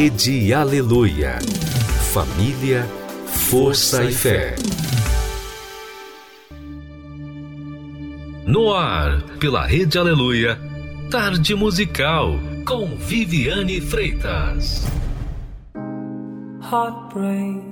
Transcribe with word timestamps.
Rede 0.00 0.54
Aleluia. 0.54 1.40
Família, 2.12 2.86
força 3.26 4.04
e 4.04 4.12
fé. 4.12 4.54
No 8.46 8.72
ar, 8.72 9.20
pela 9.40 9.66
Rede 9.66 9.98
Aleluia, 9.98 10.56
Tarde 11.10 11.52
Musical, 11.56 12.38
com 12.64 12.86
Viviane 12.96 13.80
Freitas. 13.80 14.86
Heart 16.62 17.12
brave, 17.12 17.64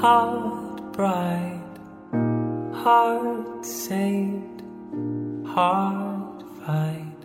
heart 0.00 0.80
bright, 0.96 1.60
heart 2.84 3.66
saved, 3.66 4.62
heart 5.44 6.44
fight. 6.64 7.18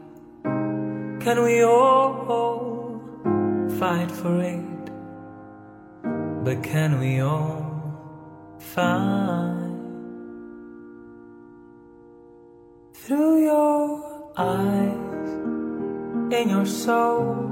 Can 1.23 1.43
we 1.43 1.63
all 1.63 2.72
fight 3.83 4.11
for 4.21 4.35
it? 4.39 4.83
But 6.45 6.57
can 6.63 6.99
we 7.03 7.19
all 7.19 7.59
find? 8.75 9.71
through 13.03 13.43
your 13.43 14.31
eyes, 14.37 15.31
in 16.37 16.45
your 16.55 16.65
soul. 16.65 17.51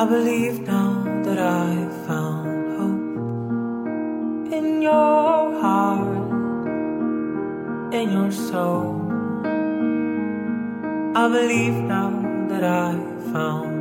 I 0.00 0.02
believe 0.14 0.60
now 0.60 0.92
that 1.26 1.40
I 1.40 1.70
found 2.06 2.60
hope 2.78 4.52
in 4.58 4.66
your 4.80 5.60
heart, 5.64 6.30
in 7.98 8.06
your 8.18 8.30
soul. 8.30 8.86
I 11.22 11.24
believe 11.38 11.76
now 11.94 12.10
that 12.50 12.62
I 12.62 12.90
found 13.32 13.71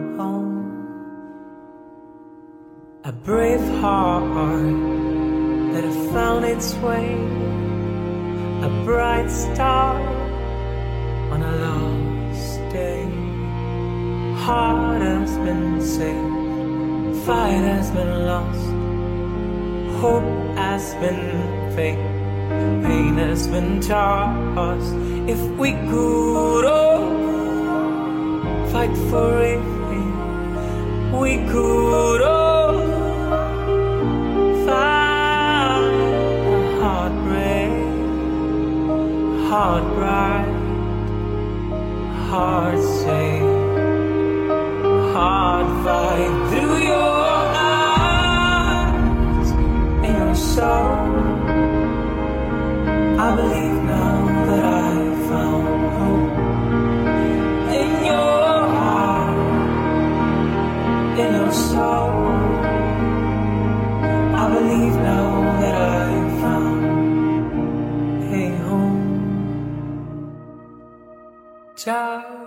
A 3.03 3.11
brave 3.11 3.67
heart 3.81 4.61
that 5.73 5.83
has 5.83 6.11
found 6.13 6.45
its 6.45 6.75
way 6.75 7.15
a 8.61 8.69
bright 8.85 9.27
star 9.27 9.99
on 11.33 11.41
a 11.41 11.51
lost 11.65 12.59
day. 12.71 13.03
Heart 14.45 15.01
has 15.01 15.35
been 15.39 15.81
saved, 15.81 17.25
fight 17.25 17.63
has 17.73 17.89
been 17.89 18.27
lost, 18.27 18.69
hope 19.99 20.23
has 20.55 20.93
been 21.01 21.73
fake, 21.75 22.05
pain 22.85 23.17
has 23.17 23.47
been 23.47 23.81
tossed. 23.81 24.93
If 25.27 25.41
we 25.57 25.71
could 25.89 26.65
all 26.65 27.09
fight 28.71 28.95
for 29.09 29.41
it, 29.41 29.59
we 31.19 31.37
could 31.51 32.21
all. 32.21 32.50
Heart 39.51 39.83
bright, 39.95 40.47
heart 42.29 42.79
safe, 43.03 43.51
heart 45.13 45.67
fight 45.83 46.33
through 46.49 46.77
your 46.91 47.25
eyes 48.23 49.49
and 50.07 50.15
your 50.19 50.35
soul. 50.35 50.95
I 53.25 53.27
believe 53.35 53.77
now 53.91 54.19
that 54.47 54.63
I 54.63 54.89
found 55.27 55.67
hope 55.99 56.37
in 57.81 57.91
your 58.05 58.55
heart, 58.77 59.37
in 61.19 61.29
your 61.35 61.51
soul. 61.51 62.10
家。 71.85 72.40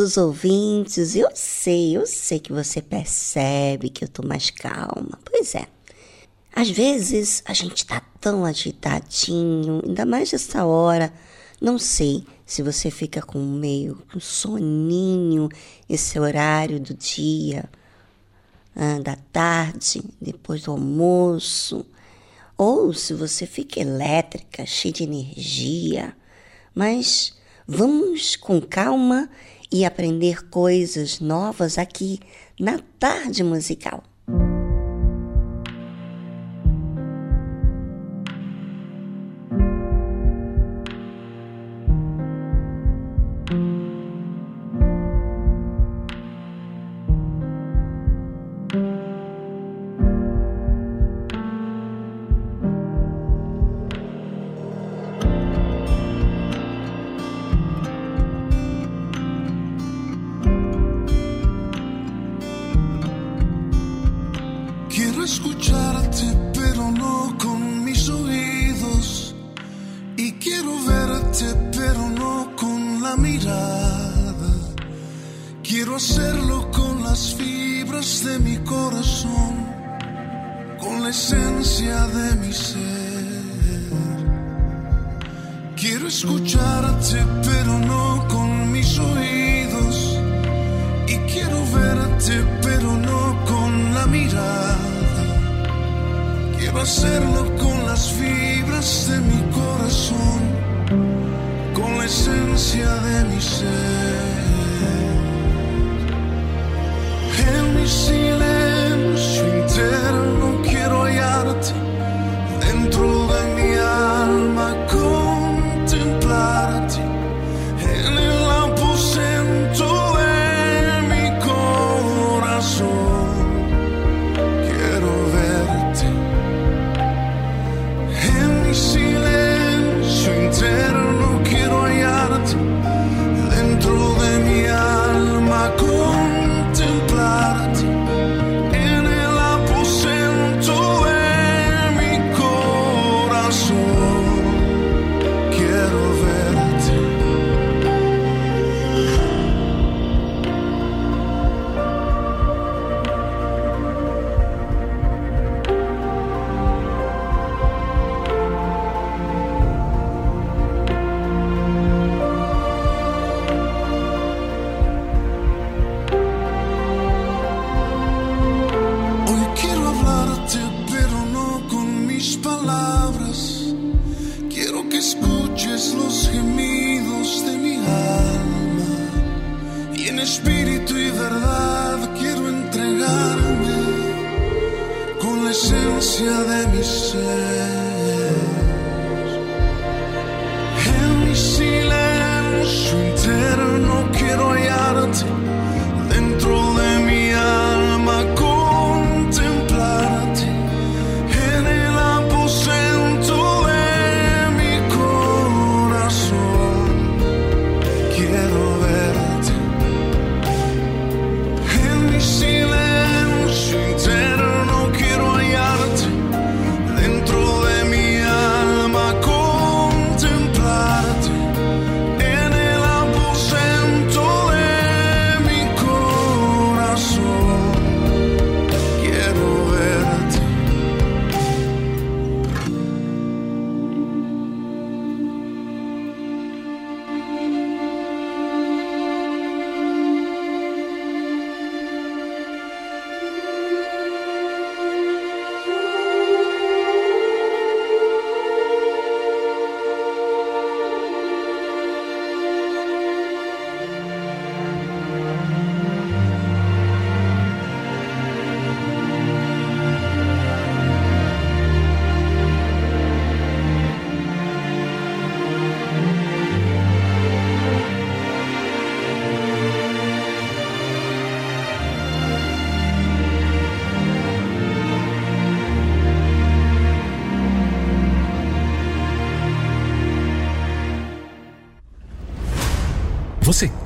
Os 0.00 0.16
ouvintes. 0.16 1.14
Eu 1.14 1.28
sei, 1.34 1.96
eu 1.96 2.06
sei 2.06 2.40
que 2.40 2.52
você 2.52 2.82
percebe 2.82 3.90
que 3.90 4.04
eu 4.04 4.08
tô 4.08 4.26
mais 4.26 4.50
calma. 4.50 5.18
Pois 5.24 5.54
é. 5.54 5.66
Às 6.52 6.68
vezes 6.70 7.42
a 7.46 7.52
gente 7.52 7.86
tá 7.86 8.00
tão 8.20 8.44
agitadinho, 8.44 9.82
ainda 9.86 10.04
mais 10.04 10.32
nessa 10.32 10.64
hora. 10.64 11.12
Não 11.60 11.78
sei 11.78 12.26
se 12.44 12.62
você 12.62 12.90
fica 12.90 13.22
com 13.22 13.38
meio 13.38 14.02
um 14.14 14.18
soninho 14.18 15.48
esse 15.88 16.18
horário 16.18 16.80
do 16.80 16.94
dia, 16.94 17.70
ah, 18.74 18.98
da 18.98 19.16
tarde, 19.32 20.02
depois 20.20 20.62
do 20.62 20.72
almoço, 20.72 21.86
ou 22.58 22.92
se 22.92 23.14
você 23.14 23.46
fica 23.46 23.80
elétrica, 23.80 24.66
cheia 24.66 24.92
de 24.92 25.04
energia. 25.04 26.16
Mas 26.74 27.38
Vamos 27.72 28.34
com 28.34 28.60
calma 28.60 29.30
e 29.72 29.84
aprender 29.84 30.48
coisas 30.48 31.20
novas 31.20 31.78
aqui 31.78 32.18
na 32.58 32.78
tarde 32.98 33.42
musical. 33.44 34.02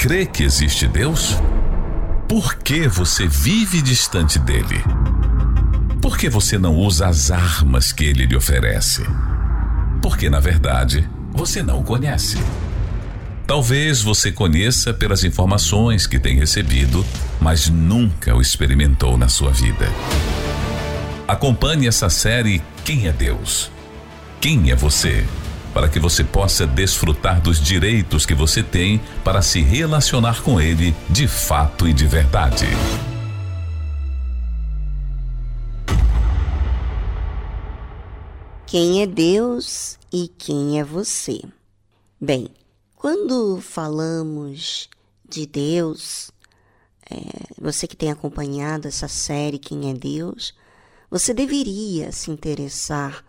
Crê 0.05 0.27
que 0.27 0.43
existe 0.43 0.87
Deus? 0.87 1.39
Por 2.29 2.57
que 2.57 2.87
você 2.87 3.27
vive 3.27 3.81
distante 3.81 4.39
dele? 4.39 4.85
Por 6.03 6.19
que 6.19 6.29
você 6.29 6.59
não 6.59 6.77
usa 6.77 7.07
as 7.07 7.31
armas 7.31 7.91
que 7.91 8.05
ele 8.05 8.27
lhe 8.27 8.37
oferece? 8.37 9.03
Porque, 10.03 10.29
na 10.29 10.41
verdade, 10.41 11.09
você 11.33 11.63
não 11.63 11.81
o 11.81 11.83
conhece. 11.83 12.37
Talvez 13.47 14.03
você 14.03 14.31
conheça 14.31 14.93
pelas 14.93 15.25
informações 15.25 16.07
que 16.07 16.19
tem 16.19 16.37
recebido, 16.37 17.03
mas 17.41 17.71
nunca 17.71 18.37
o 18.37 18.43
experimentou 18.43 19.17
na 19.17 19.31
sua 19.31 19.53
vida. 19.53 19.89
Acompanhe 21.27 21.89
essa 21.89 22.11
série 22.11 22.63
Quem 22.85 23.07
é 23.07 23.13
Deus? 23.13 23.71
Quem 24.39 24.71
é 24.71 24.77
você? 24.77 25.25
Para 25.75 25.89
que 25.89 25.99
você 25.99 26.23
possa 26.23 26.67
desfrutar 26.67 27.43
dos 27.43 27.61
direitos 27.61 28.25
que 28.25 28.33
você 28.33 28.63
tem 28.63 29.01
para 29.25 29.43
se 29.43 29.61
relacionar 29.61 30.41
com 30.41 30.61
Ele 30.61 30.95
de 31.11 31.27
fato 31.27 31.89
e 31.89 31.93
de 31.93 32.07
verdade. 32.07 32.67
Quem 38.65 39.03
é 39.03 39.07
Deus 39.07 39.99
e 40.13 40.29
quem 40.29 40.79
é 40.79 40.85
você? 40.85 41.41
Bem, 42.21 42.49
quando 42.97 43.61
falamos 43.61 44.89
de 45.29 45.47
Deus, 45.47 46.31
é, 47.11 47.17
você 47.61 47.87
que 47.87 47.97
tem 47.97 48.11
acompanhado 48.11 48.89
essa 48.89 49.09
série 49.09 49.59
Quem 49.59 49.91
é 49.91 49.95
Deus, 49.95 50.55
você 51.11 51.35
deveria 51.35 52.11
se 52.13 52.31
interessar, 52.31 53.25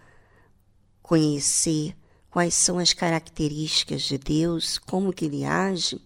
conhecer 1.01 1.95
quais 2.35 2.53
são 2.53 2.79
as 2.79 2.91
características 2.91 4.01
de 4.01 4.17
Deus, 4.17 4.77
como 4.77 5.13
que 5.13 5.23
ele 5.23 5.45
age, 5.45 6.01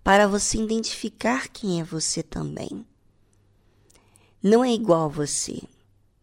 para 0.00 0.28
você 0.28 0.62
identificar 0.62 1.48
quem 1.48 1.80
é 1.80 1.84
você 1.84 2.22
também. 2.22 2.86
Não 4.40 4.64
é 4.64 4.72
igual 4.72 5.06
a 5.06 5.08
você. 5.08 5.60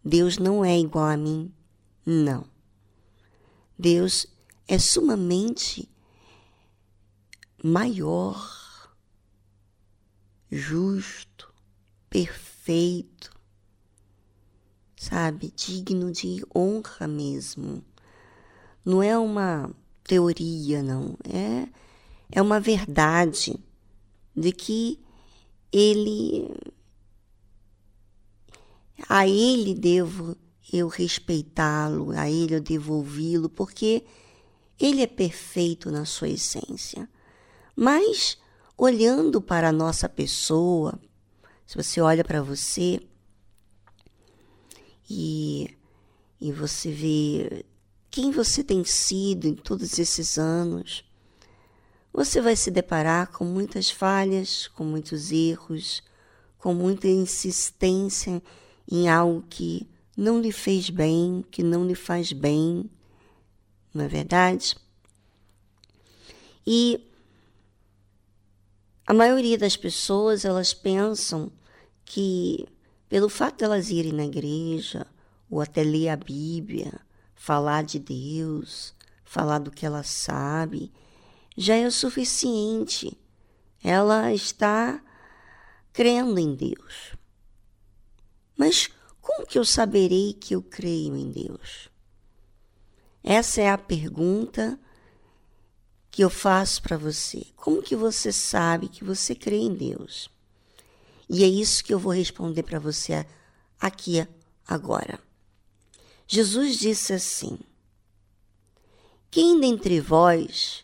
Deus 0.02 0.38
não 0.38 0.64
é 0.64 0.78
igual 0.78 1.04
a 1.04 1.16
mim. 1.18 1.52
Não. 2.06 2.46
Deus 3.78 4.26
é 4.66 4.78
sumamente 4.78 5.86
maior, 7.62 8.96
justo, 10.50 11.52
perfeito, 12.08 13.30
sabe? 14.96 15.52
Digno 15.54 16.10
de 16.10 16.42
honra 16.56 17.06
mesmo. 17.06 17.84
Não 18.84 19.02
é 19.02 19.16
uma 19.16 19.70
teoria, 20.04 20.82
não. 20.82 21.16
É, 21.24 21.68
é 22.30 22.42
uma 22.42 22.58
verdade 22.58 23.54
de 24.34 24.52
que 24.52 24.98
ele 25.72 26.48
a 29.08 29.26
ele 29.26 29.74
devo 29.74 30.36
eu 30.72 30.88
respeitá-lo, 30.88 32.12
a 32.12 32.30
ele 32.30 32.54
eu 32.54 32.60
devo 32.60 32.94
ouvi-lo, 32.94 33.48
porque 33.48 34.04
ele 34.80 35.02
é 35.02 35.06
perfeito 35.06 35.90
na 35.90 36.04
sua 36.04 36.28
essência. 36.28 37.08
Mas 37.76 38.38
olhando 38.76 39.40
para 39.40 39.68
a 39.68 39.72
nossa 39.72 40.08
pessoa, 40.08 40.98
se 41.66 41.76
você 41.76 42.00
olha 42.00 42.24
para 42.24 42.42
você 42.42 43.00
e, 45.08 45.76
e 46.40 46.52
você 46.52 46.90
vê 46.90 47.64
quem 48.12 48.30
você 48.30 48.62
tem 48.62 48.84
sido 48.84 49.46
em 49.46 49.54
todos 49.54 49.98
esses 49.98 50.38
anos, 50.38 51.02
você 52.12 52.42
vai 52.42 52.54
se 52.54 52.70
deparar 52.70 53.32
com 53.32 53.42
muitas 53.42 53.90
falhas, 53.90 54.68
com 54.68 54.84
muitos 54.84 55.32
erros, 55.32 56.02
com 56.58 56.74
muita 56.74 57.08
insistência 57.08 58.42
em 58.86 59.08
algo 59.08 59.42
que 59.48 59.88
não 60.14 60.42
lhe 60.42 60.52
fez 60.52 60.90
bem, 60.90 61.42
que 61.50 61.62
não 61.62 61.86
lhe 61.86 61.94
faz 61.94 62.34
bem, 62.34 62.84
não 63.94 64.04
é 64.04 64.08
verdade? 64.08 64.76
E 66.66 67.00
a 69.06 69.14
maioria 69.14 69.56
das 69.56 69.74
pessoas 69.74 70.44
elas 70.44 70.74
pensam 70.74 71.50
que 72.04 72.68
pelo 73.08 73.30
fato 73.30 73.56
de 73.56 73.64
elas 73.64 73.88
irem 73.88 74.12
na 74.12 74.26
igreja 74.26 75.06
ou 75.50 75.62
até 75.62 75.82
ler 75.82 76.10
a 76.10 76.16
Bíblia, 76.16 77.00
falar 77.42 77.82
de 77.82 77.98
Deus, 77.98 78.94
falar 79.24 79.58
do 79.58 79.72
que 79.72 79.84
ela 79.84 80.04
sabe, 80.04 80.92
já 81.56 81.74
é 81.74 81.84
o 81.84 81.90
suficiente. 81.90 83.18
Ela 83.82 84.32
está 84.32 85.02
crendo 85.92 86.38
em 86.38 86.54
Deus. 86.54 87.16
Mas 88.56 88.88
como 89.20 89.44
que 89.44 89.58
eu 89.58 89.64
saberei 89.64 90.34
que 90.34 90.54
eu 90.54 90.62
creio 90.62 91.16
em 91.16 91.32
Deus? 91.32 91.90
Essa 93.24 93.60
é 93.60 93.70
a 93.70 93.76
pergunta 93.76 94.78
que 96.12 96.22
eu 96.22 96.30
faço 96.30 96.80
para 96.80 96.96
você. 96.96 97.44
Como 97.56 97.82
que 97.82 97.96
você 97.96 98.30
sabe 98.30 98.86
que 98.86 99.02
você 99.02 99.34
crê 99.34 99.56
em 99.56 99.74
Deus? 99.74 100.30
E 101.28 101.42
é 101.42 101.48
isso 101.48 101.82
que 101.82 101.92
eu 101.92 101.98
vou 101.98 102.12
responder 102.12 102.62
para 102.62 102.78
você 102.78 103.26
aqui 103.80 104.24
agora. 104.64 105.31
Jesus 106.34 106.78
disse 106.78 107.12
assim: 107.12 107.58
Quem 109.30 109.60
dentre 109.60 110.00
vós 110.00 110.82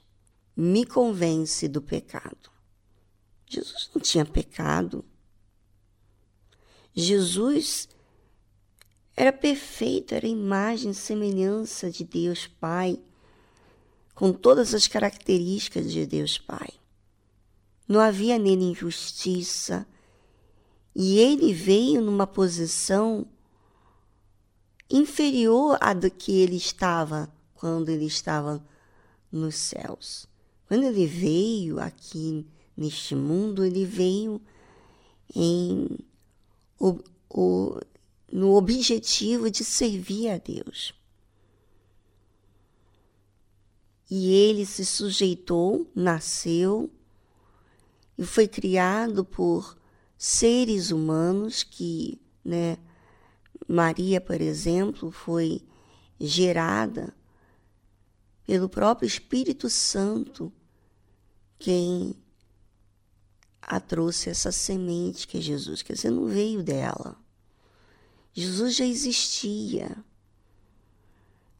me 0.54 0.84
convence 0.84 1.66
do 1.66 1.80
pecado? 1.80 2.50
Jesus 3.46 3.88
não 3.94 4.02
tinha 4.02 4.26
pecado. 4.26 5.02
Jesus 6.92 7.88
era 9.16 9.32
perfeito, 9.32 10.14
era 10.14 10.26
imagem 10.26 10.92
semelhança 10.92 11.90
de 11.90 12.04
Deus 12.04 12.46
Pai, 12.46 13.00
com 14.14 14.34
todas 14.34 14.74
as 14.74 14.86
características 14.86 15.90
de 15.90 16.04
Deus 16.04 16.36
Pai. 16.36 16.68
Não 17.88 18.00
havia 18.00 18.38
nele 18.38 18.64
injustiça, 18.64 19.88
e 20.94 21.18
ele 21.18 21.54
veio 21.54 22.02
numa 22.02 22.26
posição 22.26 23.26
inferior 24.90 25.76
à 25.80 25.92
do 25.92 26.10
que 26.10 26.32
ele 26.40 26.56
estava 26.56 27.32
quando 27.54 27.88
ele 27.88 28.06
estava 28.06 28.64
nos 29.30 29.56
céus. 29.56 30.26
Quando 30.66 30.84
ele 30.84 31.06
veio 31.06 31.80
aqui 31.80 32.46
neste 32.76 33.14
mundo, 33.14 33.64
ele 33.64 33.84
veio 33.84 34.40
em 35.34 35.88
o, 36.78 36.98
o, 37.28 37.80
no 38.32 38.54
objetivo 38.54 39.50
de 39.50 39.64
servir 39.64 40.30
a 40.30 40.38
Deus. 40.38 40.94
E 44.10 44.32
ele 44.32 44.64
se 44.64 44.86
sujeitou, 44.86 45.90
nasceu 45.94 46.90
e 48.16 48.24
foi 48.24 48.48
criado 48.48 49.24
por 49.24 49.76
seres 50.16 50.90
humanos 50.90 51.62
que, 51.62 52.20
né, 52.44 52.78
Maria, 53.68 54.20
por 54.20 54.40
exemplo, 54.40 55.10
foi 55.10 55.62
gerada 56.18 57.14
pelo 58.46 58.68
próprio 58.68 59.06
Espírito 59.06 59.68
Santo, 59.68 60.50
quem 61.58 62.16
a 63.60 63.78
trouxe 63.78 64.30
essa 64.30 64.50
semente 64.50 65.28
que 65.28 65.36
é 65.36 65.40
Jesus, 65.42 65.82
quer 65.82 65.92
dizer, 65.92 66.10
não 66.10 66.24
veio 66.24 66.62
dela. 66.62 67.14
Jesus 68.32 68.76
já 68.76 68.86
existia. 68.86 69.94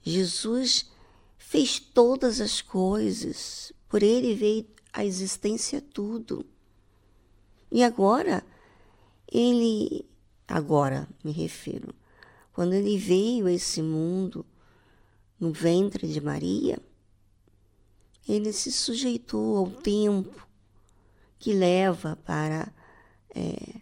Jesus 0.03 0.91
fez 1.37 1.79
todas 1.79 2.41
as 2.41 2.63
coisas, 2.63 3.73
por 3.89 4.03
ele 4.03 4.35
veio 4.35 4.67
a 4.91 5.05
existência 5.05 5.83
tudo. 5.83 6.47
E 7.71 7.83
agora, 7.83 8.43
ele, 9.31 10.09
agora 10.47 11.07
me 11.23 11.33
refiro, 11.33 11.95
quando 12.59 12.73
ele 12.73 12.99
veio 12.99 13.47
a 13.47 13.53
esse 13.53 13.81
mundo 13.81 14.45
no 15.39 15.53
ventre 15.53 16.09
de 16.09 16.21
Maria, 16.21 16.77
ele 18.29 18.53
se 18.53 18.73
sujeitou 18.73 19.59
ao 19.59 19.71
tempo 19.71 20.45
que 21.39 21.53
leva 21.53 22.19
para 22.25 22.75
é, 23.33 23.77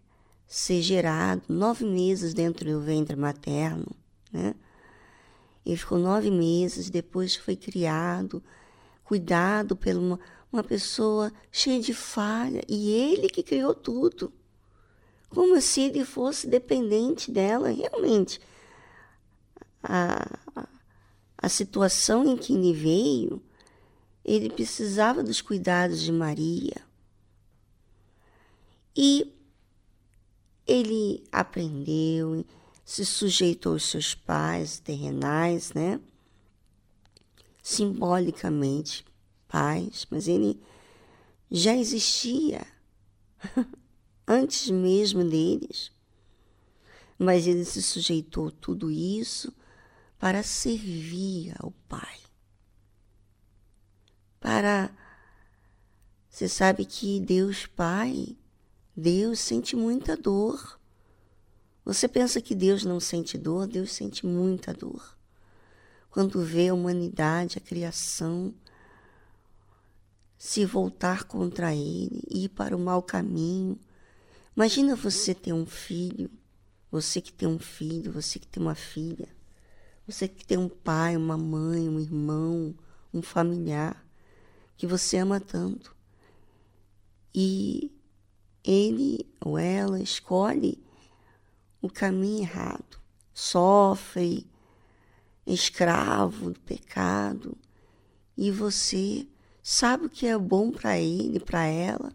ser 0.46 0.82
gerado 0.82 1.42
nove 1.48 1.86
meses 1.86 2.34
dentro 2.34 2.70
do 2.70 2.82
ventre 2.82 3.16
materno, 3.16 3.86
né? 4.30 4.54
Ele 5.64 5.78
ficou 5.78 5.96
nove 5.96 6.30
meses, 6.30 6.90
depois 6.90 7.34
foi 7.34 7.56
criado, 7.56 8.42
cuidado 9.02 9.74
por 9.74 9.96
uma, 9.96 10.20
uma 10.52 10.62
pessoa 10.62 11.32
cheia 11.50 11.80
de 11.80 11.94
falha, 11.94 12.62
e 12.68 12.90
ele 12.90 13.30
que 13.30 13.42
criou 13.42 13.74
tudo. 13.74 14.30
Como 15.30 15.58
se 15.62 15.80
ele 15.80 16.04
fosse 16.04 16.46
dependente 16.46 17.30
dela, 17.30 17.70
realmente. 17.70 18.38
A, 19.88 20.66
a, 21.38 21.48
situação 21.48 22.26
em 22.26 22.36
que 22.36 22.52
ele 22.52 22.72
veio, 22.72 23.40
ele 24.24 24.50
precisava 24.50 25.22
dos 25.22 25.40
cuidados 25.40 26.02
de 26.02 26.10
Maria. 26.10 26.74
E 28.96 29.32
ele 30.66 31.22
aprendeu, 31.30 32.44
se 32.84 33.06
sujeitou 33.06 33.74
aos 33.74 33.84
seus 33.84 34.12
pais 34.12 34.80
terrenais, 34.80 35.72
né? 35.72 36.00
Simbolicamente, 37.62 39.06
pais, 39.46 40.04
mas 40.10 40.26
ele 40.26 40.60
já 41.48 41.76
existia 41.76 42.66
antes 44.26 44.68
mesmo 44.68 45.22
deles. 45.22 45.92
Mas 47.16 47.46
ele 47.46 47.64
se 47.64 47.80
sujeitou 47.82 48.48
a 48.48 48.50
tudo 48.50 48.90
isso 48.90 49.54
para 50.18 50.42
servir 50.42 51.54
ao 51.58 51.70
Pai. 51.88 52.18
Para. 54.40 54.90
Você 56.28 56.48
sabe 56.48 56.84
que 56.84 57.20
Deus 57.20 57.66
Pai 57.66 58.36
Deus 58.96 59.40
sente 59.40 59.76
muita 59.76 60.16
dor. 60.16 60.80
Você 61.84 62.08
pensa 62.08 62.40
que 62.40 62.54
Deus 62.54 62.82
não 62.82 62.98
sente 62.98 63.36
dor? 63.36 63.66
Deus 63.66 63.92
sente 63.92 64.24
muita 64.24 64.72
dor. 64.72 65.18
Quando 66.08 66.42
vê 66.42 66.68
a 66.68 66.74
humanidade, 66.74 67.58
a 67.58 67.60
criação, 67.60 68.54
se 70.38 70.64
voltar 70.64 71.24
contra 71.24 71.74
Ele, 71.74 72.22
ir 72.30 72.48
para 72.48 72.74
o 72.74 72.80
mau 72.80 73.02
caminho. 73.02 73.78
Imagina 74.56 74.96
você 74.96 75.34
ter 75.34 75.52
um 75.52 75.66
filho, 75.66 76.30
você 76.90 77.20
que 77.20 77.34
tem 77.34 77.46
um 77.46 77.58
filho, 77.58 78.10
você 78.10 78.38
que 78.38 78.48
tem 78.48 78.62
uma 78.62 78.74
filha, 78.74 79.28
você 80.06 80.28
que 80.28 80.46
tem 80.46 80.56
um 80.56 80.68
pai, 80.68 81.16
uma 81.16 81.36
mãe, 81.36 81.88
um 81.88 81.98
irmão, 81.98 82.74
um 83.12 83.20
familiar 83.20 84.06
que 84.76 84.86
você 84.86 85.18
ama 85.18 85.40
tanto. 85.40 85.94
E 87.34 87.90
ele 88.62 89.26
ou 89.40 89.58
ela 89.58 90.00
escolhe 90.00 90.82
o 91.80 91.88
caminho 91.88 92.42
errado, 92.42 93.00
sofre, 93.32 94.46
escravo 95.46 96.50
do 96.50 96.60
pecado, 96.60 97.56
e 98.36 98.50
você 98.50 99.26
sabe 99.62 100.06
o 100.06 100.10
que 100.10 100.26
é 100.26 100.36
bom 100.38 100.70
para 100.70 100.98
ele, 100.98 101.40
para 101.40 101.64
ela, 101.64 102.12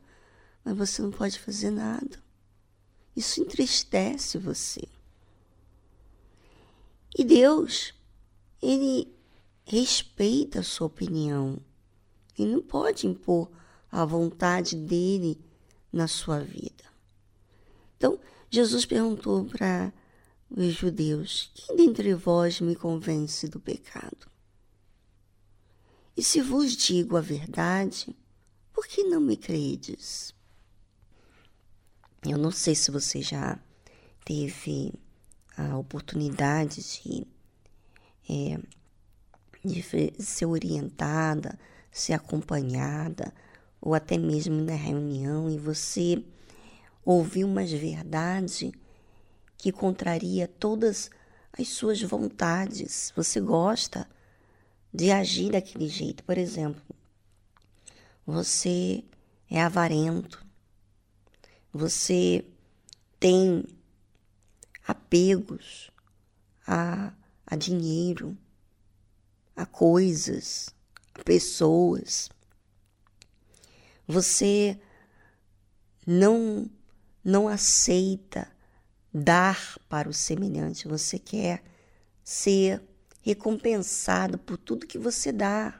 mas 0.63 0.77
você 0.77 1.01
não 1.01 1.11
pode 1.11 1.39
fazer 1.39 1.71
nada. 1.71 2.21
Isso 3.15 3.41
entristece 3.41 4.37
você. 4.37 4.87
E 7.17 7.23
Deus, 7.23 7.93
ele 8.61 9.13
respeita 9.65 10.59
a 10.59 10.63
sua 10.63 10.87
opinião. 10.87 11.59
Ele 12.37 12.53
não 12.53 12.61
pode 12.61 13.07
impor 13.07 13.49
a 13.91 14.05
vontade 14.05 14.75
dele 14.75 15.39
na 15.91 16.07
sua 16.07 16.39
vida. 16.39 16.83
Então, 17.97 18.19
Jesus 18.49 18.85
perguntou 18.85 19.45
para 19.45 19.93
os 20.49 20.73
judeus: 20.73 21.51
Quem 21.53 21.75
dentre 21.75 22.13
vós 22.13 22.61
me 22.61 22.75
convence 22.75 23.47
do 23.47 23.59
pecado? 23.59 24.29
E 26.15 26.23
se 26.23 26.41
vos 26.41 26.75
digo 26.75 27.17
a 27.17 27.21
verdade, 27.21 28.15
por 28.73 28.87
que 28.87 29.03
não 29.03 29.19
me 29.19 29.35
credes? 29.35 30.33
Eu 32.23 32.37
não 32.37 32.51
sei 32.51 32.75
se 32.75 32.91
você 32.91 33.21
já 33.21 33.59
teve 34.23 34.93
a 35.69 35.77
oportunidade 35.77 36.81
de, 36.81 37.27
é, 38.29 38.59
de 39.63 39.83
ser 40.21 40.45
orientada, 40.45 41.57
ser 41.91 42.13
acompanhada, 42.13 43.33
ou 43.79 43.93
até 43.93 44.17
mesmo 44.17 44.61
na 44.61 44.75
reunião, 44.75 45.49
e 45.49 45.57
você 45.57 46.23
ouvir 47.03 47.43
umas 47.43 47.71
verdades 47.71 48.71
que 49.57 49.71
contraria 49.71 50.47
todas 50.47 51.09
as 51.53 51.67
suas 51.67 52.01
vontades. 52.01 53.11
Você 53.15 53.39
gosta 53.39 54.07
de 54.93 55.11
agir 55.11 55.51
daquele 55.51 55.87
jeito. 55.87 56.23
Por 56.23 56.37
exemplo, 56.37 56.81
você 58.25 59.03
é 59.49 59.61
avarento, 59.61 60.45
você 61.73 62.45
tem 63.19 63.63
apegos 64.85 65.91
a, 66.65 67.13
a 67.45 67.55
dinheiro, 67.55 68.37
a 69.55 69.65
coisas, 69.65 70.73
a 71.13 71.23
pessoas. 71.23 72.29
Você 74.07 74.79
não 76.05 76.69
não 77.23 77.47
aceita 77.47 78.51
dar 79.13 79.77
para 79.87 80.09
o 80.09 80.13
semelhante, 80.13 80.87
você 80.87 81.19
quer 81.19 81.63
ser 82.23 82.81
recompensado 83.21 84.37
por 84.37 84.57
tudo 84.57 84.87
que 84.87 84.97
você 84.97 85.31
dá. 85.31 85.79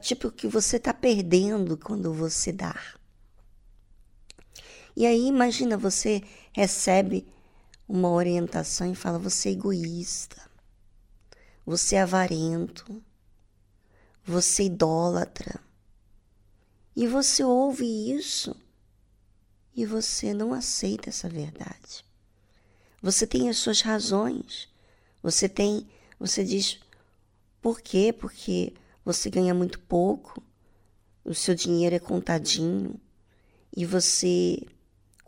Tipo, 0.00 0.30
que 0.30 0.48
você 0.48 0.76
está 0.76 0.92
perdendo 0.92 1.76
quando 1.76 2.12
você 2.12 2.50
dá. 2.50 2.74
E 4.96 5.06
aí, 5.06 5.26
imagina, 5.26 5.76
você 5.76 6.22
recebe 6.52 7.26
uma 7.88 8.10
orientação 8.10 8.90
e 8.90 8.94
fala: 8.94 9.18
você 9.18 9.50
é 9.50 9.52
egoísta, 9.52 10.40
você 11.64 11.96
é 11.96 12.02
avarento, 12.02 13.02
você 14.24 14.62
é 14.62 14.66
idólatra. 14.66 15.60
E 16.94 17.06
você 17.06 17.42
ouve 17.42 17.84
isso 17.86 18.54
e 19.74 19.86
você 19.86 20.34
não 20.34 20.52
aceita 20.52 21.08
essa 21.08 21.28
verdade. 21.28 22.04
Você 23.00 23.26
tem 23.26 23.48
as 23.48 23.56
suas 23.56 23.80
razões. 23.80 24.68
Você 25.22 25.48
tem, 25.48 25.88
você 26.18 26.44
diz 26.44 26.80
por 27.62 27.80
quê? 27.80 28.12
Porque 28.12 28.74
você 29.04 29.30
ganha 29.30 29.54
muito 29.54 29.78
pouco, 29.80 30.42
o 31.24 31.34
seu 31.34 31.54
dinheiro 31.54 31.94
é 31.94 31.98
contadinho 31.98 32.98
e 33.74 33.84
você 33.84 34.66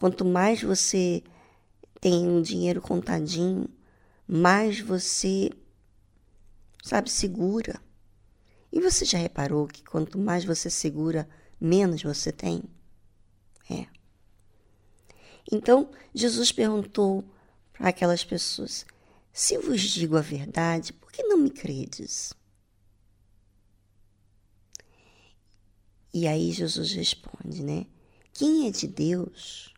Quanto 0.03 0.25
mais 0.25 0.61
você 0.61 1.23
tem 2.01 2.29
um 2.29 2.43
dinheiro 2.43 2.83
contadinho, 2.83 3.69
mais 4.27 4.81
você, 4.81 5.49
sabe, 6.83 7.09
segura. 7.09 7.81
E 8.73 8.81
você 8.81 9.05
já 9.05 9.17
reparou 9.17 9.69
que 9.69 9.85
quanto 9.85 10.19
mais 10.19 10.45
você 10.45 10.69
segura, 10.69 11.29
menos 11.61 12.03
você 12.03 12.33
tem? 12.33 12.65
É. 13.71 13.87
Então, 15.53 15.89
Jesus 16.13 16.51
perguntou 16.51 17.23
para 17.73 17.91
aquelas 17.91 18.25
pessoas: 18.25 18.85
Se 19.33 19.57
vos 19.57 19.81
digo 19.83 20.17
a 20.17 20.21
verdade, 20.21 20.93
por 20.95 21.13
que 21.13 21.23
não 21.23 21.39
me 21.39 21.49
credes? 21.49 22.35
E 26.13 26.27
aí 26.27 26.51
Jesus 26.51 26.91
responde, 26.91 27.63
né? 27.63 27.87
Quem 28.33 28.67
é 28.67 28.73
de 28.73 28.89
Deus 28.89 29.72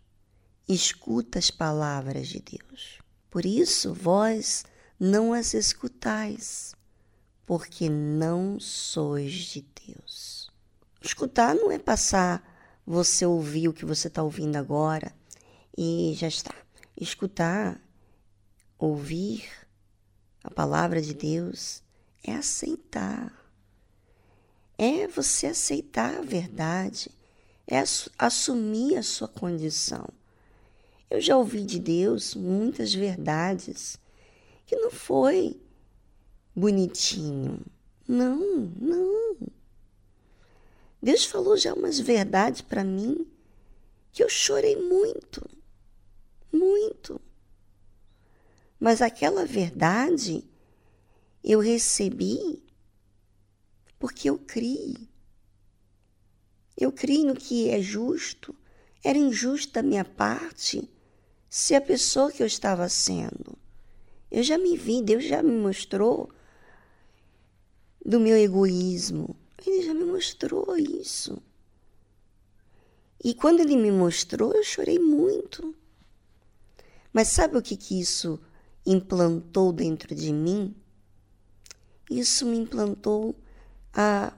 escuta 0.69 1.39
as 1.39 1.51
palavras 1.51 2.29
de 2.29 2.41
Deus. 2.41 2.99
Por 3.31 3.45
isso, 3.45 3.93
vós 3.93 4.65
não 4.99 5.33
as 5.33 5.55
escutais, 5.55 6.75
porque 7.45 7.89
não 7.89 8.59
sois 8.59 9.33
de 9.33 9.65
Deus. 9.87 10.51
Escutar 11.03 11.55
não 11.55 11.71
é 11.71 11.79
passar 11.79 12.43
você 12.87 13.27
ouvir 13.27 13.69
o 13.69 13.73
que 13.73 13.85
você 13.85 14.09
está 14.09 14.23
ouvindo 14.23 14.57
agora 14.57 15.15
e 15.77 16.15
já 16.17 16.29
está. 16.29 16.55
Escutar, 16.99 17.81
ouvir 18.79 19.51
a 20.43 20.51
palavra 20.51 21.03
de 21.03 21.13
Deus 21.13 21.83
é 22.23 22.33
aceitar. 22.33 23.33
É 24.79 25.07
você 25.07 25.49
aceitar 25.49 26.19
a 26.19 26.23
verdade, 26.23 27.11
é 27.67 27.83
assumir 28.19 28.97
a 28.97 29.03
sua 29.03 29.29
condição 29.29 30.09
eu 31.15 31.21
já 31.21 31.37
ouvi 31.37 31.63
de 31.65 31.79
Deus 31.79 32.35
muitas 32.35 32.93
verdades 32.93 33.97
que 34.67 34.75
não 34.75 34.91
foi 34.91 35.61
bonitinho. 36.55 37.61
Não, 38.07 38.37
não. 38.81 39.37
Deus 41.01 41.25
falou 41.25 41.57
já 41.57 41.73
umas 41.73 42.01
verdades 42.01 42.63
para 42.63 42.83
mim 42.83 43.27
que 44.11 44.25
eu 44.25 44.29
chorei 44.29 44.75
muito, 44.75 45.49
muito. 46.53 47.21
Mas 48.81 49.01
aquela 49.01 49.45
verdade 49.45 50.45
eu 51.45 51.61
recebi 51.61 52.61
porque 54.01 54.29
eu 54.29 54.37
criei. 54.37 55.09
Eu 56.77 56.91
criei 56.91 57.25
no 57.25 57.37
que 57.37 57.71
é 57.71 57.81
justo. 57.81 58.53
Era 59.05 59.17
injusto 59.17 59.75
da 59.75 59.83
minha 59.83 60.05
parte 60.05 60.91
se 61.57 61.73
a 61.73 61.81
pessoa 61.81 62.33
que 62.33 62.43
eu 62.43 62.49
estava 62.49 62.89
sendo. 62.89 63.57
Eu 64.29 64.43
já 64.43 64.59
me 64.59 64.77
vi, 64.77 65.01
Deus 65.01 65.23
já 65.23 65.41
me 65.41 65.53
mostrou 65.53 66.29
do 68.05 68.19
meu 68.19 68.37
egoísmo. 68.37 69.37
Ele 69.65 69.83
já 69.83 69.95
me 69.95 70.03
mostrou 70.03 70.77
isso. 70.77 71.41
E 73.23 73.33
quando 73.35 73.61
ele 73.61 73.77
me 73.77 73.93
mostrou, 73.93 74.53
eu 74.53 74.65
chorei 74.65 74.99
muito. 74.99 75.73
Mas 77.13 77.29
sabe 77.29 77.57
o 77.57 77.63
que, 77.63 77.77
que 77.77 78.01
isso 78.01 78.41
implantou 78.85 79.73
dentro 79.73 80.13
de 80.13 80.33
mim? 80.33 80.75
Isso 82.11 82.45
me 82.47 82.57
implantou 82.57 83.33
a, 83.93 84.37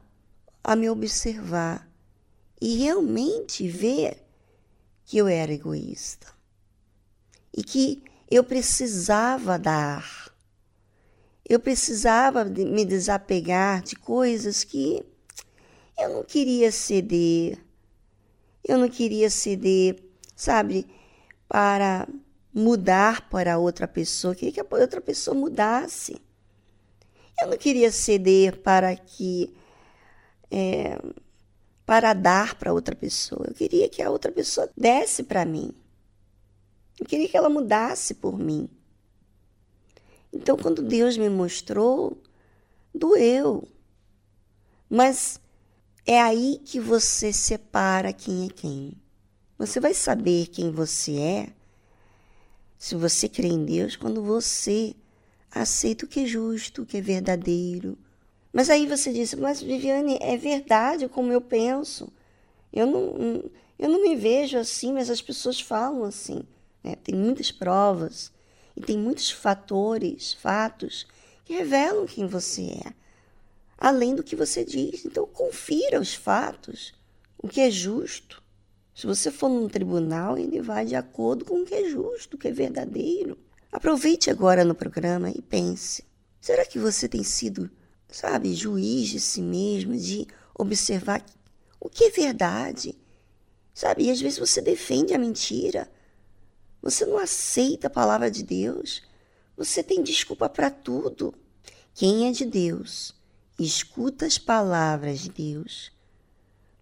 a 0.63 0.77
me 0.77 0.91
observar 0.91 1.91
e 2.61 2.77
realmente 2.77 3.67
ver 3.67 4.23
que 5.07 5.17
eu 5.17 5.27
era 5.27 5.51
egoísta 5.51 6.36
e 7.57 7.63
que 7.63 8.03
eu 8.31 8.45
precisava 8.45 9.59
dar. 9.59 10.31
Eu 11.49 11.61
precisava 11.61 12.45
me 12.45 12.85
desapegar 12.85 13.83
de 13.83 13.97
coisas 13.97 14.65
que 14.65 15.03
eu 15.99 16.11
não 16.11 16.25
queria 16.25 16.71
ceder. 16.71 17.59
Eu 18.67 18.79
não 18.79 18.89
queria 18.89 19.31
ceder, 19.31 20.03
sabe, 20.35 20.87
para 21.49 22.09
mudar 22.53 23.29
para 23.29 23.59
outra 23.59 23.87
pessoa. 23.87 24.33
Eu 24.33 24.37
queria 24.37 24.53
que 24.53 24.61
a 24.61 24.79
outra 24.81 25.01
pessoa 25.01 25.37
mudasse. 25.37 26.21
Eu 27.41 27.49
não 27.49 27.57
queria 27.57 27.93
ceder 27.93 28.59
para 28.61 28.95
que. 28.97 29.55
É, 30.51 30.99
para 31.85 32.13
dar 32.13 32.57
para 32.57 32.73
outra 32.73 32.97
pessoa. 32.97 33.47
Eu 33.47 33.55
queria 33.55 33.89
que 33.89 34.03
a 34.03 34.11
outra 34.11 34.33
pessoa 34.33 34.69
desse 34.77 35.23
para 35.23 35.45
mim. 35.45 35.73
Eu 36.99 37.07
queria 37.07 37.29
que 37.29 37.37
ela 37.37 37.49
mudasse 37.49 38.15
por 38.15 38.39
mim. 38.39 38.69
Então, 40.33 40.57
quando 40.57 40.83
Deus 40.83 41.17
me 41.17 41.29
mostrou, 41.29 42.21
doeu. 42.95 43.67
Mas 44.89 45.41
é 46.05 46.21
aí 46.21 46.61
que 46.65 46.79
você 46.79 47.33
separa 47.33 48.13
quem 48.13 48.47
é 48.47 48.49
quem. 48.49 48.93
Você 49.59 49.81
vai 49.81 49.95
saber 49.95 50.49
quem 50.49 50.71
você 50.71 51.17
é 51.19 51.53
se 52.79 52.95
você 52.95 53.29
crê 53.29 53.49
em 53.49 53.65
Deus 53.65 53.97
quando 53.97 54.23
você 54.23 54.95
aceita 55.51 56.05
o 56.05 56.09
que 56.09 56.21
é 56.21 56.27
justo, 56.27 56.83
o 56.83 56.87
que 56.87 56.99
é 56.99 57.01
verdadeiro. 57.01 57.97
Mas 58.53 58.71
aí 58.71 58.87
você 58.87 59.13
diz, 59.13 59.35
mas 59.35 59.63
Viviane, 59.63 60.19
é 60.21 60.37
verdade 60.37 61.09
como 61.09 61.33
eu 61.33 61.41
penso. 61.41 62.13
Eu 62.73 62.87
não, 62.87 63.51
eu 63.79 63.89
não 63.89 64.03
me 64.03 64.15
vejo 64.15 64.59
assim, 64.59 64.93
mas 64.93 65.11
as 65.11 65.23
pessoas 65.23 65.61
falam 65.61 66.05
assim. 66.05 66.43
Né? 66.87 66.95
Tem 67.03 67.15
muitas 67.15 67.51
provas 67.51 68.31
e 68.77 68.81
tem 68.81 68.97
muitos 68.97 69.31
fatores, 69.31 70.35
fatos, 70.35 71.07
que 71.45 71.55
revelam 71.55 72.07
quem 72.07 72.27
você 72.27 72.63
é, 72.63 72.93
além 73.77 74.15
do 74.15 74.23
que 74.23 74.37
você 74.37 74.65
diz. 74.65 75.05
Então, 75.05 75.27
confira 75.27 76.01
os 76.01 76.15
fatos, 76.15 76.95
o 77.37 77.49
que 77.49 77.61
é 77.61 77.71
justo. 77.71 78.43
Se 78.95 79.07
você 79.07 79.31
for 79.31 79.49
num 79.49 79.69
tribunal, 79.69 80.39
ele 80.39 80.63
vai 80.63 80.87
de 80.87 80.95
acordo 80.95 81.45
com 81.45 81.63
o 81.63 81.65
que 81.65 81.75
é 81.75 81.89
justo, 81.89 82.35
o 82.35 82.39
que 82.39 82.49
é 82.49 82.53
verdadeiro. 82.53 83.37
Aproveite 83.73 84.31
agora 84.31 84.65
no 84.65 84.75
programa 84.75 85.31
e 85.31 85.43
pense: 85.43 86.05
será 86.41 86.65
que 86.65 86.79
você 86.79 87.09
tem 87.09 87.23
sido, 87.23 87.71
sabe, 88.09 88.55
juiz 88.55 89.09
de 89.09 89.21
si 89.21 89.43
mesmo, 89.43 89.97
de 89.97 90.27
observar 90.59 91.25
o 91.79 91.89
que 91.89 92.05
é 92.05 92.11
verdade? 92.11 92.97
Sabe, 93.75 94.05
e 94.05 94.11
às 94.11 94.21
vezes 94.21 94.39
você 94.39 94.63
defende 94.63 95.13
a 95.13 95.19
mentira. 95.19 95.91
Você 96.87 97.05
não 97.05 97.19
aceita 97.19 97.89
a 97.89 97.91
palavra 97.91 98.31
de 98.31 98.45
Deus. 98.45 99.03
Você 99.57 99.83
tem 99.83 100.05
desculpa 100.05 100.49
para 100.49 100.71
tudo. 100.71 101.35
Quem 101.93 102.29
é 102.29 102.31
de 102.31 102.45
Deus, 102.45 103.13
escuta 103.59 104.25
as 104.25 104.39
palavras 104.39 105.19
de 105.19 105.31
Deus. 105.31 105.91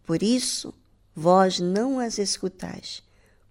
Por 0.05 0.23
isso, 0.23 0.75
vós 1.17 1.59
não 1.59 1.99
as 1.99 2.19
escutais, 2.19 3.03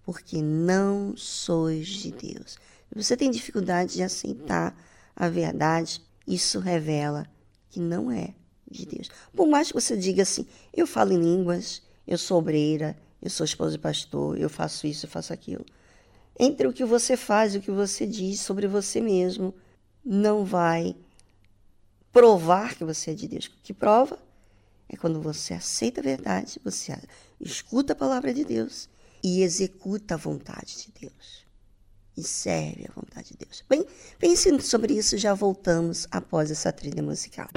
porque 0.04 0.40
não 0.40 1.16
sois 1.16 1.88
de 1.88 2.12
Deus. 2.12 2.56
Você 2.94 3.16
tem 3.16 3.32
dificuldade 3.32 3.94
de 3.94 4.04
aceitar 4.04 4.80
a 5.16 5.28
verdade, 5.28 6.00
isso 6.24 6.60
revela 6.60 7.26
que 7.68 7.80
não 7.80 8.12
é 8.12 8.32
de 8.70 8.86
Deus. 8.86 9.10
Por 9.34 9.48
mais 9.48 9.66
que 9.66 9.74
você 9.74 9.96
diga 9.96 10.22
assim, 10.22 10.46
eu 10.72 10.86
falo 10.86 11.14
em 11.14 11.18
línguas, 11.18 11.82
eu 12.06 12.16
sou 12.16 12.38
obreira, 12.38 12.96
eu 13.20 13.28
sou 13.28 13.44
esposa 13.44 13.72
de 13.72 13.78
pastor, 13.80 14.38
eu 14.38 14.48
faço 14.48 14.86
isso, 14.86 15.06
eu 15.06 15.10
faço 15.10 15.32
aquilo. 15.32 15.66
Entre 16.38 16.66
o 16.66 16.72
que 16.72 16.84
você 16.84 17.16
faz 17.16 17.54
e 17.54 17.58
o 17.58 17.62
que 17.62 17.70
você 17.70 18.06
diz 18.06 18.40
sobre 18.40 18.66
você 18.66 19.00
mesmo, 19.00 19.54
não 20.04 20.44
vai 20.44 20.96
provar 22.12 22.74
que 22.74 22.84
você 22.84 23.12
é 23.12 23.14
de 23.14 23.28
Deus. 23.28 23.46
O 23.46 23.50
que 23.62 23.72
prova 23.72 24.18
é 24.88 24.96
quando 24.96 25.20
você 25.20 25.54
aceita 25.54 26.00
a 26.00 26.04
verdade, 26.04 26.60
você 26.64 26.96
escuta 27.40 27.92
a 27.92 27.96
palavra 27.96 28.32
de 28.32 28.44
Deus 28.44 28.88
e 29.22 29.42
executa 29.42 30.14
a 30.14 30.18
vontade 30.18 30.76
de 30.82 31.00
Deus. 31.00 31.44
E 32.16 32.22
serve 32.22 32.86
a 32.88 32.92
vontade 32.92 33.30
de 33.30 33.38
Deus. 33.38 33.64
Bem, 33.68 33.84
pense 34.18 34.60
sobre 34.60 34.94
isso, 34.94 35.18
já 35.18 35.34
voltamos 35.34 36.06
após 36.10 36.50
essa 36.50 36.72
trilha 36.72 37.02
musical. 37.02 37.48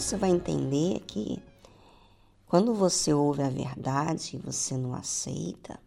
Você 0.00 0.16
vai 0.16 0.30
entender 0.30 1.00
que 1.00 1.42
quando 2.46 2.72
você 2.72 3.12
ouve 3.12 3.42
a 3.42 3.50
verdade 3.50 4.36
e 4.36 4.38
você 4.38 4.76
não 4.76 4.94
aceita, 4.94 5.78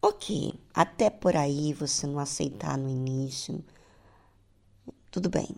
ok, 0.00 0.54
até 0.72 1.10
por 1.10 1.36
aí 1.36 1.72
você 1.72 2.06
não 2.06 2.20
aceitar 2.20 2.78
no 2.78 2.88
início, 2.88 3.64
tudo 5.10 5.28
bem. 5.28 5.48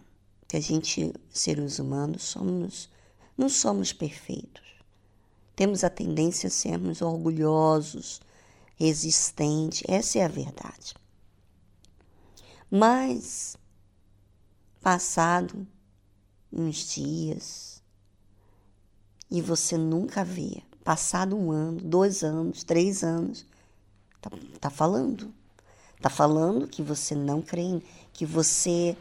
Que 0.46 0.57
a 0.57 0.61
gente, 0.61 1.12
seres 1.28 1.78
humanos, 1.78 2.22
somos, 2.22 2.88
não 3.37 3.50
somos 3.50 3.92
perfeitos. 3.92 4.66
Temos 5.54 5.85
a 5.85 5.90
tendência 5.90 6.46
a 6.46 6.50
sermos 6.50 7.02
orgulhosos, 7.02 8.20
resistentes, 8.76 9.83
essa 9.87 10.18
é 10.18 10.24
a 10.24 10.28
verdade. 10.28 10.94
Mas, 12.70 13.59
passado 14.81 15.66
uns 16.52 16.94
dias, 16.94 17.82
e 19.30 19.42
você 19.42 19.76
nunca 19.76 20.24
vê, 20.24 20.62
passado 20.82 21.37
um 21.37 21.50
ano, 21.50 21.80
dois 21.80 22.22
anos, 22.24 22.64
três 22.64 23.04
anos, 23.04 23.46
tá, 24.20 24.30
tá 24.61 24.70
falando. 24.70 25.32
Tá 26.00 26.08
falando 26.08 26.68
que 26.68 26.80
você 26.80 27.14
não 27.14 27.42
crê, 27.42 27.82
que 28.12 28.24
você 28.24 28.96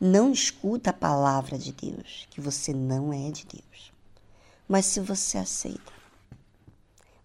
não 0.00 0.32
escuta 0.32 0.88
a 0.88 0.94
palavra 0.94 1.58
de 1.58 1.70
Deus, 1.70 2.26
que 2.30 2.40
você 2.40 2.72
não 2.72 3.12
é 3.12 3.30
de 3.30 3.44
Deus. 3.44 3.92
Mas 4.66 4.86
se 4.86 5.00
você 5.00 5.36
aceita, 5.36 5.92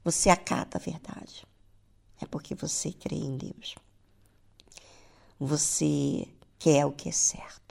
você 0.04 0.30
acata 0.30 0.78
a 0.78 0.82
verdade, 0.82 1.48
é 2.22 2.26
porque 2.26 2.54
você 2.54 2.92
crê 2.92 3.16
em 3.16 3.38
Deus. 3.38 3.76
Você 5.40 6.28
quer 6.60 6.86
o 6.86 6.92
que 6.92 7.08
é 7.08 7.12
certo. 7.12 7.65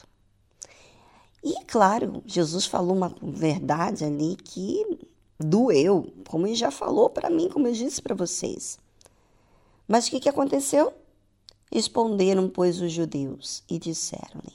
E, 1.45 1.63
claro, 1.67 2.23
Jesus 2.25 2.65
falou 2.65 2.97
uma 2.97 3.15
verdade 3.21 4.03
ali 4.03 4.35
que 4.35 4.99
doeu, 5.39 6.11
como 6.27 6.47
ele 6.47 6.55
já 6.55 6.71
falou 6.71 7.11
para 7.11 7.29
mim, 7.29 7.51
como 7.51 7.69
eu 7.69 7.73
disse 7.75 8.01
para 8.01 8.15
vocês. 8.15 8.79
Mas 9.87 10.07
o 10.07 10.11
que, 10.11 10.21
que 10.21 10.29
aconteceu? 10.31 10.95
Responderam, 11.71 12.49
pois, 12.49 12.81
os 12.81 12.91
judeus 12.91 13.63
e 13.69 13.79
disseram-lhe: 13.79 14.55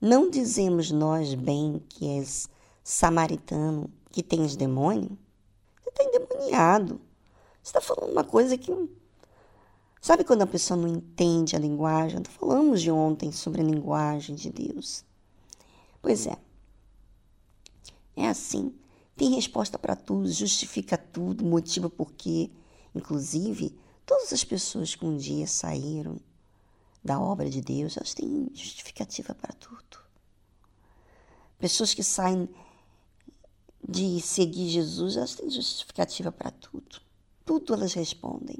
Não 0.00 0.28
dizemos 0.28 0.90
nós 0.90 1.34
bem 1.34 1.80
que 1.88 2.08
és 2.08 2.48
samaritano, 2.82 3.88
que 4.10 4.24
tens 4.24 4.56
demônio? 4.56 5.16
Você 5.84 5.90
está 5.90 6.02
endemoniado. 6.02 7.00
Você 7.62 7.78
está 7.78 7.80
falando 7.80 8.10
uma 8.10 8.24
coisa 8.24 8.58
que. 8.58 8.72
Sabe 10.00 10.24
quando 10.24 10.42
a 10.42 10.48
pessoa 10.48 10.76
não 10.76 10.88
entende 10.88 11.54
a 11.54 11.60
linguagem? 11.60 12.24
Falamos 12.24 12.82
de 12.82 12.90
ontem 12.90 13.30
sobre 13.30 13.60
a 13.60 13.64
linguagem 13.64 14.34
de 14.34 14.50
Deus. 14.50 15.04
Pois 16.02 16.26
é. 16.26 16.36
É 18.16 18.28
assim. 18.28 18.76
Tem 19.16 19.34
resposta 19.34 19.78
para 19.78 19.94
tudo, 19.94 20.30
justifica 20.30 20.98
tudo, 20.98 21.44
motiva 21.44 21.88
por 21.88 22.12
quê. 22.12 22.50
Inclusive, 22.94 23.78
todas 24.04 24.32
as 24.32 24.42
pessoas 24.42 24.96
que 24.96 25.06
um 25.06 25.16
dia 25.16 25.46
saíram 25.46 26.20
da 27.04 27.20
obra 27.20 27.48
de 27.48 27.60
Deus, 27.60 27.96
elas 27.96 28.14
têm 28.14 28.50
justificativa 28.52 29.34
para 29.34 29.52
tudo. 29.54 30.02
Pessoas 31.58 31.94
que 31.94 32.02
saem 32.02 32.48
de 33.88 34.20
seguir 34.20 34.68
Jesus, 34.68 35.16
elas 35.16 35.34
têm 35.34 35.48
justificativa 35.48 36.32
para 36.32 36.50
tudo. 36.50 37.00
Tudo 37.44 37.74
elas 37.74 37.94
respondem. 37.94 38.58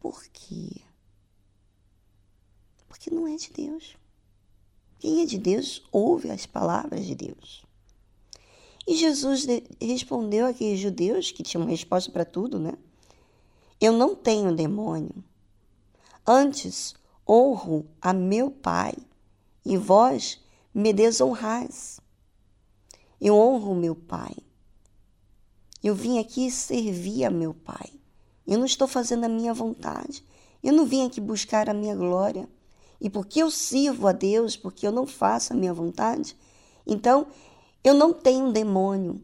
Por 0.00 0.24
quê? 0.28 0.82
Porque 2.88 3.10
não 3.10 3.26
é 3.26 3.36
de 3.36 3.52
Deus. 3.52 3.96
Quem 4.98 5.22
é 5.22 5.26
de 5.26 5.38
Deus 5.38 5.82
ouve 5.92 6.30
as 6.30 6.46
palavras 6.46 7.04
de 7.04 7.14
Deus. 7.14 7.64
E 8.86 8.94
Jesus 8.94 9.46
respondeu 9.80 10.46
àqueles 10.46 10.78
judeus 10.78 11.32
que 11.32 11.42
tinham 11.42 11.66
resposta 11.66 12.10
para 12.10 12.24
tudo, 12.24 12.58
né? 12.58 12.72
Eu 13.80 13.92
não 13.92 14.14
tenho 14.14 14.54
demônio. 14.54 15.24
Antes 16.26 16.94
honro 17.28 17.86
a 18.00 18.12
meu 18.12 18.50
Pai 18.50 18.94
e 19.64 19.76
vós 19.76 20.40
me 20.72 20.92
desonrais. 20.92 22.00
Eu 23.20 23.34
honro 23.36 23.74
meu 23.74 23.94
Pai. 23.94 24.34
Eu 25.82 25.94
vim 25.94 26.18
aqui 26.18 26.50
servir 26.50 27.24
a 27.24 27.30
meu 27.30 27.52
Pai. 27.52 27.90
Eu 28.46 28.58
não 28.58 28.66
estou 28.66 28.86
fazendo 28.86 29.24
a 29.24 29.28
minha 29.28 29.52
vontade. 29.52 30.24
Eu 30.62 30.72
não 30.72 30.86
vim 30.86 31.04
aqui 31.04 31.20
buscar 31.20 31.68
a 31.68 31.74
minha 31.74 31.94
glória. 31.94 32.48
E 33.00 33.10
porque 33.10 33.42
eu 33.42 33.50
sirvo 33.50 34.08
a 34.08 34.12
Deus, 34.12 34.56
porque 34.56 34.86
eu 34.86 34.92
não 34.92 35.06
faço 35.06 35.52
a 35.52 35.56
minha 35.56 35.74
vontade, 35.74 36.36
então 36.86 37.26
eu 37.84 37.94
não 37.94 38.12
tenho 38.12 38.46
um 38.46 38.52
demônio. 38.52 39.22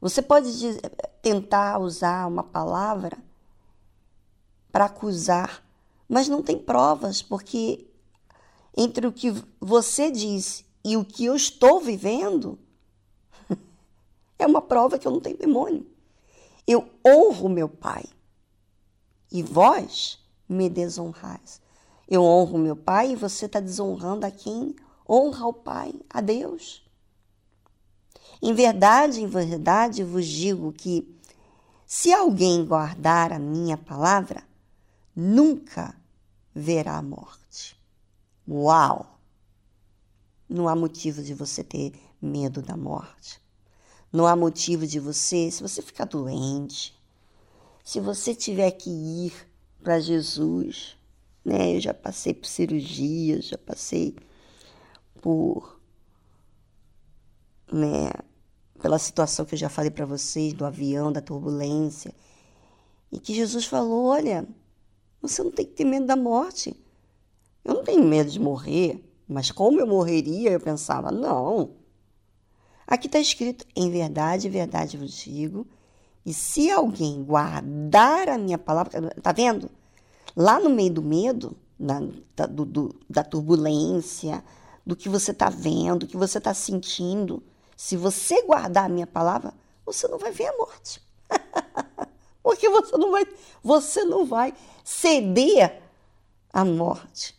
Você 0.00 0.20
pode 0.20 0.50
tentar 1.22 1.78
usar 1.78 2.26
uma 2.26 2.42
palavra 2.42 3.16
para 4.70 4.86
acusar, 4.86 5.64
mas 6.08 6.28
não 6.28 6.42
tem 6.42 6.58
provas, 6.58 7.22
porque 7.22 7.86
entre 8.76 9.06
o 9.06 9.12
que 9.12 9.32
você 9.58 10.10
diz 10.10 10.64
e 10.84 10.96
o 10.96 11.04
que 11.04 11.24
eu 11.24 11.34
estou 11.34 11.80
vivendo, 11.80 12.58
é 14.38 14.46
uma 14.46 14.60
prova 14.60 14.98
que 14.98 15.08
eu 15.08 15.12
não 15.12 15.20
tenho 15.20 15.38
demônio. 15.38 15.86
Eu 16.66 16.88
honro 17.06 17.48
meu 17.48 17.68
Pai 17.68 18.04
e 19.32 19.42
vós 19.42 20.18
me 20.48 20.68
desonrais. 20.68 21.60
Eu 22.08 22.22
honro 22.22 22.58
meu 22.58 22.76
pai 22.76 23.12
e 23.12 23.16
você 23.16 23.46
está 23.46 23.58
desonrando 23.58 24.24
a 24.24 24.30
quem 24.30 24.74
honra 25.08 25.46
o 25.46 25.52
pai, 25.52 25.94
a 26.08 26.20
Deus. 26.20 26.82
Em 28.40 28.52
verdade, 28.52 29.22
em 29.22 29.26
verdade 29.26 30.04
vos 30.04 30.26
digo 30.26 30.72
que 30.72 31.16
se 31.86 32.12
alguém 32.12 32.64
guardar 32.64 33.32
a 33.32 33.38
minha 33.38 33.76
palavra, 33.76 34.42
nunca 35.14 35.94
verá 36.54 36.96
a 36.96 37.02
morte. 37.02 37.76
Uau! 38.48 39.18
Não 40.48 40.68
há 40.68 40.76
motivo 40.76 41.22
de 41.22 41.34
você 41.34 41.64
ter 41.64 41.92
medo 42.22 42.62
da 42.62 42.76
morte. 42.76 43.40
Não 44.12 44.26
há 44.26 44.36
motivo 44.36 44.86
de 44.86 45.00
você, 45.00 45.50
se 45.50 45.62
você 45.62 45.82
ficar 45.82 46.04
doente, 46.04 46.94
se 47.84 48.00
você 48.00 48.34
tiver 48.34 48.70
que 48.72 48.90
ir 48.90 49.32
para 49.82 50.00
Jesus, 50.00 50.96
né? 51.46 51.76
Eu 51.76 51.80
já 51.80 51.94
passei 51.94 52.34
por 52.34 52.48
cirurgias, 52.48 53.44
já 53.44 53.56
passei 53.56 54.16
por, 55.22 55.80
né, 57.72 58.10
pela 58.82 58.98
situação 58.98 59.46
que 59.46 59.54
eu 59.54 59.58
já 59.58 59.68
falei 59.68 59.92
para 59.92 60.04
vocês 60.04 60.52
do 60.52 60.66
avião, 60.66 61.12
da 61.12 61.20
turbulência, 61.20 62.12
e 63.12 63.20
que 63.20 63.32
Jesus 63.32 63.64
falou: 63.64 64.06
olha, 64.06 64.44
você 65.22 65.40
não 65.44 65.52
tem 65.52 65.64
que 65.64 65.72
ter 65.72 65.84
medo 65.84 66.06
da 66.06 66.16
morte. 66.16 66.74
Eu 67.64 67.74
não 67.74 67.84
tenho 67.84 68.02
medo 68.02 68.28
de 68.30 68.40
morrer, 68.40 69.04
mas 69.28 69.52
como 69.52 69.78
eu 69.78 69.86
morreria, 69.86 70.50
eu 70.50 70.60
pensava: 70.60 71.12
não. 71.12 71.76
Aqui 72.88 73.06
está 73.06 73.20
escrito: 73.20 73.64
em 73.76 73.88
verdade, 73.88 74.48
verdade 74.48 74.96
vos 74.96 75.12
digo, 75.12 75.64
e 76.24 76.34
se 76.34 76.72
alguém 76.72 77.22
guardar 77.22 78.28
a 78.28 78.36
minha 78.36 78.58
palavra, 78.58 79.10
tá 79.22 79.30
vendo? 79.30 79.70
Lá 80.36 80.60
no 80.60 80.68
meio 80.68 80.92
do 80.92 81.02
medo, 81.02 81.56
da, 81.78 82.00
da, 82.36 82.46
do, 82.46 82.64
do, 82.64 83.00
da 83.08 83.24
turbulência, 83.24 84.44
do 84.84 84.94
que 84.94 85.08
você 85.08 85.30
está 85.30 85.48
vendo, 85.48 86.00
do 86.00 86.06
que 86.06 86.16
você 86.16 86.38
está 86.38 86.52
sentindo, 86.52 87.42
se 87.76 87.96
você 87.96 88.42
guardar 88.42 88.84
a 88.84 88.88
minha 88.88 89.06
palavra, 89.06 89.52
você 89.84 90.06
não 90.08 90.18
vai 90.18 90.30
ver 90.30 90.46
a 90.46 90.56
morte. 90.56 91.02
Porque 92.42 92.68
você 92.68 92.96
não 92.96 93.10
vai, 93.10 93.26
você 93.62 94.04
não 94.04 94.24
vai 94.24 94.54
ceder 94.84 95.82
à 96.52 96.64
morte. 96.64 97.36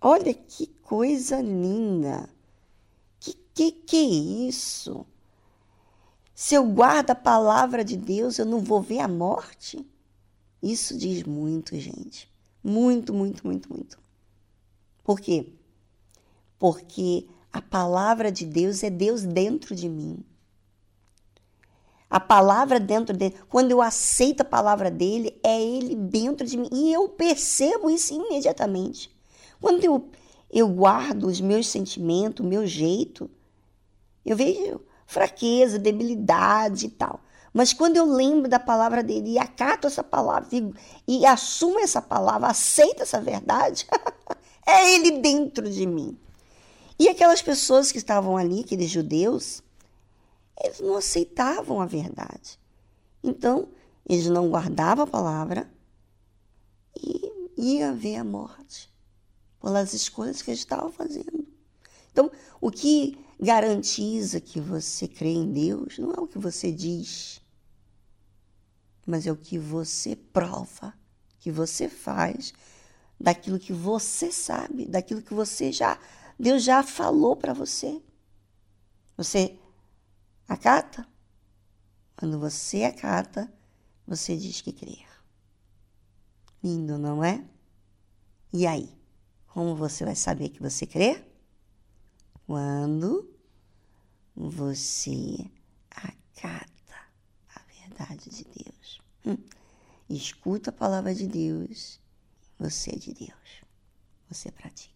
Olha 0.00 0.34
que 0.34 0.66
coisa 0.66 1.40
linda. 1.40 2.28
Que 3.20 3.34
que 3.54 3.72
que 3.72 3.96
é 3.96 4.48
isso? 4.48 5.06
Se 6.34 6.56
eu 6.56 6.66
guardo 6.66 7.10
a 7.10 7.14
palavra 7.14 7.84
de 7.84 7.96
Deus, 7.96 8.38
eu 8.38 8.44
não 8.44 8.58
vou 8.58 8.82
ver 8.82 8.98
a 8.98 9.06
morte? 9.06 9.86
Isso 10.62 10.96
diz 10.96 11.24
muito, 11.24 11.76
gente. 11.78 12.30
Muito, 12.62 13.12
muito, 13.12 13.44
muito, 13.46 13.72
muito. 13.72 13.98
Por 15.02 15.20
quê? 15.20 15.52
Porque 16.58 17.26
a 17.52 17.60
palavra 17.60 18.30
de 18.30 18.46
Deus 18.46 18.82
é 18.84 18.90
Deus 18.90 19.24
dentro 19.24 19.74
de 19.74 19.88
mim. 19.88 20.24
A 22.08 22.20
palavra 22.20 22.78
dentro 22.78 23.16
dele, 23.16 23.34
quando 23.48 23.70
eu 23.70 23.80
aceito 23.80 24.42
a 24.42 24.44
palavra 24.44 24.90
dele, 24.90 25.36
é 25.42 25.60
ele 25.60 25.96
dentro 25.96 26.46
de 26.46 26.56
mim. 26.56 26.68
E 26.70 26.92
eu 26.92 27.08
percebo 27.08 27.90
isso 27.90 28.14
imediatamente. 28.14 29.10
Quando 29.60 29.82
eu, 29.82 30.10
eu 30.50 30.68
guardo 30.68 31.24
os 31.24 31.40
meus 31.40 31.66
sentimentos, 31.66 32.44
o 32.44 32.48
meu 32.48 32.66
jeito, 32.66 33.30
eu 34.24 34.36
vejo 34.36 34.80
fraqueza, 35.06 35.78
debilidade 35.78 36.86
e 36.86 36.90
tal. 36.90 37.20
Mas 37.52 37.72
quando 37.72 37.96
eu 37.96 38.06
lembro 38.06 38.48
da 38.48 38.58
palavra 38.58 39.02
dele 39.02 39.32
e 39.32 39.38
acato 39.38 39.86
essa 39.86 40.02
palavra 40.02 40.48
e, 40.52 40.72
e 41.06 41.26
assumo 41.26 41.78
essa 41.80 42.00
palavra, 42.00 42.48
aceito 42.48 43.02
essa 43.02 43.20
verdade, 43.20 43.86
é 44.66 44.94
ele 44.94 45.18
dentro 45.18 45.70
de 45.70 45.86
mim. 45.86 46.16
E 46.98 47.08
aquelas 47.08 47.42
pessoas 47.42 47.92
que 47.92 47.98
estavam 47.98 48.36
ali, 48.36 48.60
aqueles 48.60 48.90
judeus, 48.90 49.62
eles 50.62 50.80
não 50.80 50.96
aceitavam 50.96 51.80
a 51.80 51.86
verdade. 51.86 52.58
Então, 53.22 53.68
eles 54.08 54.26
não 54.28 54.48
guardavam 54.48 55.04
a 55.04 55.06
palavra 55.06 55.70
e 56.96 57.32
ia 57.56 57.90
haver 57.90 58.16
a 58.16 58.24
morte 58.24 58.90
pelas 59.60 59.92
escolhas 59.92 60.40
que 60.40 60.50
eles 60.50 60.60
estavam 60.60 60.90
fazendo. 60.90 61.46
Então, 62.10 62.30
o 62.60 62.70
que 62.70 63.18
garantiza 63.40 64.40
que 64.40 64.60
você 64.60 65.08
crê 65.08 65.30
em 65.30 65.52
Deus 65.52 65.98
não 65.98 66.12
é 66.12 66.20
o 66.20 66.26
que 66.26 66.38
você 66.38 66.70
diz, 66.70 67.41
mas 69.06 69.26
é 69.26 69.32
o 69.32 69.36
que 69.36 69.58
você 69.58 70.16
prova, 70.16 70.94
que 71.38 71.50
você 71.50 71.88
faz 71.88 72.52
daquilo 73.18 73.58
que 73.58 73.72
você 73.72 74.30
sabe, 74.32 74.86
daquilo 74.86 75.22
que 75.22 75.34
você 75.34 75.72
já 75.72 75.98
Deus 76.38 76.64
já 76.64 76.82
falou 76.82 77.36
para 77.36 77.52
você. 77.52 78.02
Você 79.16 79.56
acata? 80.48 81.06
Quando 82.16 82.38
você 82.38 82.84
acata, 82.84 83.52
você 84.06 84.36
diz 84.36 84.60
que 84.60 84.72
crê. 84.72 84.98
Lindo, 86.62 86.98
não 86.98 87.22
é? 87.22 87.44
E 88.52 88.66
aí? 88.66 88.96
Como 89.46 89.76
você 89.76 90.04
vai 90.04 90.16
saber 90.16 90.48
que 90.48 90.62
você 90.62 90.86
crê? 90.86 91.22
Quando 92.46 93.30
você 94.34 95.48
acata 95.90 96.71
verdade 97.92 98.30
de 98.30 98.44
Deus. 98.44 99.00
Hum. 99.26 99.38
Escuta 100.08 100.70
a 100.70 100.72
palavra 100.72 101.14
de 101.14 101.26
Deus. 101.26 102.00
Você 102.58 102.90
é 102.90 102.98
de 102.98 103.12
Deus. 103.12 103.62
Você 104.28 104.50
pratica. 104.50 104.91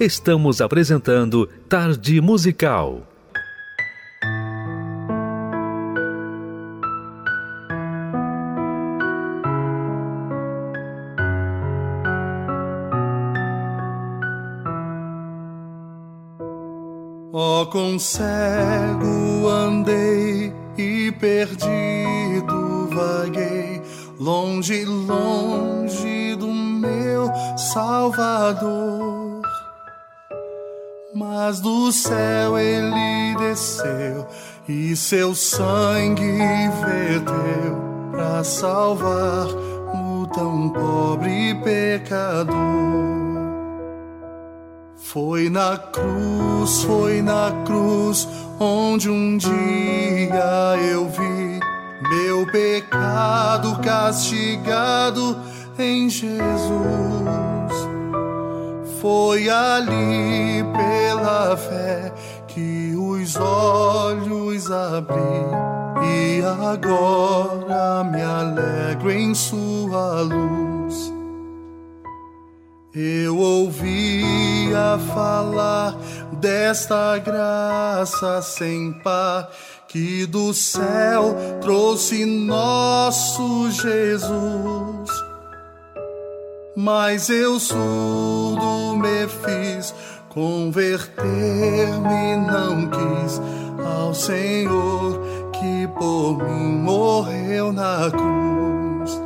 Estamos 0.00 0.62
apresentando 0.62 1.46
Tarde 1.68 2.22
Musical. 2.22 3.06
Oh, 17.30 17.66
com 17.66 17.98
do 31.90 31.92
céu 31.92 32.56
ele 32.56 33.34
desceu 33.36 34.24
e 34.68 34.94
seu 34.94 35.34
sangue 35.34 36.38
verteu 36.84 37.76
para 38.12 38.44
salvar 38.44 39.48
o 39.92 40.24
tão 40.32 40.68
pobre 40.68 41.52
pecador. 41.64 42.54
Foi 44.98 45.50
na 45.50 45.76
cruz, 45.76 46.84
foi 46.84 47.22
na 47.22 47.50
cruz, 47.66 48.28
onde 48.60 49.10
um 49.10 49.36
dia 49.36 50.76
eu 50.92 51.08
vi 51.08 51.58
meu 52.08 52.46
pecado 52.52 53.80
castigado 53.80 55.36
em 55.76 56.08
Jesus. 56.08 57.89
Foi 59.00 59.48
ali 59.48 60.62
pela 60.76 61.56
fé 61.56 62.12
que 62.46 62.94
os 62.94 63.34
olhos 63.36 64.70
abri 64.70 65.16
e 66.02 66.42
agora 66.44 68.04
me 68.04 68.20
alegro 68.20 69.10
em 69.10 69.34
Sua 69.34 70.20
luz. 70.20 71.10
Eu 72.94 73.38
ouvia 73.38 74.98
falar 75.14 75.96
desta 76.32 77.16
graça 77.18 78.42
sem 78.42 78.92
par 79.02 79.48
que 79.88 80.26
do 80.26 80.52
céu 80.52 81.34
trouxe 81.62 82.26
nosso 82.26 83.70
Jesus. 83.70 85.19
Mas 86.82 87.28
eu 87.28 87.60
surdo 87.60 88.96
me 88.96 89.28
fiz, 89.28 89.94
converter-me 90.30 92.36
não 92.36 92.88
quis 92.88 93.38
ao 93.84 94.14
Senhor 94.14 95.20
que 95.52 95.86
por 95.88 96.38
mim 96.38 96.78
morreu 96.78 97.70
na 97.70 98.10
cruz. 98.10 99.20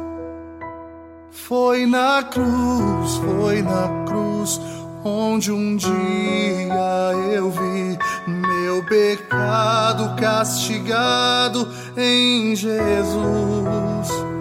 Foi 1.30 1.86
na 1.86 2.24
cruz, 2.24 3.14
foi 3.18 3.62
na 3.62 3.88
cruz, 4.05 4.61
onde 5.05 5.52
um 5.52 5.76
dia 5.76 7.12
eu 7.32 7.52
vi 7.52 7.96
meu 8.26 8.84
pecado 8.84 10.20
castigado 10.20 11.68
em 11.96 12.57
Jesus. 12.57 14.34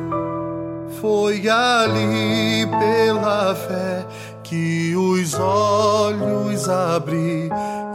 Foi 1.04 1.44
ali 1.50 2.66
pela 2.66 3.54
fé 3.54 4.08
que 4.42 4.96
os 4.96 5.34
olhos 5.34 6.70
abri 6.70 7.50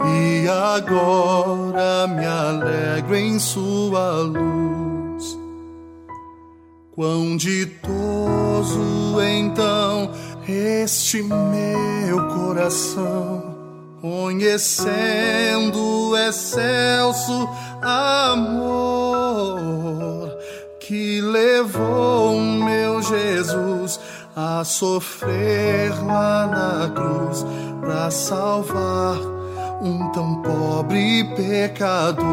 e 0.05 0.47
agora 0.47 2.05
me 2.07 2.23
alegro 2.23 3.15
em 3.15 3.39
Sua 3.39 4.21
luz. 4.21 5.39
Quão 6.91 7.35
ditoso 7.35 9.19
então 9.19 10.11
este 10.47 11.23
meu 11.23 12.27
coração, 12.27 13.55
conhecendo 13.99 16.15
excelso 16.15 17.49
amor 17.81 19.09
que 20.89 21.21
levou 21.21 22.41
meu 22.41 22.99
Jesus 22.99 23.99
a 24.35 24.63
sofrer 24.63 25.91
lá 26.03 26.47
na 26.47 26.89
cruz 26.89 27.45
para 27.79 28.09
salvar 28.09 29.19
um 29.83 30.11
tão 30.11 30.41
pobre 30.41 31.25
pecador. 31.35 32.25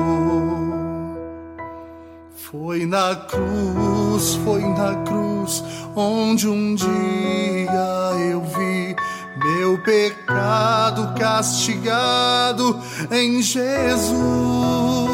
Foi 2.34 2.86
na 2.86 3.14
cruz, 3.14 4.36
foi 4.42 4.62
na 4.62 5.04
cruz, 5.04 5.62
onde 5.94 6.48
um 6.48 6.74
dia 6.74 8.30
eu 8.30 8.40
vi 8.40 8.96
meu 9.36 9.82
pecado 9.82 11.12
castigado 11.14 12.80
em 13.10 13.42
Jesus. 13.42 15.05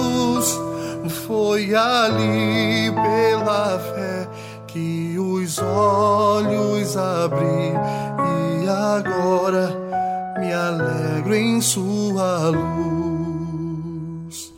Foi 1.33 1.74
ali 1.74 2.93
pela 2.93 3.78
fé 3.78 4.28
que 4.66 5.18
os 5.18 5.57
olhos 5.59 6.95
abri 6.95 7.72
e 8.62 8.68
agora 8.68 9.74
me 10.39 10.53
alegro 10.53 11.35
em 11.35 11.59
Sua 11.62 12.51
luz. 12.51 13.72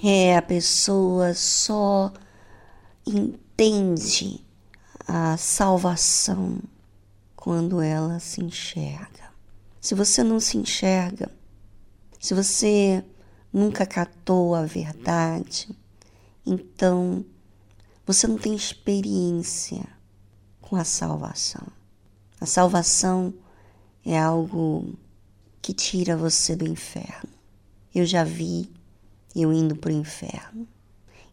É, 0.02 0.36
a 0.36 0.42
pessoa 0.42 1.32
só 1.32 2.12
entende 3.06 4.44
a 5.06 5.36
salvação 5.36 6.58
quando 7.36 7.80
ela 7.80 8.18
se 8.18 8.42
enxerga. 8.42 9.30
Se 9.80 9.94
você 9.94 10.24
não 10.24 10.40
se 10.40 10.58
enxerga, 10.58 11.30
se 12.18 12.34
você 12.34 13.04
nunca 13.52 13.86
catou 13.86 14.56
a 14.56 14.62
verdade, 14.66 15.68
então 16.46 17.24
você 18.06 18.26
não 18.26 18.36
tem 18.36 18.54
experiência 18.54 19.86
com 20.60 20.76
a 20.76 20.84
salvação. 20.84 21.66
A 22.40 22.46
salvação 22.46 23.32
é 24.04 24.18
algo 24.18 24.94
que 25.62 25.72
tira 25.72 26.16
você 26.16 26.54
do 26.54 26.66
inferno. 26.66 27.30
Eu 27.94 28.04
já 28.04 28.24
vi 28.24 28.70
eu 29.34 29.52
indo 29.52 29.74
para 29.74 29.90
o 29.90 29.94
inferno 29.94 30.68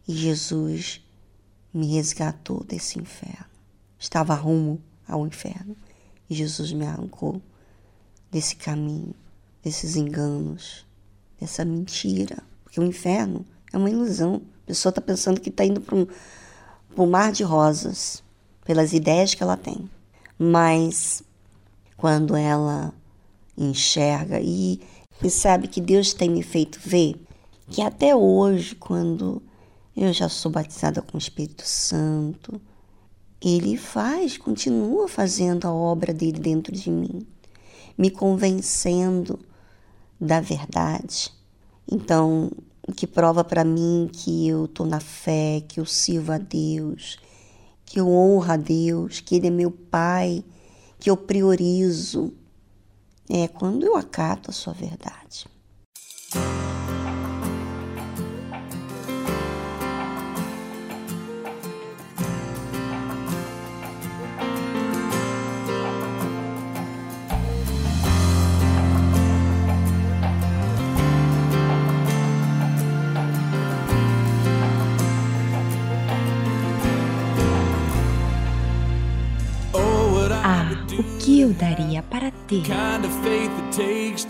e 0.08 0.14
Jesus 0.14 1.00
me 1.72 1.94
resgatou 1.94 2.64
desse 2.64 2.98
inferno. 2.98 3.46
Estava 3.98 4.34
rumo 4.34 4.82
ao 5.06 5.26
inferno 5.26 5.76
e 6.28 6.34
Jesus 6.34 6.72
me 6.72 6.84
arrancou 6.84 7.40
desse 8.30 8.56
caminho, 8.56 9.14
desses 9.62 9.94
enganos, 9.94 10.86
dessa 11.38 11.64
mentira. 11.64 12.42
Porque 12.64 12.80
o 12.80 12.84
inferno 12.84 13.44
é 13.72 13.76
uma 13.76 13.90
ilusão. 13.90 14.42
A 14.62 14.66
pessoa 14.66 14.90
está 14.90 15.00
pensando 15.00 15.40
que 15.40 15.48
está 15.48 15.64
indo 15.64 15.80
para 15.80 15.96
um, 15.96 16.06
um 16.96 17.06
mar 17.06 17.32
de 17.32 17.42
rosas, 17.42 18.22
pelas 18.64 18.92
ideias 18.92 19.34
que 19.34 19.42
ela 19.42 19.56
tem. 19.56 19.88
Mas 20.38 21.22
quando 21.96 22.36
ela 22.36 22.92
enxerga 23.56 24.40
e 24.40 24.80
percebe 25.20 25.68
que 25.68 25.80
Deus 25.80 26.12
tem 26.12 26.30
me 26.30 26.42
feito 26.42 26.80
ver 26.80 27.14
que 27.68 27.80
até 27.80 28.14
hoje, 28.14 28.74
quando 28.74 29.42
eu 29.96 30.12
já 30.12 30.28
sou 30.28 30.50
batizada 30.50 31.02
com 31.02 31.16
o 31.16 31.20
Espírito 31.20 31.66
Santo. 31.66 32.60
Ele 33.40 33.76
faz, 33.76 34.38
continua 34.38 35.08
fazendo 35.08 35.66
a 35.66 35.72
obra 35.72 36.14
dele 36.14 36.38
dentro 36.38 36.72
de 36.72 36.90
mim, 36.90 37.26
me 37.98 38.10
convencendo 38.10 39.38
da 40.20 40.40
verdade. 40.40 41.32
Então, 41.90 42.50
que 42.92 43.06
prova 43.06 43.42
para 43.42 43.64
mim 43.64 44.08
que 44.12 44.48
eu 44.48 44.66
estou 44.66 44.86
na 44.86 45.00
fé, 45.00 45.62
que 45.66 45.80
eu 45.80 45.86
sirvo 45.86 46.32
a 46.32 46.38
Deus, 46.38 47.18
que 47.84 48.00
eu 48.00 48.08
honro 48.08 48.52
a 48.52 48.56
Deus, 48.56 49.20
que 49.20 49.36
Ele 49.36 49.48
é 49.48 49.50
meu 49.50 49.70
Pai, 49.70 50.44
que 50.98 51.10
eu 51.10 51.16
priorizo, 51.16 52.32
é 53.28 53.48
quando 53.48 53.84
eu 53.84 53.96
acato 53.96 54.50
a 54.50 54.54
Sua 54.54 54.72
verdade. 54.72 55.46
Eu 81.42 81.52
daria 81.52 82.04
para 82.04 82.30
ter 82.46 82.62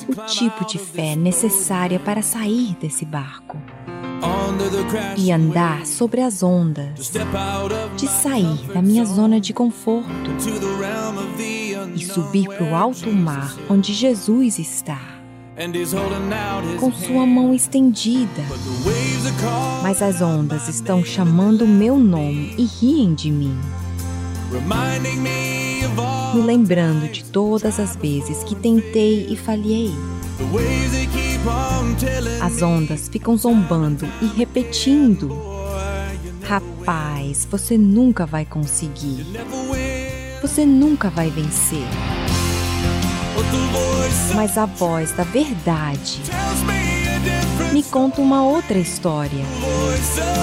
o 0.09 0.27
tipo 0.27 0.67
de 0.67 0.79
fé 0.79 1.15
necessária 1.15 2.01
para 2.01 2.23
sair 2.23 2.75
desse 2.81 3.05
barco 3.05 3.59
e 5.19 5.31
andar 5.31 5.85
sobre 5.85 6.23
as 6.23 6.43
ondas, 6.43 7.13
de 7.97 8.09
sair 8.09 8.67
da 8.73 8.81
minha 8.81 9.05
zona 9.05 9.39
de 9.39 9.53
conforto 9.53 10.09
e 11.95 12.05
subir 12.05 12.47
para 12.47 12.65
o 12.65 12.75
alto 12.75 13.13
mar 13.13 13.55
onde 13.69 13.93
Jesus 13.93 14.59
está, 14.59 15.01
com 16.81 16.93
sua 16.93 17.27
mão 17.27 17.53
estendida. 17.53 18.43
Mas 19.83 20.01
as 20.01 20.23
ondas 20.23 20.67
estão 20.67 21.05
chamando 21.05 21.65
o 21.65 21.69
meu 21.69 21.99
nome 21.99 22.55
e 22.57 22.65
riem 22.65 23.13
de 23.13 23.31
mim 23.31 23.59
me 26.35 26.41
lembrando 26.41 27.11
de 27.11 27.25
todas 27.25 27.79
as 27.79 27.95
vezes 27.97 28.43
que 28.45 28.55
tentei 28.55 29.27
e 29.29 29.37
falhei. 29.37 29.93
As 32.41 32.63
ondas 32.63 33.09
ficam 33.09 33.37
zombando 33.37 34.07
e 34.21 34.27
repetindo: 34.27 35.37
Rapaz, 36.43 37.47
você 37.51 37.77
nunca 37.77 38.27
vai 38.27 38.45
conseguir. 38.45 39.27
Você 40.41 40.65
nunca 40.65 41.11
vai 41.11 41.31
vencer. 41.31 41.87
Mas 44.35 44.57
a 44.57 44.67
voz 44.67 45.13
da 45.13 45.25
verdade 45.25 46.21
me 47.73 47.83
conta 47.83 48.21
uma 48.21 48.43
outra 48.45 48.79
história. 48.79 49.45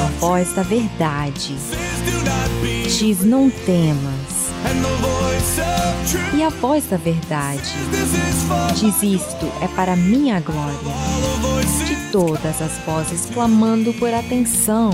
A 0.04 0.20
voz 0.20 0.54
da 0.54 0.64
verdade 0.64 1.56
diz: 2.88 3.24
Não 3.24 3.50
temas 3.50 4.19
E 6.36 6.44
a 6.44 6.50
voz 6.50 6.86
da 6.86 6.98
verdade 6.98 7.62
diz: 8.76 9.04
Isto 9.04 9.46
é 9.62 9.68
para 9.76 9.96
minha 9.96 10.40
glória. 10.40 10.78
De 11.88 12.12
todas 12.12 12.62
as 12.62 12.78
vozes 12.86 13.30
clamando 13.34 13.94
por 13.94 14.14
atenção. 14.14 14.92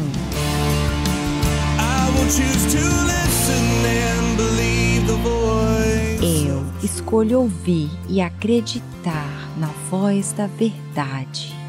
Eu 6.21 6.65
escolho 6.83 7.41
ouvir 7.41 7.89
e 8.09 8.21
acreditar 8.21 9.49
na 9.57 9.67
voz 9.89 10.31
da 10.31 10.47
verdade. 10.47 11.64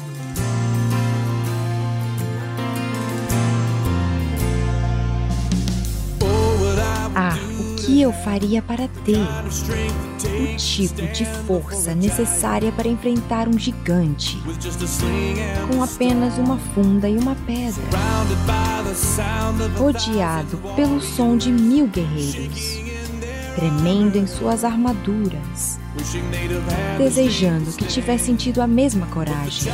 Que 7.87 8.01
eu 8.01 8.11
faria 8.11 8.61
para 8.61 8.85
ter 9.05 9.17
o 9.17 10.57
tipo 10.57 11.01
de 11.13 11.25
força 11.45 11.95
necessária 11.95 12.69
para 12.69 12.89
enfrentar 12.89 13.47
um 13.47 13.57
gigante 13.57 14.37
com 15.71 15.81
apenas 15.81 16.37
uma 16.37 16.57
funda 16.57 17.07
e 17.07 17.17
uma 17.17 17.33
pedra, 17.47 17.81
rodeado 19.77 20.57
pelo 20.75 20.99
som 20.99 21.37
de 21.37 21.49
mil 21.49 21.87
guerreiros, 21.87 22.77
tremendo 23.55 24.17
em 24.17 24.27
suas 24.27 24.65
armaduras, 24.65 25.79
desejando 26.97 27.71
que 27.71 27.85
tivessem 27.85 28.35
tido 28.35 28.61
a 28.61 28.67
mesma 28.67 29.07
coragem. 29.07 29.71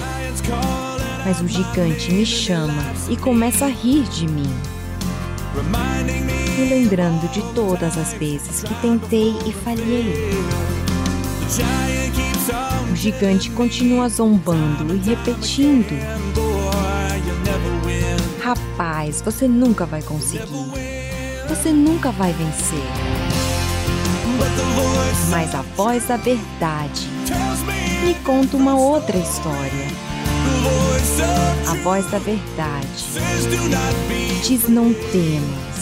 Mas 1.26 1.42
o 1.42 1.48
gigante 1.48 2.12
me 2.12 2.28
chama 2.28 2.84
e 3.10 3.18
começa 3.18 3.66
a 3.66 3.70
rir 3.70 4.04
de 4.04 4.28
mim 4.28 4.73
me 6.58 6.66
lembrando 6.70 7.28
de 7.32 7.42
todas 7.54 7.98
as 7.98 8.14
vezes 8.14 8.64
que 8.64 8.74
tentei 8.76 9.36
e 9.46 9.54
falhei. 9.54 10.14
O 12.92 12.96
gigante 12.96 13.50
continua 13.52 14.10
zombando 14.10 14.96
e 14.96 15.00
repetindo: 15.00 15.94
Rapaz, 18.42 19.22
você 19.22 19.48
nunca 19.48 19.86
vai 19.86 20.02
conseguir. 20.02 20.48
Você 21.50 21.72
nunca 21.72 22.12
vai 22.12 22.34
vencer. 22.34 22.84
Mas 25.30 25.54
a 25.54 25.62
voz 25.62 26.08
da 26.08 26.18
verdade 26.18 27.08
me 28.04 28.14
conta 28.16 28.58
uma 28.58 28.76
outra 28.76 29.18
história. 29.18 30.13
A 31.68 31.74
voz 31.84 32.06
da 32.12 32.20
verdade 32.20 32.88
diz: 34.44 34.70
Não 34.70 34.94
temas. 34.94 35.74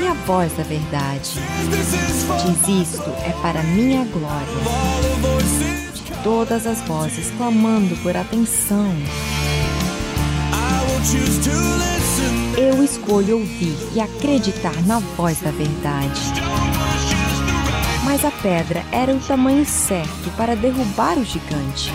E 0.00 0.06
a 0.06 0.14
voz 0.26 0.52
da 0.52 0.62
verdade 0.62 1.32
diz: 2.44 2.92
Isto 2.92 3.10
é 3.24 3.32
para 3.42 3.62
minha 3.62 4.04
glória. 4.04 4.46
De 5.94 6.22
todas 6.22 6.66
as 6.66 6.80
vozes 6.82 7.30
clamando 7.36 7.96
por 7.98 8.16
atenção. 8.16 8.94
Eu 12.56 12.82
escolho 12.82 13.38
ouvir 13.38 13.76
e 13.94 14.00
acreditar 14.00 14.74
na 14.86 14.98
voz 14.98 15.40
da 15.40 15.50
verdade. 15.50 16.20
Mas 18.04 18.24
a 18.24 18.30
pedra 18.30 18.84
era 18.92 19.12
o 19.12 19.18
tamanho 19.18 19.64
certo 19.64 20.30
para 20.36 20.56
derrubar 20.56 21.18
o 21.18 21.24
gigante. 21.24 21.92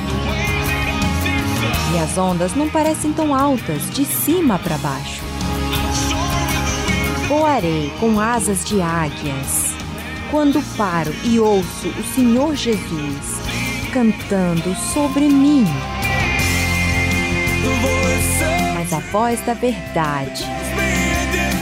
E 1.94 2.00
as 2.00 2.18
ondas 2.18 2.56
não 2.56 2.70
parecem 2.70 3.12
tão 3.12 3.36
altas 3.36 3.90
de 3.90 4.06
cima 4.06 4.58
para 4.58 4.78
baixo. 4.78 5.22
Voarei 7.28 7.92
com 8.00 8.20
asas 8.20 8.64
de 8.64 8.82
águias. 8.82 9.74
Quando 10.30 10.62
paro 10.78 11.14
e 11.24 11.40
ouço 11.40 11.90
o 11.90 12.04
Senhor 12.16 12.56
Jesus 12.56 13.42
cantando 13.92 14.74
sobre 14.94 15.28
mim. 15.28 15.66
Mas 18.74 18.94
a 18.94 19.00
voz 19.12 19.40
da 19.46 19.54
verdade 19.54 20.46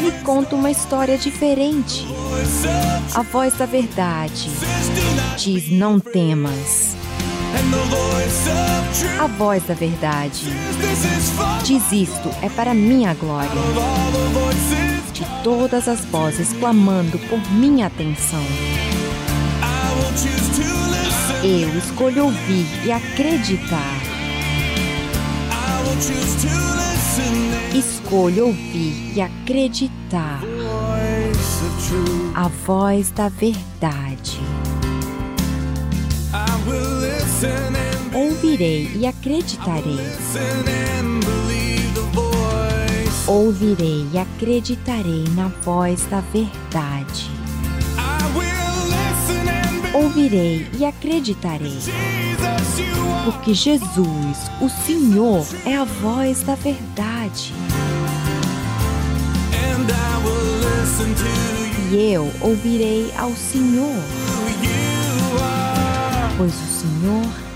me 0.01 0.11
conta 0.23 0.55
uma 0.55 0.69
história 0.69 1.17
diferente. 1.17 2.05
A 3.15 3.21
voz 3.23 3.53
da 3.55 3.65
verdade 3.65 4.49
diz: 5.37 5.69
Não 5.71 5.99
temas. 5.99 6.95
A 9.19 9.27
voz 9.27 9.63
da 9.63 9.73
verdade 9.73 10.45
diz: 11.63 11.91
Isto 11.91 12.29
é 12.41 12.49
para 12.49 12.73
minha 12.73 13.13
glória 13.13 13.49
de 15.13 15.25
todas 15.43 15.87
as 15.87 16.05
vozes 16.05 16.53
clamando 16.53 17.19
por 17.19 17.39
minha 17.51 17.87
atenção. 17.87 18.43
Eu 21.43 21.77
escolho 21.77 22.25
ouvir 22.25 22.65
e 22.85 22.91
acreditar. 22.91 24.01
Escolho 27.73 28.47
ouvir 28.47 29.13
e 29.15 29.21
acreditar. 29.21 30.41
A 32.35 32.47
voz 32.47 33.11
da 33.11 33.29
verdade. 33.29 34.39
Ouvirei 38.13 38.91
e 38.95 39.07
acreditarei 39.07 39.99
Ouvirei 43.29 44.07
e 44.11 44.17
acreditarei 44.17 45.23
na 45.35 45.49
voz 45.61 46.05
da 46.07 46.19
verdade. 46.19 47.29
Ouvirei 49.93 50.67
e 50.77 50.83
acreditarei. 50.83 51.77
Porque 53.23 53.53
Jesus, 53.53 54.49
o 54.59 54.67
Senhor, 54.67 55.45
é 55.63 55.77
a 55.77 55.83
voz 55.83 56.41
da 56.41 56.55
verdade. 56.55 57.53
E 61.91 62.13
eu 62.13 62.31
ouvirei 62.41 63.13
ao 63.15 63.31
Senhor, 63.35 63.95
pois 66.39 66.53
o 66.53 66.67
Senhor 66.67 67.48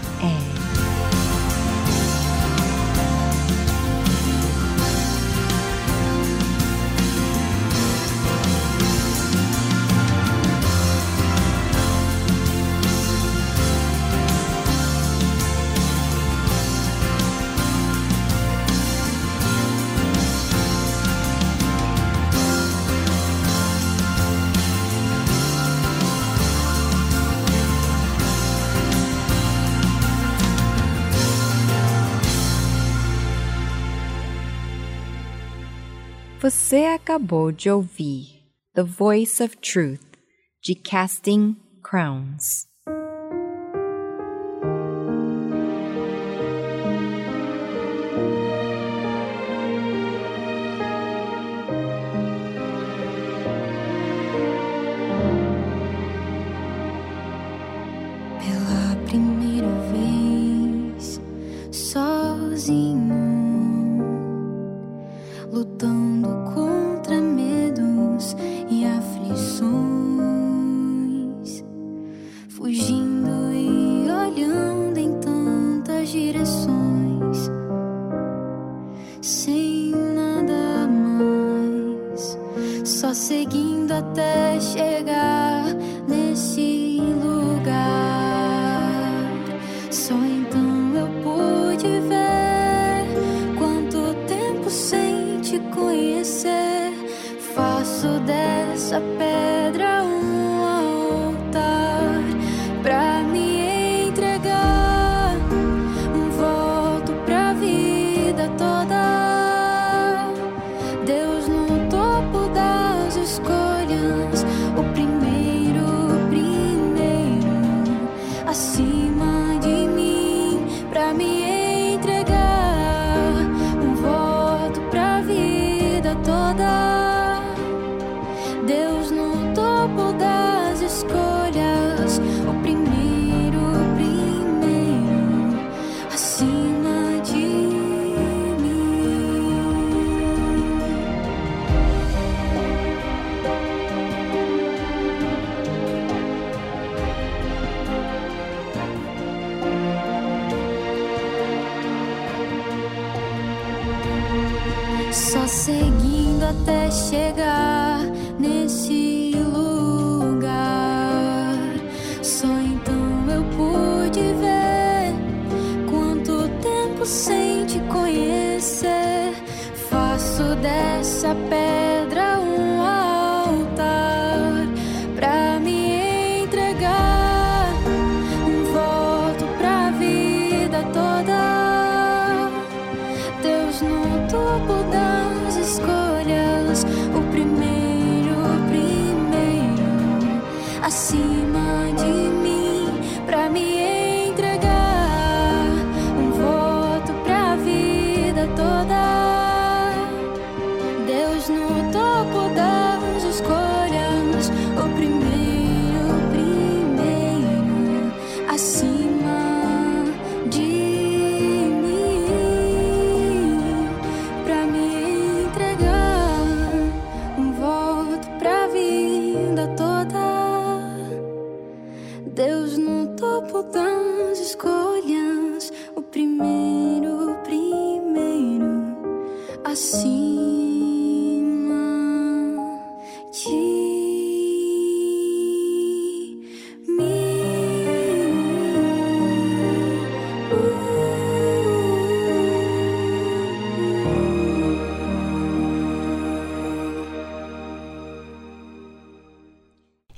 Você 36.43 36.83
acabou 36.83 37.53
de 37.53 37.69
ouvir 37.69 38.43
The 38.73 38.83
Voice 38.83 39.41
of 39.41 39.55
Truth 39.55 40.03
de 40.61 40.75
Casting 40.75 41.55
Crowns. 41.81 42.72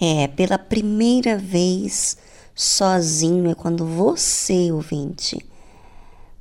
É, 0.08 0.28
pela 0.28 0.60
primeira 0.60 1.36
vez 1.36 2.16
sozinho 2.53 3.49
é 3.49 3.56
quando 3.56 3.84
você, 3.84 4.72
ouvinte, 4.72 5.43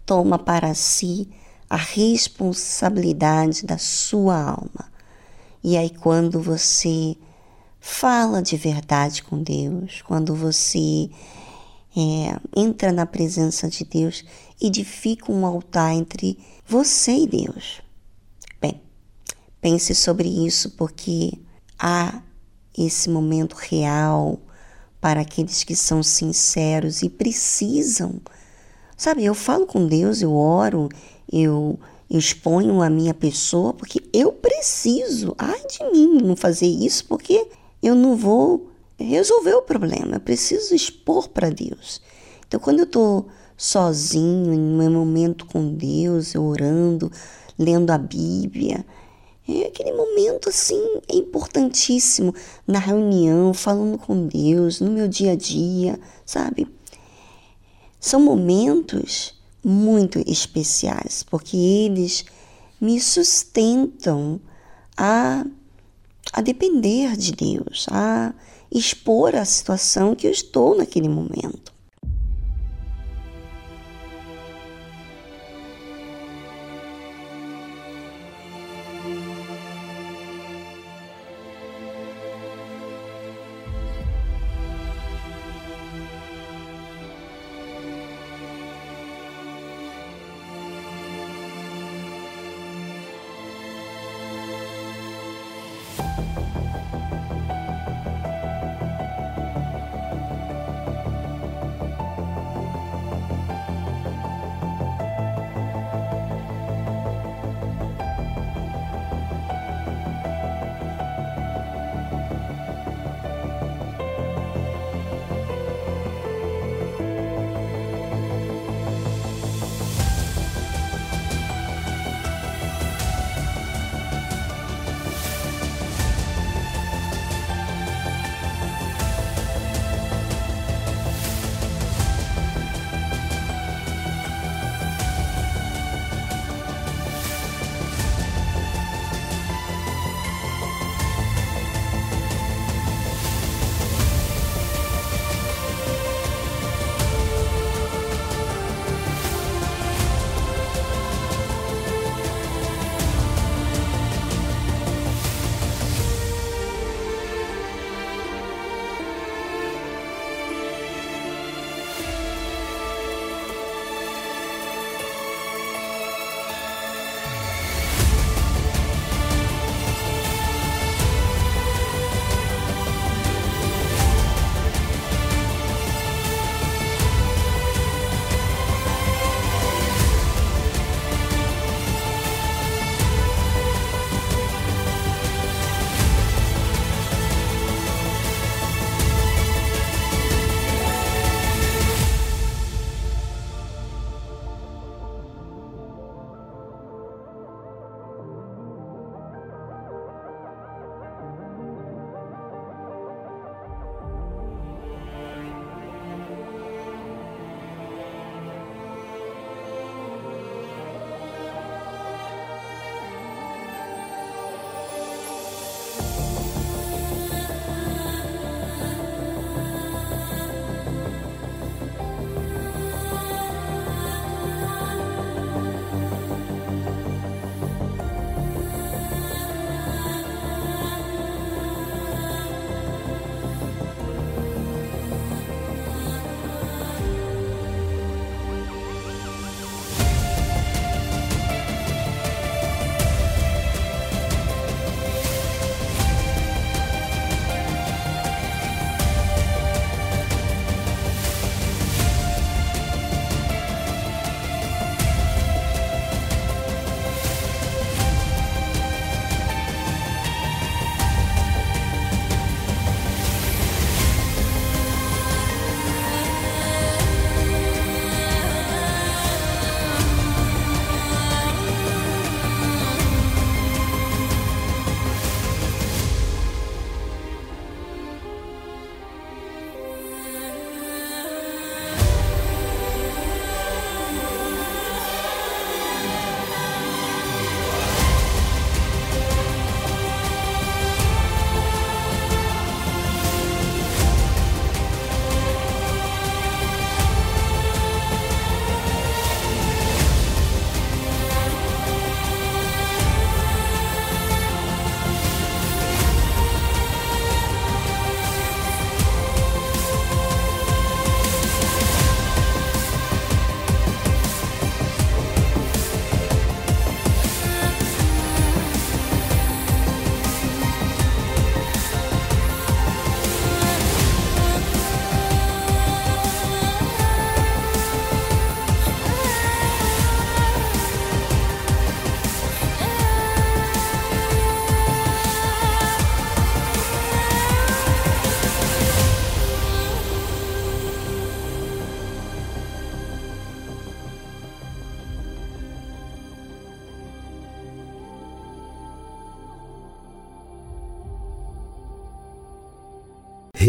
toma 0.04 0.38
para 0.38 0.74
si 0.74 1.30
a 1.70 1.76
responsabilidade 1.76 3.64
da 3.64 3.78
sua 3.78 4.36
alma. 4.36 4.92
E 5.62 5.78
aí, 5.78 5.88
quando 5.88 6.42
você 6.42 7.16
fala 7.80 8.42
de 8.42 8.54
verdade 8.54 9.22
com 9.22 9.42
Deus, 9.42 10.02
quando 10.02 10.34
você 10.34 11.08
é, 11.96 12.38
entra 12.54 12.92
na 12.92 13.06
presença 13.06 13.66
de 13.66 13.82
Deus, 13.82 14.26
edifica 14.60 15.32
um 15.32 15.46
altar 15.46 15.94
entre 15.94 16.38
você 16.66 17.16
e 17.16 17.26
Deus. 17.26 17.80
Bem, 18.60 18.78
pense 19.58 19.94
sobre 19.94 20.28
isso, 20.28 20.72
porque 20.72 21.32
há 21.78 22.20
esse 22.76 23.08
momento 23.08 23.54
real 23.54 24.38
para 25.00 25.20
aqueles 25.20 25.64
que 25.64 25.76
são 25.76 26.02
sinceros 26.02 27.02
e 27.02 27.08
precisam. 27.08 28.20
Sabe, 28.96 29.24
eu 29.24 29.34
falo 29.34 29.66
com 29.66 29.86
Deus, 29.86 30.22
eu 30.22 30.34
oro, 30.34 30.88
eu, 31.30 31.78
exponho 32.10 32.82
a 32.82 32.90
minha 32.90 33.14
pessoa 33.14 33.72
porque 33.72 34.02
eu 34.12 34.32
preciso. 34.32 35.34
Ai 35.38 35.60
de 35.66 35.90
mim 35.90 36.22
não 36.22 36.36
fazer 36.36 36.66
isso 36.66 37.04
porque 37.06 37.48
eu 37.82 37.94
não 37.94 38.16
vou 38.16 38.70
resolver 38.98 39.54
o 39.54 39.62
problema. 39.62 40.16
Eu 40.16 40.20
preciso 40.20 40.74
expor 40.74 41.28
para 41.28 41.50
Deus. 41.50 42.00
Então, 42.46 42.60
quando 42.60 42.80
eu 42.80 42.84
estou 42.84 43.28
sozinho, 43.56 44.52
em 44.52 44.58
meu 44.58 44.90
momento 44.90 45.46
com 45.46 45.74
Deus, 45.74 46.34
eu 46.34 46.44
orando, 46.44 47.10
lendo 47.58 47.90
a 47.90 47.98
Bíblia, 47.98 48.84
é 49.46 49.66
aquele 49.66 49.92
momento 49.92 50.48
assim 50.48 50.82
é 51.08 51.16
importantíssimo 51.16 52.34
na 52.66 52.78
reunião, 52.78 53.52
falando 53.52 53.98
com 53.98 54.26
Deus, 54.26 54.80
no 54.80 54.90
meu 54.90 55.06
dia 55.06 55.32
a 55.32 55.36
dia, 55.36 56.00
sabe? 56.24 56.66
São 58.00 58.20
momentos 58.20 59.34
muito 59.62 60.18
especiais, 60.26 61.22
porque 61.22 61.56
eles 61.56 62.24
me 62.80 63.00
sustentam 63.00 64.40
a, 64.96 65.44
a 66.32 66.40
depender 66.40 67.16
de 67.16 67.32
Deus, 67.32 67.86
a 67.90 68.32
expor 68.70 69.36
a 69.36 69.44
situação 69.44 70.14
que 70.14 70.26
eu 70.26 70.30
estou 70.30 70.76
naquele 70.76 71.08
momento. 71.08 71.73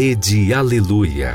Rede 0.06 0.54
Aleluia. 0.54 1.34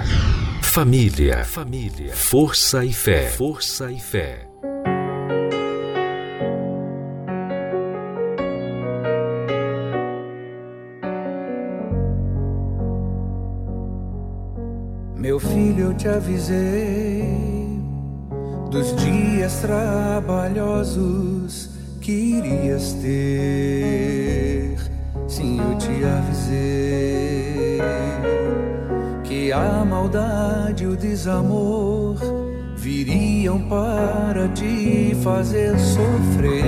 Família, 0.61 1.43
família, 1.43 2.15
força 2.15 2.85
e 2.85 2.93
fé, 2.93 3.27
força 3.27 3.91
e 3.91 3.99
fé. 3.99 4.47
Meu 15.17 15.37
filho, 15.37 15.87
eu 15.87 15.93
te 15.93 16.07
avisei 16.07 17.27
dos 18.71 18.95
dias 18.95 19.59
trabalhosos 19.59 20.91
que 21.99 22.13
irias 22.13 22.93
ter. 22.93 24.77
Sim, 25.27 25.59
eu 25.59 25.77
te 25.77 26.05
avisei 26.05 27.11
que 29.41 29.51
a 29.51 29.83
maldade 29.83 30.83
e 30.83 30.87
o 30.87 30.95
desamor 30.95 32.15
viriam 32.75 33.59
para 33.67 34.47
te 34.49 35.17
fazer 35.23 35.75
sofrer. 35.79 36.61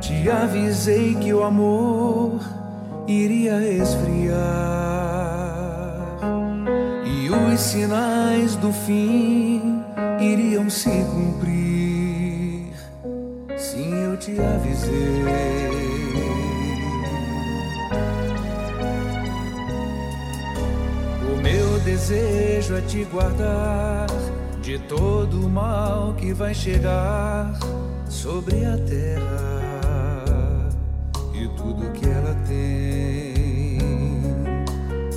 Te 0.00 0.30
avisei 0.30 1.16
que 1.16 1.34
o 1.34 1.44
amor 1.44 2.40
iria 3.06 3.60
esfriar 3.62 4.70
os 7.52 7.60
sinais 7.60 8.56
do 8.56 8.72
fim 8.72 9.84
iriam 10.18 10.70
se 10.70 10.88
cumprir. 10.88 12.72
Sim, 13.58 13.92
eu 13.92 14.16
te 14.16 14.40
avisei. 14.40 15.79
Desejo 22.00 22.76
é 22.76 22.80
te 22.80 23.04
guardar 23.04 24.06
de 24.62 24.78
todo 24.78 25.46
o 25.46 25.50
mal 25.50 26.14
que 26.14 26.32
vai 26.32 26.54
chegar 26.54 27.52
sobre 28.08 28.64
a 28.64 28.78
terra 28.78 30.70
e 31.34 31.46
tudo 31.48 31.92
que 31.92 32.06
ela 32.06 32.34
tem 32.48 33.78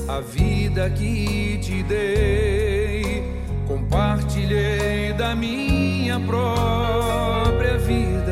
a 0.09 0.19
vida 0.19 0.89
que 0.89 1.57
te 1.59 1.83
dei, 1.83 3.23
compartilhei 3.65 5.13
da 5.13 5.33
minha 5.33 6.19
própria 6.19 7.77
vida. 7.77 8.31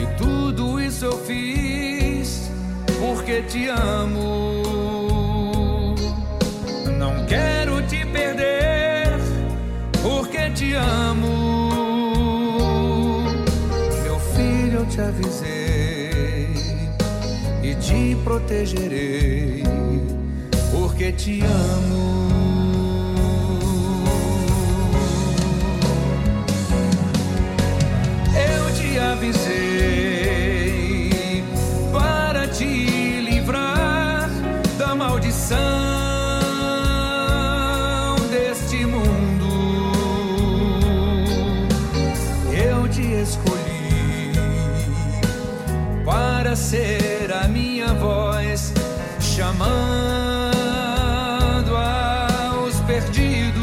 E 0.00 0.06
tudo 0.16 0.80
isso 0.80 1.04
eu 1.04 1.18
fiz 1.18 1.55
porque 3.26 3.42
te 3.42 3.68
amo. 3.68 4.62
Não 6.96 7.26
quero 7.26 7.82
te 7.88 8.06
perder 8.06 9.18
porque 10.00 10.48
te 10.50 10.74
amo. 10.74 12.04
Meu 14.04 14.20
filho, 14.20 14.78
eu 14.78 14.86
te 14.86 15.00
avisei 15.00 15.66
te 17.80 18.16
protegerei, 18.24 19.62
porque 20.72 21.12
te 21.12 21.40
amo. 21.42 22.25
Ser 46.66 47.30
chamando 49.20 49.70
aos 51.76 52.74
perdidos. 52.80 53.54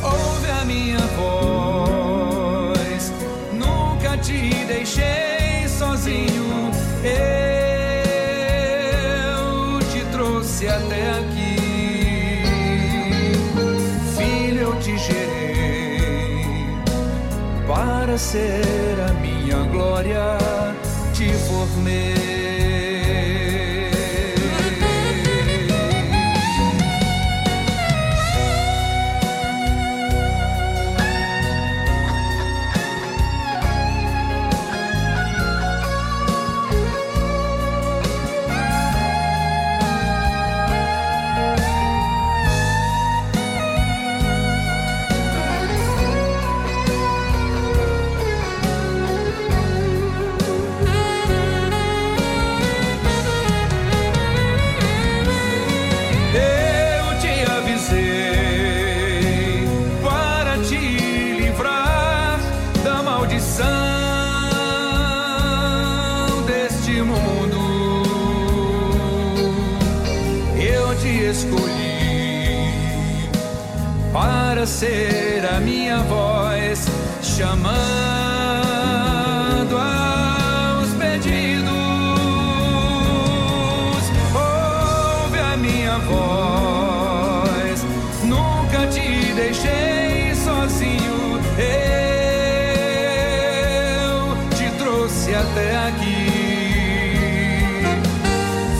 Ouve 0.00 0.50
a 0.62 0.64
minha 0.64 1.00
voz, 1.18 3.12
nunca 3.52 4.16
te 4.18 4.64
deixei 4.66 5.66
sozinho. 5.68 6.70
Eu 7.02 7.40
te 9.90 10.04
trouxe 10.12 10.68
até 10.68 11.18
aqui, 11.18 12.44
filho, 14.16 14.60
eu 14.60 14.78
te 14.78 14.96
gerei 14.98 16.68
para 17.66 18.16
ser 18.16 18.85
a 20.04 20.45
ser 74.66 75.46
a 75.46 75.60
minha 75.60 75.98
voz 75.98 76.86
chamando 77.22 77.46
aos 79.78 80.88
pedidos. 80.94 81.70
Ouve 84.34 85.38
a 85.38 85.56
minha 85.56 85.98
voz, 86.00 87.84
nunca 88.24 88.88
te 88.88 89.32
deixei 89.34 90.34
sozinho. 90.34 91.40
Eu 91.58 91.96
te 94.56 94.68
trouxe 94.78 95.32
até 95.32 95.76
aqui. 95.86 96.26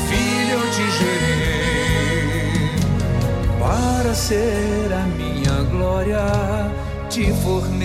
Filho, 0.08 0.58
eu 0.58 0.70
te 0.72 0.90
para 3.60 4.14
ser 4.14 4.92
a 4.92 5.15
te 7.16 7.32
formei. 7.32 7.75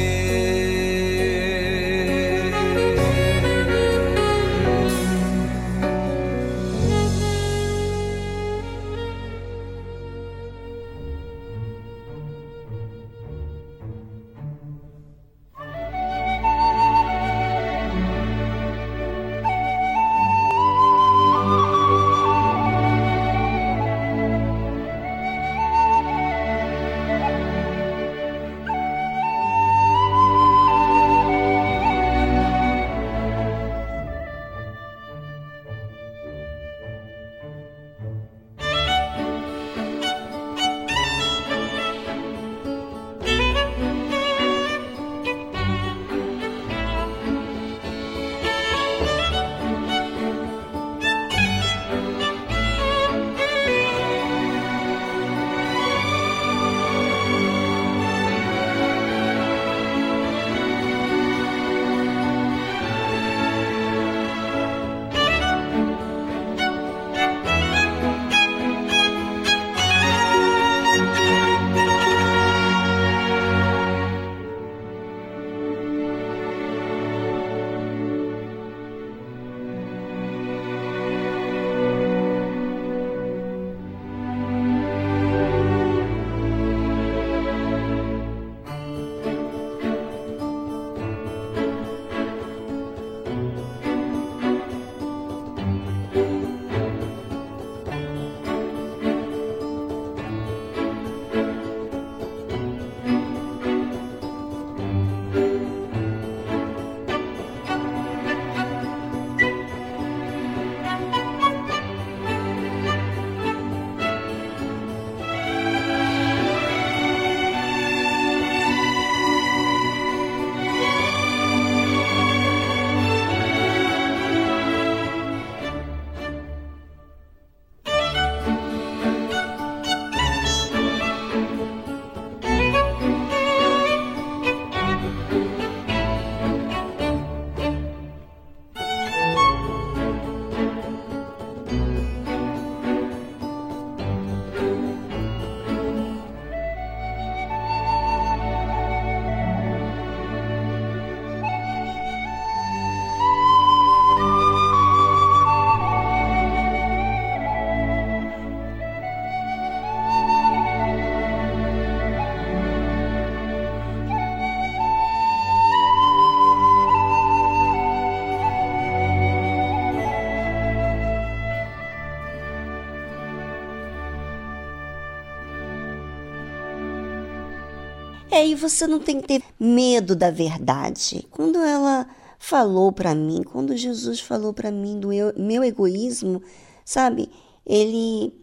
Você 178.62 178.86
não 178.86 179.00
tem 179.00 179.20
que 179.20 179.28
ter 179.28 179.44
medo 179.60 180.16
da 180.16 180.30
verdade. 180.30 181.28
Quando 181.32 181.60
ela 181.60 182.08
falou 182.38 182.92
para 182.92 183.14
mim, 183.16 183.44
quando 183.44 183.76
Jesus 183.76 184.20
falou 184.20 184.54
para 184.54 184.72
mim 184.72 185.00
do 185.00 185.12
eu, 185.12 185.34
meu 185.36 185.64
egoísmo, 185.64 186.42
sabe? 186.86 187.30
Ele 187.66 188.34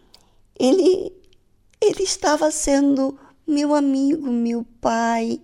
ele 0.58 1.12
ele 1.80 2.02
estava 2.02 2.50
sendo 2.50 3.16
meu 3.46 3.74
amigo, 3.74 4.30
meu 4.30 4.66
pai. 4.80 5.40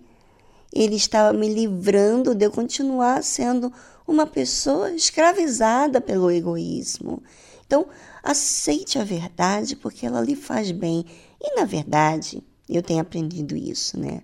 Ele 0.71 0.95
estava 0.95 1.31
me 1.35 1.47
livrando 1.47 2.35
de 2.35 2.45
eu 2.45 2.51
continuar 2.51 3.23
sendo 3.23 3.71
uma 4.05 4.27
pessoa 4.27 4.91
escravizada 4.91 6.01
pelo 6.01 6.29
egoísmo. 6.29 7.23
Então, 7.65 7.87
aceite 8.21 8.99
a 8.99 9.03
verdade 9.03 9.75
porque 9.75 10.05
ela 10.05 10.21
lhe 10.21 10.35
faz 10.35 10.71
bem. 10.71 11.05
E 11.41 11.55
na 11.55 11.65
verdade, 11.65 12.43
eu 12.69 12.83
tenho 12.83 12.99
aprendido 12.99 13.55
isso, 13.55 13.99
né? 13.99 14.21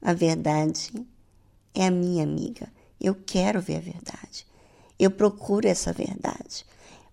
A 0.00 0.12
verdade 0.12 0.92
é 1.74 1.86
a 1.86 1.90
minha 1.90 2.22
amiga. 2.22 2.68
Eu 3.00 3.14
quero 3.14 3.60
ver 3.60 3.76
a 3.76 3.80
verdade. 3.80 4.46
Eu 4.98 5.10
procuro 5.10 5.66
essa 5.66 5.92
verdade. 5.92 6.64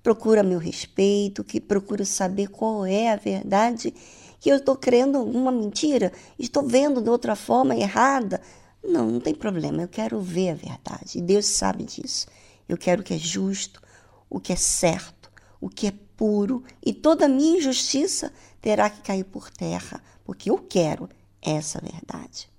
Procuro 0.01 0.43
meu 0.43 0.59
respeito, 0.59 1.43
que 1.43 1.59
procuro 1.59 2.05
saber 2.05 2.47
qual 2.47 2.86
é 2.86 3.11
a 3.11 3.15
verdade, 3.15 3.93
que 4.39 4.49
eu 4.49 4.57
estou 4.57 4.75
crendo 4.75 5.17
alguma 5.17 5.51
mentira, 5.51 6.11
estou 6.38 6.67
vendo 6.67 7.01
de 7.01 7.09
outra 7.09 7.36
forma 7.36 7.75
errada. 7.75 8.39
Não, 8.83 9.09
não 9.09 9.19
tem 9.19 9.33
problema. 9.33 9.81
Eu 9.81 9.88
quero 9.88 10.19
ver 10.19 10.51
a 10.51 10.55
verdade. 10.55 11.17
E 11.17 11.21
Deus 11.21 11.47
sabe 11.47 11.83
disso. 11.83 12.27
Eu 12.69 12.77
quero 12.77 13.01
o 13.01 13.03
que 13.03 13.13
é 13.13 13.17
justo, 13.17 13.81
o 14.29 14.39
que 14.39 14.53
é 14.53 14.55
certo, 14.55 15.31
o 15.59 15.69
que 15.69 15.88
é 15.88 15.93
puro, 16.15 16.63
e 16.83 16.93
toda 16.93 17.25
a 17.25 17.29
minha 17.29 17.57
injustiça 17.57 18.31
terá 18.61 18.89
que 18.89 19.01
cair 19.01 19.23
por 19.23 19.49
terra, 19.49 20.01
porque 20.23 20.49
eu 20.49 20.57
quero 20.57 21.09
essa 21.45 21.79
verdade. 21.81 22.49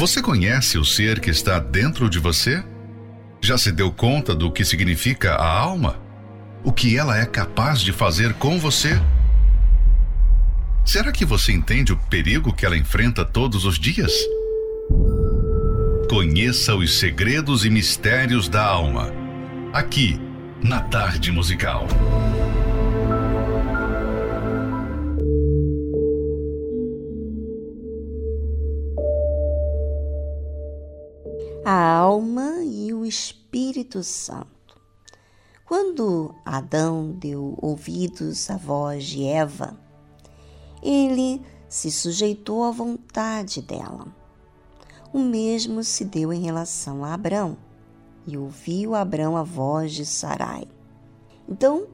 Você 0.00 0.22
conhece 0.22 0.78
o 0.78 0.84
ser 0.84 1.20
que 1.20 1.28
está 1.28 1.58
dentro 1.58 2.08
de 2.08 2.18
você? 2.18 2.64
Já 3.38 3.58
se 3.58 3.70
deu 3.70 3.92
conta 3.92 4.34
do 4.34 4.50
que 4.50 4.64
significa 4.64 5.34
a 5.34 5.46
alma? 5.46 6.00
O 6.64 6.72
que 6.72 6.96
ela 6.96 7.18
é 7.18 7.26
capaz 7.26 7.82
de 7.82 7.92
fazer 7.92 8.32
com 8.32 8.58
você? 8.58 8.98
Será 10.86 11.12
que 11.12 11.26
você 11.26 11.52
entende 11.52 11.92
o 11.92 11.98
perigo 11.98 12.50
que 12.50 12.64
ela 12.64 12.78
enfrenta 12.78 13.26
todos 13.26 13.66
os 13.66 13.78
dias? 13.78 14.10
Conheça 16.08 16.74
os 16.74 16.98
segredos 16.98 17.66
e 17.66 17.68
mistérios 17.68 18.48
da 18.48 18.64
alma. 18.64 19.12
Aqui, 19.70 20.18
na 20.62 20.80
Tarde 20.80 21.30
Musical. 21.30 21.86
Espírito 34.00 34.04
Santo. 34.04 34.80
Quando 35.64 36.34
Adão 36.44 37.12
deu 37.12 37.56
ouvidos 37.60 38.50
à 38.50 38.56
voz 38.56 39.04
de 39.04 39.24
Eva, 39.24 39.78
ele 40.82 41.40
se 41.68 41.90
sujeitou 41.90 42.64
à 42.64 42.70
vontade 42.70 43.62
dela. 43.62 44.06
O 45.12 45.18
mesmo 45.18 45.84
se 45.84 46.04
deu 46.04 46.32
em 46.32 46.40
relação 46.40 47.04
a 47.04 47.14
Abrão, 47.14 47.56
e 48.26 48.36
ouviu 48.36 48.94
Abrão 48.94 49.36
a 49.36 49.42
voz 49.42 49.92
de 49.92 50.04
Sarai. 50.04 50.66
Então, 51.48 51.86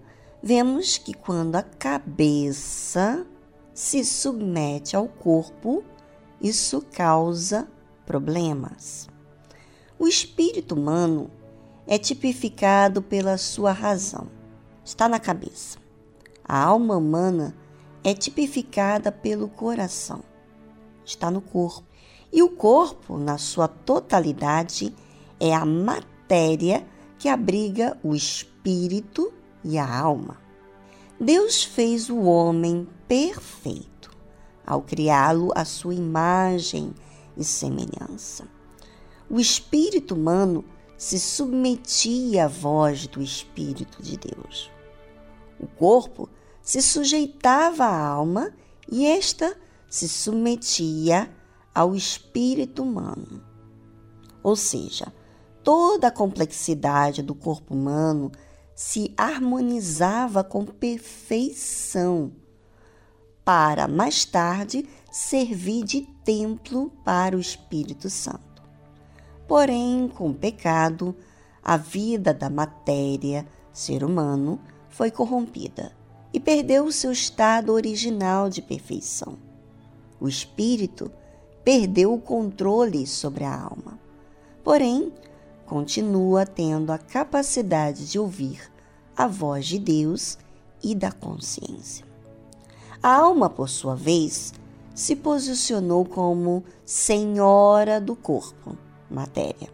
vemos 0.42 0.98
que 0.98 1.14
quando 1.14 1.56
a 1.56 1.62
cabeça 1.62 3.26
se 3.74 4.04
submete 4.04 4.96
ao 4.96 5.08
corpo, 5.08 5.84
isso 6.40 6.82
causa 6.92 7.68
problemas. 8.04 9.08
O 9.98 10.06
espírito 10.06 10.74
humano 10.74 11.30
é 11.86 11.98
tipificado 11.98 13.00
pela 13.00 13.38
sua 13.38 13.72
razão, 13.72 14.28
está 14.84 15.08
na 15.08 15.20
cabeça. 15.20 15.78
A 16.44 16.62
alma 16.62 16.96
humana 16.96 17.56
é 18.02 18.14
tipificada 18.14 19.10
pelo 19.10 19.48
coração, 19.48 20.22
está 21.04 21.30
no 21.30 21.40
corpo. 21.40 21.86
E 22.32 22.42
o 22.42 22.50
corpo, 22.50 23.18
na 23.18 23.38
sua 23.38 23.68
totalidade, 23.68 24.94
é 25.38 25.54
a 25.54 25.64
matéria 25.64 26.86
que 27.18 27.28
abriga 27.28 27.96
o 28.02 28.14
espírito 28.14 29.32
e 29.64 29.78
a 29.78 29.98
alma. 29.98 30.38
Deus 31.18 31.64
fez 31.64 32.10
o 32.10 32.22
homem 32.22 32.86
perfeito 33.08 34.10
ao 34.66 34.82
criá-lo 34.82 35.50
à 35.54 35.64
sua 35.64 35.94
imagem 35.94 36.92
e 37.36 37.44
semelhança. 37.44 38.46
O 39.30 39.40
espírito 39.40 40.14
humano 40.14 40.64
se 40.96 41.18
submetia 41.18 42.46
à 42.46 42.48
voz 42.48 43.06
do 43.06 43.22
Espírito 43.22 44.02
de 44.02 44.16
Deus. 44.16 44.70
O 45.58 45.66
corpo 45.66 46.28
se 46.62 46.82
sujeitava 46.82 47.84
à 47.84 48.06
alma 48.06 48.52
e 48.90 49.06
esta 49.06 49.56
se 49.88 50.08
submetia 50.08 51.30
ao 51.74 51.94
espírito 51.94 52.82
humano. 52.82 53.42
Ou 54.42 54.56
seja, 54.56 55.12
toda 55.62 56.08
a 56.08 56.12
complexidade 56.12 57.22
do 57.22 57.34
corpo 57.34 57.74
humano 57.74 58.30
se 58.74 59.12
harmonizava 59.16 60.44
com 60.44 60.64
perfeição, 60.64 62.32
para 63.44 63.88
mais 63.88 64.24
tarde 64.24 64.88
servir 65.10 65.84
de 65.84 66.02
templo 66.24 66.90
para 67.04 67.36
o 67.36 67.40
Espírito 67.40 68.10
Santo. 68.10 68.55
Porém, 69.46 70.10
com 70.12 70.30
o 70.30 70.34
pecado, 70.34 71.14
a 71.62 71.76
vida 71.76 72.34
da 72.34 72.50
matéria, 72.50 73.46
ser 73.72 74.02
humano, 74.02 74.60
foi 74.88 75.10
corrompida 75.10 75.92
e 76.32 76.40
perdeu 76.40 76.84
o 76.84 76.92
seu 76.92 77.12
estado 77.12 77.72
original 77.72 78.48
de 78.48 78.60
perfeição. 78.60 79.38
O 80.20 80.28
espírito 80.28 81.10
perdeu 81.64 82.14
o 82.14 82.20
controle 82.20 83.06
sobre 83.06 83.44
a 83.44 83.54
alma. 83.54 83.98
Porém, 84.64 85.12
continua 85.66 86.46
tendo 86.46 86.90
a 86.92 86.98
capacidade 86.98 88.10
de 88.10 88.18
ouvir 88.18 88.70
a 89.16 89.26
voz 89.26 89.66
de 89.66 89.78
Deus 89.78 90.38
e 90.82 90.94
da 90.94 91.10
consciência. 91.10 92.04
A 93.02 93.14
alma, 93.16 93.48
por 93.50 93.68
sua 93.68 93.94
vez, 93.94 94.52
se 94.94 95.14
posicionou 95.14 96.04
como 96.04 96.64
senhora 96.84 98.00
do 98.00 98.16
corpo, 98.16 98.76
matéria, 99.10 99.72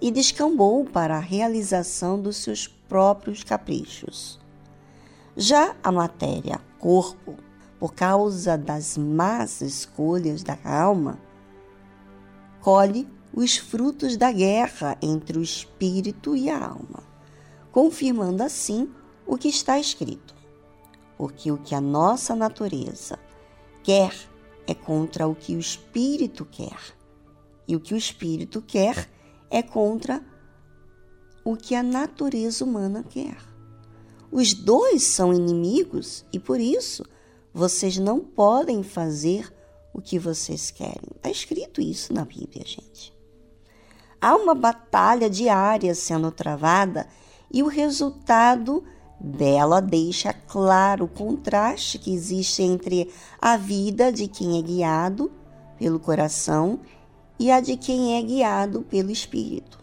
e 0.00 0.10
descambou 0.10 0.84
para 0.84 1.16
a 1.16 1.20
realização 1.20 2.20
dos 2.20 2.36
seus 2.36 2.66
próprios 2.66 3.42
caprichos. 3.42 4.38
Já 5.36 5.76
a 5.82 5.92
matéria, 5.92 6.60
corpo, 6.78 7.36
por 7.78 7.94
causa 7.94 8.58
das 8.58 8.96
más 8.96 9.60
escolhas 9.60 10.42
da 10.42 10.58
alma, 10.64 11.18
colhe 12.60 13.08
os 13.32 13.56
frutos 13.56 14.16
da 14.16 14.32
guerra 14.32 14.96
entre 15.00 15.38
o 15.38 15.42
espírito 15.42 16.34
e 16.34 16.50
a 16.50 16.58
alma, 16.58 17.02
confirmando 17.70 18.42
assim 18.42 18.90
o 19.26 19.36
que 19.36 19.48
está 19.48 19.78
escrito. 19.78 20.34
Porque 21.16 21.50
o 21.52 21.58
que 21.58 21.74
a 21.74 21.80
nossa 21.80 22.34
natureza 22.34 23.18
quer 23.82 24.14
é 24.66 24.74
contra 24.74 25.26
o 25.26 25.34
que 25.34 25.54
o 25.54 25.60
espírito 25.60 26.44
quer, 26.44 26.97
e 27.68 27.76
o 27.76 27.80
que 27.80 27.92
o 27.92 27.96
espírito 27.96 28.62
quer 28.62 29.08
é 29.50 29.62
contra 29.62 30.24
o 31.44 31.54
que 31.54 31.74
a 31.74 31.82
natureza 31.82 32.64
humana 32.64 33.04
quer. 33.08 33.36
Os 34.32 34.54
dois 34.54 35.04
são 35.04 35.32
inimigos 35.32 36.24
e 36.32 36.38
por 36.38 36.58
isso 36.58 37.04
vocês 37.52 37.98
não 37.98 38.20
podem 38.20 38.82
fazer 38.82 39.52
o 39.92 40.00
que 40.00 40.18
vocês 40.18 40.70
querem. 40.70 41.10
Está 41.16 41.30
escrito 41.30 41.80
isso 41.80 42.12
na 42.12 42.24
Bíblia, 42.24 42.64
gente. 42.66 43.12
Há 44.20 44.34
uma 44.34 44.54
batalha 44.54 45.30
diária 45.30 45.94
sendo 45.94 46.30
travada 46.30 47.06
e 47.50 47.62
o 47.62 47.68
resultado 47.68 48.84
dela 49.20 49.80
deixa 49.80 50.32
claro 50.32 51.04
o 51.04 51.08
contraste 51.08 51.98
que 51.98 52.12
existe 52.12 52.62
entre 52.62 53.12
a 53.40 53.56
vida 53.56 54.12
de 54.12 54.28
quem 54.28 54.58
é 54.58 54.62
guiado 54.62 55.30
pelo 55.78 55.98
coração 55.98 56.80
e 57.38 57.50
a 57.50 57.60
de 57.60 57.76
quem 57.76 58.16
é 58.16 58.22
guiado 58.22 58.82
pelo 58.82 59.10
espírito. 59.10 59.78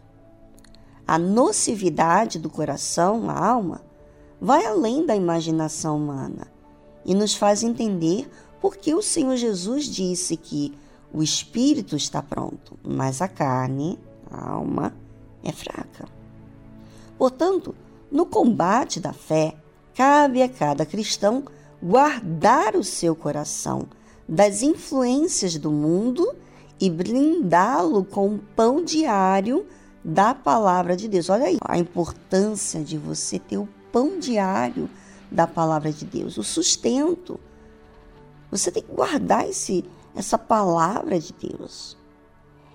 A 1.07 1.17
nocividade 1.17 2.39
do 2.39 2.49
coração, 2.49 3.29
a 3.29 3.47
alma, 3.47 3.81
vai 4.41 4.65
além 4.65 5.05
da 5.05 5.15
imaginação 5.15 5.97
humana 5.97 6.47
e 7.05 7.13
nos 7.13 7.35
faz 7.35 7.63
entender 7.63 8.29
por 8.59 8.75
que 8.75 8.93
o 8.93 9.01
Senhor 9.01 9.35
Jesus 9.37 9.85
disse 9.85 10.35
que 10.35 10.73
o 11.13 11.21
espírito 11.23 11.95
está 11.95 12.21
pronto, 12.21 12.77
mas 12.83 13.21
a 13.21 13.27
carne, 13.27 13.97
a 14.29 14.49
alma, 14.49 14.93
é 15.43 15.51
fraca. 15.51 16.05
Portanto, 17.17 17.73
no 18.11 18.25
combate 18.25 18.99
da 18.99 19.13
fé, 19.13 19.55
cabe 19.93 20.41
a 20.41 20.49
cada 20.49 20.85
cristão 20.85 21.43
guardar 21.81 22.75
o 22.75 22.83
seu 22.83 23.15
coração 23.15 23.87
das 24.27 24.61
influências 24.61 25.57
do 25.57 25.71
mundo 25.71 26.35
e 26.85 26.89
blindá-lo 26.89 28.05
com 28.05 28.35
o 28.35 28.39
pão 28.55 28.83
diário 28.83 29.65
da 30.03 30.35
palavra 30.35 30.95
de 30.95 31.07
Deus. 31.07 31.31
Olha 31.31 31.45
aí 31.45 31.57
a 31.63 31.79
importância 31.79 32.83
de 32.83 32.95
você 32.95 33.39
ter 33.39 33.57
o 33.57 33.67
pão 33.91 34.19
diário 34.19 34.87
da 35.31 35.47
palavra 35.47 35.91
de 35.91 36.05
Deus, 36.05 36.37
o 36.37 36.43
sustento. 36.43 37.39
Você 38.51 38.71
tem 38.71 38.83
que 38.83 38.93
guardar 38.93 39.49
esse, 39.49 39.83
essa 40.15 40.37
palavra 40.37 41.19
de 41.19 41.33
Deus. 41.33 41.97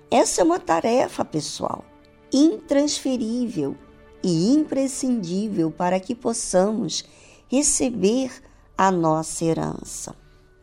Essa 0.09 0.41
é 0.41 0.43
uma 0.43 0.59
tarefa 0.59 1.23
pessoal, 1.23 1.85
intransferível 2.33 3.77
e 4.21 4.51
imprescindível 4.51 5.71
para 5.71 6.01
que 6.01 6.13
possamos 6.13 7.05
receber 7.47 8.29
a 8.77 8.91
nossa 8.91 9.45
herança 9.45 10.13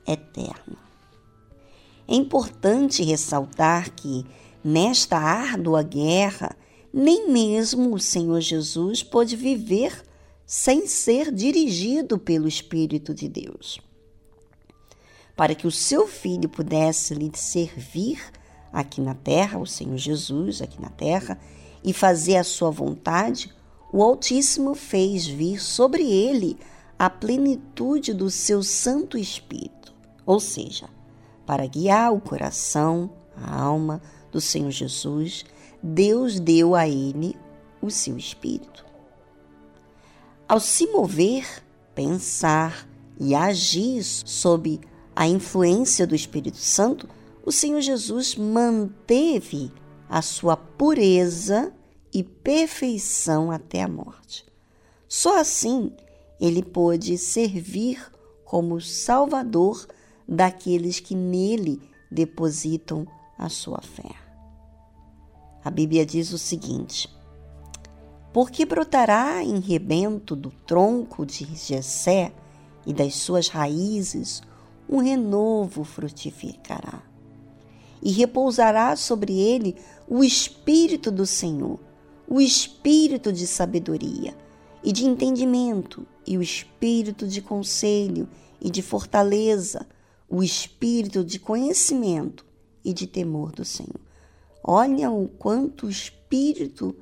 eterna. 0.07 0.88
É 2.09 2.15
importante 2.15 3.03
ressaltar 3.03 3.91
que, 3.91 4.25
nesta 4.65 5.19
árdua 5.19 5.83
guerra, 5.83 6.57
nem 6.91 7.31
mesmo 7.31 7.95
o 7.95 8.01
Senhor 8.01 8.41
Jesus 8.41 9.03
pôde 9.03 9.37
viver 9.37 10.03
sem 10.47 10.87
ser 10.87 11.31
dirigido 11.31 12.19
pelo 12.19 12.49
Espírito 12.49 13.13
de 13.13 13.29
Deus. 13.29 13.79
Para 15.37 15.55
que 15.55 15.67
o 15.67 15.71
seu 15.71 16.09
filho 16.09 16.49
pudesse 16.49 17.13
lhe 17.13 17.31
servir 17.35 18.19
aqui 18.73 19.03
na 19.03 19.15
terra, 19.15 19.59
o 19.59 19.67
Senhor 19.67 19.99
Jesus 19.99 20.63
aqui 20.63 20.81
na 20.81 20.89
terra, 20.89 21.39
e 21.85 21.93
fazer 21.93 22.37
a 22.37 22.45
sua 22.45 22.71
vontade, 22.71 23.55
o 23.93 24.03
Altíssimo 24.03 24.75
fez 24.75 25.27
vir 25.27 25.61
sobre 25.61 26.03
ele 26.03 26.59
a 26.99 27.11
plenitude 27.11 28.15
do 28.15 28.31
seu 28.31 28.63
Santo 28.63 29.19
Espírito, 29.19 29.95
ou 30.25 30.41
seja, 30.41 30.89
para 31.49 31.67
guiar 31.67 32.13
o 32.13 32.21
coração, 32.21 33.11
a 33.35 33.59
alma 33.59 34.03
do 34.31 34.39
Senhor 34.39 34.71
Jesus, 34.71 35.47
Deus 35.83 36.39
deu 36.39 36.75
a 36.75 36.87
ele 36.87 37.35
o 37.81 37.91
seu 37.91 38.19
Espírito. 38.19 38.85
Ao 40.47 40.61
se 40.61 40.87
mover, 40.89 41.47
pensar 41.95 42.87
e 43.19 43.35
agir 43.35 44.05
sob 44.05 44.79
a 45.17 45.27
influência 45.27 46.07
do 46.07 46.15
Espírito 46.15 46.59
Santo, 46.59 47.09
o 47.43 47.51
Senhor 47.51 47.81
Jesus 47.81 48.37
manteve 48.37 49.73
a 50.07 50.21
sua 50.21 50.55
pureza 50.55 51.73
e 52.13 52.23
perfeição 52.23 53.51
até 53.51 53.83
a 53.83 53.89
morte. 53.89 54.45
Só 55.09 55.41
assim 55.41 55.93
ele 56.39 56.63
pôde 56.63 57.17
servir 57.17 58.05
como 58.45 58.83
Salvador 58.83 59.87
daqueles 60.29 61.01
que 61.01 61.15
nele 61.15 61.81
depositam 62.11 63.07
a 63.39 63.49
sua 63.49 63.81
fé. 63.81 64.15
A 65.65 65.71
Bíblia 65.71 66.05
diz 66.05 66.33
o 66.33 66.39
seguinte: 66.39 67.09
Porque 68.33 68.67
brotará 68.67 69.43
em 69.43 69.59
rebento 69.59 70.37
do 70.37 70.51
tronco 70.51 71.25
de 71.25 71.45
Jessé 71.55 72.33
e 72.87 72.93
das 72.93 73.15
suas 73.15 73.49
raízes 73.49 74.43
um 74.89 74.99
renovo 74.99 75.85
frutificará. 75.85 77.03
E 78.03 78.13
repousará 78.13 78.95
sobre 78.97 79.39
ele 79.39 79.77
o 80.09 80.23
espírito 80.23 81.11
do 81.11 81.27
Senhor, 81.27 81.79
o 82.27 82.41
espírito 82.41 83.33
de 83.33 83.47
sabedoria 83.47 84.35
e 84.83 84.93
de 84.93 85.05
entendimento, 85.05 86.07
e 86.27 86.39
o 86.39 86.43
espírito 86.43 87.27
de 87.27 87.43
conselho 87.43 88.29
e 88.61 88.71
de 88.71 88.83
fortaleza, 88.83 89.87
o 90.29 90.43
espírito 90.43 91.25
de 91.25 91.39
conhecimento 91.39 92.45
e 92.85 92.93
de 92.93 93.07
temor 93.07 93.53
do 93.53 93.65
Senhor. 93.65 94.01
Olha 94.63 95.11
o 95.11 95.29
quanto 95.29 95.87
o 95.87 95.91
espírito 95.91 96.95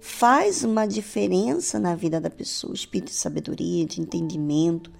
faz 0.00 0.64
uma 0.64 0.86
diferença 0.86 1.78
na 1.78 1.94
vida 1.94 2.20
da 2.20 2.30
pessoa, 2.30 2.74
espírito 2.74 3.08
de 3.08 3.14
sabedoria, 3.16 3.86
de 3.86 4.00
entendimento, 4.00 4.90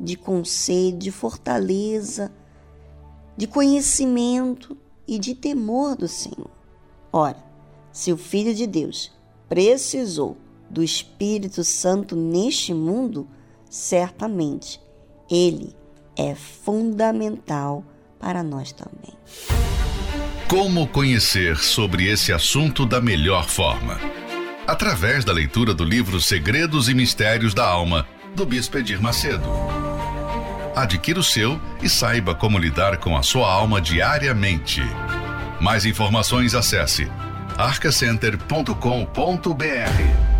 de 0.00 0.16
conselho, 0.16 0.98
de 0.98 1.10
fortaleza, 1.10 2.32
de 3.36 3.46
conhecimento 3.46 4.76
e 5.06 5.18
de 5.18 5.34
temor 5.34 5.96
do 5.96 6.08
Senhor. 6.08 6.50
Ora, 7.12 7.42
se 7.92 8.12
o 8.12 8.16
Filho 8.16 8.54
de 8.54 8.66
Deus 8.66 9.12
precisou 9.48 10.36
do 10.68 10.82
Espírito 10.82 11.62
Santo 11.62 12.16
neste 12.16 12.72
mundo, 12.72 13.28
certamente 13.68 14.80
ele 15.30 15.74
é 16.16 16.34
fundamental 16.34 17.84
para 18.18 18.42
nós 18.42 18.72
também. 18.72 19.14
Como 20.48 20.86
conhecer 20.88 21.56
sobre 21.56 22.08
esse 22.08 22.32
assunto 22.32 22.86
da 22.86 23.00
melhor 23.00 23.48
forma? 23.48 23.98
Através 24.66 25.24
da 25.24 25.32
leitura 25.32 25.74
do 25.74 25.84
livro 25.84 26.20
Segredos 26.20 26.88
e 26.88 26.94
Mistérios 26.94 27.52
da 27.52 27.66
Alma, 27.66 28.06
do 28.34 28.46
Bispo 28.46 28.78
Edir 28.78 29.00
Macedo. 29.00 29.48
Adquira 30.74 31.20
o 31.20 31.24
seu 31.24 31.60
e 31.82 31.88
saiba 31.88 32.34
como 32.34 32.58
lidar 32.58 32.96
com 32.98 33.16
a 33.16 33.22
sua 33.22 33.50
alma 33.50 33.80
diariamente. 33.80 34.82
Mais 35.60 35.84
informações 35.84 36.54
acesse 36.54 37.10
arcacenter.com.br. 37.56 40.33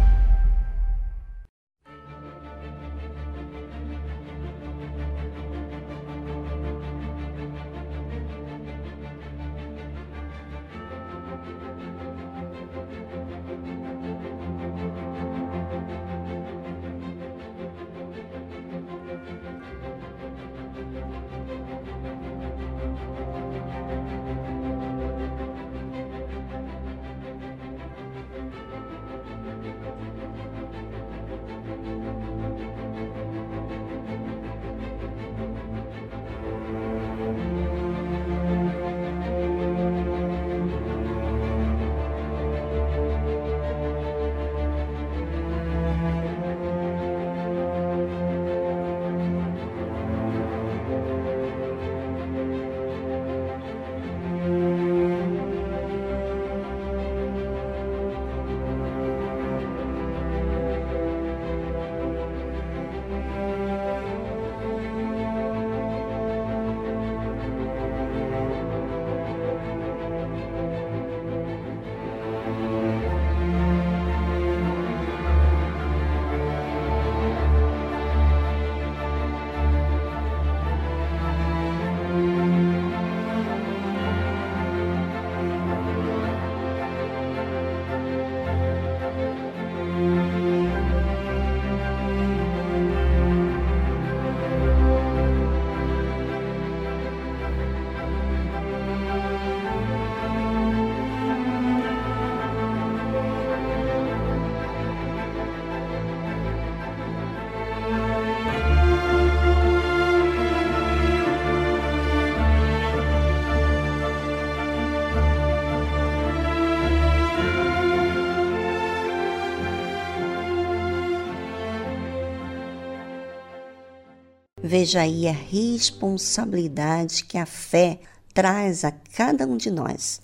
Veja 124.77 125.03
aí 125.03 125.29
a 125.29 125.33
responsabilidade 125.33 127.25
que 127.27 127.39
a 127.39 127.47
fé 127.47 128.01
traz 128.35 128.83
a 128.85 128.91
cada 128.91 129.47
um 129.47 129.57
de 129.57 129.71
nós. 129.71 130.21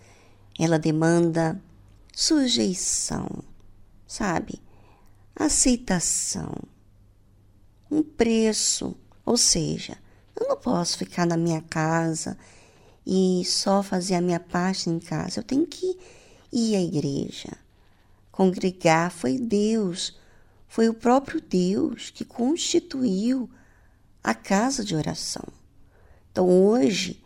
Ela 0.59 0.77
demanda 0.77 1.63
sujeição, 2.13 3.45
sabe? 4.09 4.61
Aceitação, 5.37 6.53
um 7.89 8.03
preço. 8.03 8.97
Ou 9.25 9.37
seja, 9.37 9.97
eu 10.35 10.49
não 10.49 10.57
posso 10.57 10.99
ficar 10.99 11.27
na 11.27 11.37
minha 11.37 11.63
casa 11.63 12.37
e 13.07 13.45
só 13.45 13.85
fazer 13.85 14.17
a 14.17 14.21
minha 14.21 14.41
parte 14.41 14.91
em 14.91 14.99
casa. 14.99 15.39
Eu 15.39 15.45
tenho 15.45 15.65
que 15.65 15.97
ir 16.53 16.75
à 16.75 16.83
igreja. 16.83 17.57
Congregar 18.33 19.13
foi 19.13 19.39
Deus, 19.39 20.19
foi 20.67 20.89
o 20.89 20.95
próprio 20.95 21.41
Deus 21.41 22.11
que 22.11 22.25
constituiu 22.25 23.49
a 24.23 24.35
casa 24.35 24.85
de 24.85 24.95
oração. 24.95 25.45
Então, 26.31 26.49
hoje, 26.49 27.23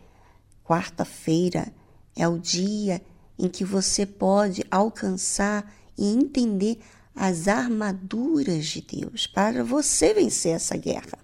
quarta-feira, 0.63 1.71
é 2.15 2.27
o 2.27 2.39
dia 2.39 3.01
em 3.37 3.49
que 3.49 3.65
você 3.65 4.05
pode 4.05 4.63
alcançar 4.71 5.71
e 5.97 6.07
entender 6.07 6.79
as 7.13 7.47
armaduras 7.47 8.65
de 8.65 8.81
Deus 8.81 9.27
para 9.27 9.63
você 9.63 10.13
vencer 10.13 10.53
essa 10.53 10.75
guerra. 10.75 11.19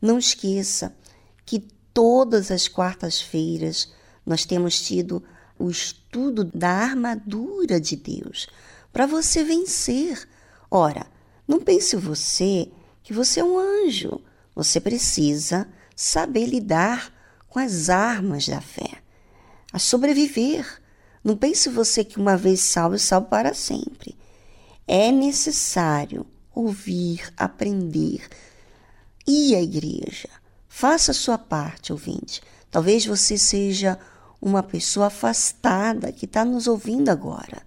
Não 0.00 0.18
esqueça 0.18 0.94
que 1.44 1.60
todas 1.92 2.50
as 2.50 2.68
quartas-feiras 2.68 3.92
nós 4.24 4.44
temos 4.44 4.80
tido 4.80 5.22
o 5.58 5.70
estudo 5.70 6.44
da 6.44 6.70
armadura 6.70 7.78
de 7.78 7.96
Deus 7.96 8.48
para 8.92 9.06
você 9.06 9.44
vencer. 9.44 10.26
Ora, 10.70 11.06
não 11.46 11.60
pense 11.60 11.96
você 11.96 12.70
que 13.02 13.12
você 13.12 13.40
é 13.40 13.44
um 13.44 13.58
anjo 13.58 14.20
você 14.62 14.78
precisa 14.78 15.66
saber 15.96 16.44
lidar 16.44 17.12
com 17.48 17.58
as 17.58 17.88
armas 17.88 18.46
da 18.46 18.60
fé, 18.60 19.02
a 19.72 19.78
sobreviver. 19.78 20.66
Não 21.24 21.34
pense 21.34 21.68
você 21.70 22.04
que 22.04 22.18
uma 22.18 22.36
vez 22.36 22.60
salvo, 22.60 22.98
salvo 22.98 23.28
para 23.28 23.54
sempre. 23.54 24.16
É 24.86 25.10
necessário 25.10 26.26
ouvir, 26.54 27.32
aprender, 27.38 28.28
ir 29.26 29.54
à 29.54 29.62
igreja. 29.62 30.28
Faça 30.68 31.12
a 31.12 31.14
sua 31.14 31.38
parte, 31.38 31.90
ouvinte. 31.92 32.42
Talvez 32.70 33.06
você 33.06 33.38
seja 33.38 33.98
uma 34.42 34.62
pessoa 34.62 35.06
afastada 35.06 36.12
que 36.12 36.26
está 36.26 36.44
nos 36.44 36.66
ouvindo 36.66 37.08
agora 37.08 37.62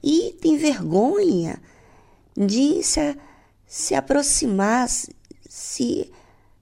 e 0.00 0.36
tem 0.40 0.56
vergonha 0.56 1.60
de 2.36 2.82
se, 2.84 3.16
se 3.66 3.94
aproximar, 3.94 4.88
se 5.64 6.12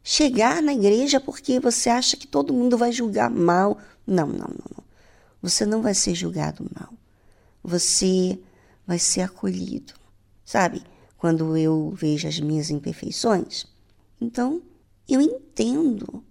chegar 0.02 0.62
na 0.62 0.72
igreja 0.72 1.20
porque 1.20 1.58
você 1.58 1.90
acha 1.90 2.16
que 2.16 2.26
todo 2.26 2.54
mundo 2.54 2.78
vai 2.78 2.92
julgar 2.92 3.28
mal. 3.28 3.78
Não, 4.06 4.28
não, 4.28 4.48
não, 4.48 4.70
não. 4.76 4.84
você 5.42 5.66
não 5.66 5.82
vai 5.82 5.92
ser 5.92 6.14
julgado, 6.14 6.64
não. 6.74 6.96
Você 7.64 8.38
vai 8.86 8.98
ser 8.98 9.22
acolhido. 9.22 9.92
Sabe, 10.44 10.82
quando 11.18 11.56
eu 11.56 11.90
vejo 11.90 12.28
as 12.28 12.38
minhas 12.38 12.70
imperfeições? 12.70 13.66
Então, 14.20 14.62
eu 15.08 15.20
entendo 15.20 16.24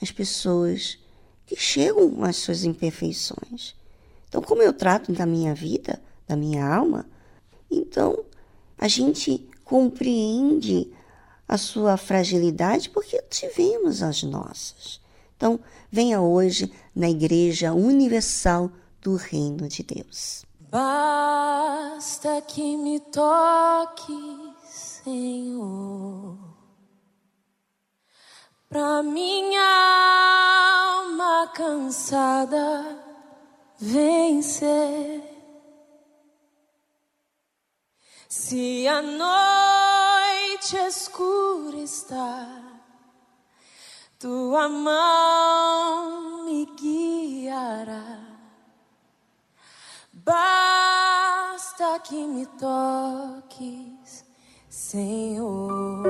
as 0.00 0.10
pessoas 0.10 0.98
que 1.46 1.56
chegam 1.56 2.22
às 2.24 2.36
suas 2.36 2.64
imperfeições. 2.64 3.74
Então, 4.28 4.42
como 4.42 4.62
eu 4.62 4.72
trato 4.72 5.12
da 5.12 5.24
minha 5.24 5.54
vida, 5.54 6.00
da 6.26 6.36
minha 6.36 6.66
alma, 6.66 7.08
então 7.70 8.24
a 8.76 8.86
gente 8.86 9.48
compreende 9.64 10.92
a 11.48 11.56
sua 11.56 11.96
fragilidade 11.96 12.90
porque 12.90 13.22
tivemos 13.22 14.02
as 14.02 14.22
nossas. 14.22 15.00
Então, 15.36 15.58
venha 15.90 16.20
hoje 16.20 16.70
na 16.94 17.08
Igreja 17.08 17.72
Universal 17.72 18.70
do 19.00 19.16
Reino 19.16 19.66
de 19.68 19.82
Deus. 19.82 20.44
Basta 20.70 22.42
que 22.42 22.76
me 22.76 23.00
toque, 23.00 24.12
Senhor, 24.68 26.36
pra 28.68 29.02
minha 29.02 29.62
alma 30.98 31.50
cansada 31.54 32.98
vencer. 33.78 35.22
Se 38.28 38.86
a 38.86 39.00
noite 40.68 40.76
escura 40.76 41.78
está, 41.78 42.46
tua 44.18 44.68
mão 44.68 46.44
me 46.44 46.66
guiará. 46.76 48.18
Basta 50.12 51.98
que 52.00 52.26
me 52.26 52.44
toques, 52.44 54.26
Senhor. 54.68 56.02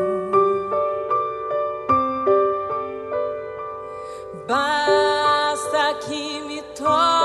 Basta 4.48 5.94
que 6.00 6.40
me 6.42 6.62
toques, 6.74 7.17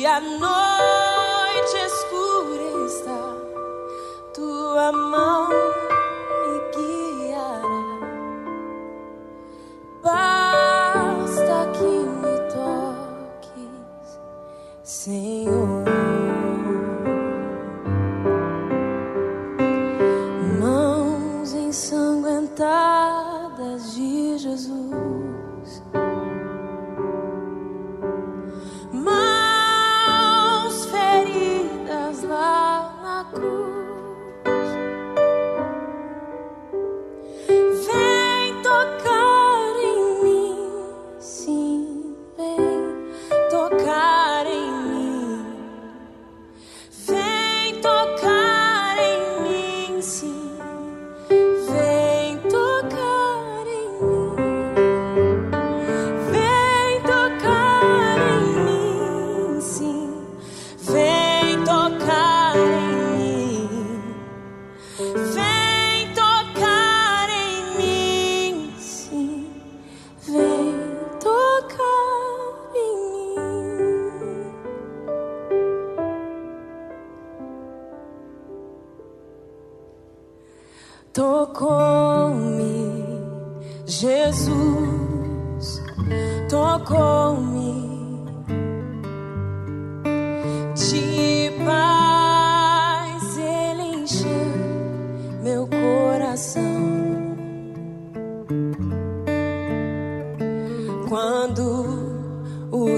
Se 0.00 0.06
a 0.06 0.18
noite 0.18 1.76
tua 4.32 4.90
mão 4.92 5.79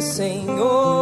Senhor. 0.02 1.01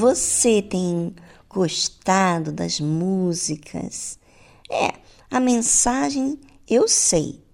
Você 0.00 0.62
tem 0.62 1.14
gostado 1.46 2.50
das 2.50 2.80
músicas? 2.80 4.18
É, 4.70 4.94
a 5.30 5.38
mensagem 5.38 6.40
eu 6.66 6.88
sei 6.88 7.44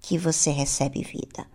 que 0.00 0.18
você 0.18 0.50
recebe 0.50 1.04
vida. 1.04 1.46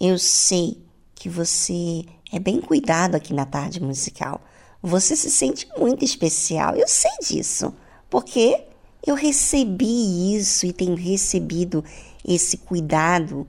Eu 0.00 0.16
sei 0.16 0.80
que 1.12 1.28
você 1.28 2.04
é 2.32 2.38
bem 2.38 2.60
cuidado 2.60 3.16
aqui 3.16 3.34
na 3.34 3.44
tarde 3.44 3.82
musical. 3.82 4.40
Você 4.80 5.16
se 5.16 5.28
sente 5.28 5.66
muito 5.76 6.04
especial. 6.04 6.76
Eu 6.76 6.86
sei 6.86 7.10
disso, 7.20 7.74
porque 8.08 8.64
eu 9.04 9.16
recebi 9.16 10.36
isso 10.36 10.66
e 10.66 10.72
tenho 10.72 10.94
recebido 10.94 11.84
esse 12.24 12.58
cuidado, 12.58 13.44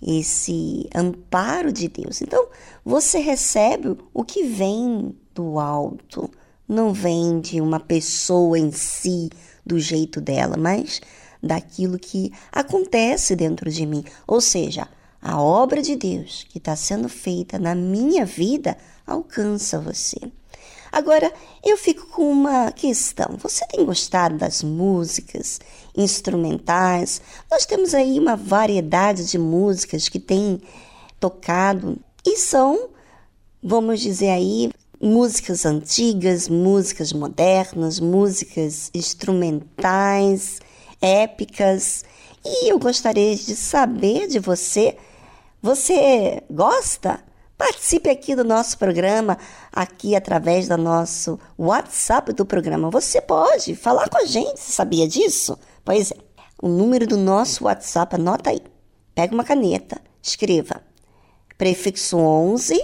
esse 0.00 0.88
amparo 0.94 1.70
de 1.70 1.86
Deus. 1.86 2.22
Então, 2.22 2.48
você 2.82 3.18
recebe 3.18 3.98
o 4.14 4.24
que 4.24 4.44
vem 4.44 5.14
do 5.40 5.58
alto, 5.58 6.30
não 6.68 6.92
vem 6.92 7.40
de 7.40 7.60
uma 7.62 7.80
pessoa 7.80 8.58
em 8.58 8.70
si, 8.70 9.30
do 9.64 9.78
jeito 9.78 10.20
dela, 10.20 10.56
mas 10.58 11.00
daquilo 11.42 11.98
que 11.98 12.30
acontece 12.52 13.34
dentro 13.34 13.70
de 13.70 13.86
mim. 13.86 14.04
Ou 14.26 14.40
seja, 14.40 14.86
a 15.22 15.40
obra 15.40 15.80
de 15.80 15.96
Deus 15.96 16.44
que 16.48 16.58
está 16.58 16.76
sendo 16.76 17.08
feita 17.08 17.58
na 17.58 17.74
minha 17.74 18.26
vida 18.26 18.76
alcança 19.06 19.80
você. 19.80 20.18
Agora, 20.92 21.32
eu 21.64 21.76
fico 21.76 22.06
com 22.08 22.30
uma 22.30 22.72
questão. 22.72 23.36
Você 23.38 23.66
tem 23.68 23.84
gostado 23.84 24.36
das 24.36 24.62
músicas 24.62 25.60
instrumentais? 25.96 27.22
Nós 27.50 27.64
temos 27.64 27.94
aí 27.94 28.18
uma 28.18 28.36
variedade 28.36 29.24
de 29.24 29.38
músicas 29.38 30.08
que 30.08 30.18
tem 30.18 30.60
tocado 31.18 31.96
e 32.26 32.36
são, 32.36 32.90
vamos 33.62 34.00
dizer 34.00 34.30
aí, 34.30 34.72
músicas 35.00 35.64
antigas, 35.64 36.48
músicas 36.48 37.12
modernas, 37.12 37.98
músicas 37.98 38.90
instrumentais, 38.92 40.60
épicas. 41.00 42.04
E 42.44 42.70
eu 42.70 42.78
gostaria 42.78 43.34
de 43.34 43.56
saber 43.56 44.28
de 44.28 44.38
você, 44.38 44.96
você 45.62 46.42
gosta? 46.50 47.20
Participe 47.56 48.08
aqui 48.08 48.34
do 48.34 48.44
nosso 48.44 48.78
programa, 48.78 49.36
aqui 49.72 50.16
através 50.16 50.68
do 50.68 50.76
nosso 50.76 51.38
WhatsApp 51.58 52.32
do 52.32 52.44
programa. 52.44 52.90
Você 52.90 53.20
pode 53.20 53.74
falar 53.74 54.08
com 54.08 54.18
a 54.18 54.24
gente, 54.24 54.60
sabia 54.60 55.06
disso? 55.06 55.58
Pois 55.84 56.10
é, 56.10 56.16
o 56.62 56.68
número 56.68 57.06
do 57.06 57.16
nosso 57.16 57.64
WhatsApp, 57.64 58.14
anota 58.14 58.50
aí. 58.50 58.60
Pega 59.14 59.34
uma 59.34 59.44
caneta, 59.44 60.00
escreva 60.22 60.82
prefixo 61.60 62.16
11 62.16 62.82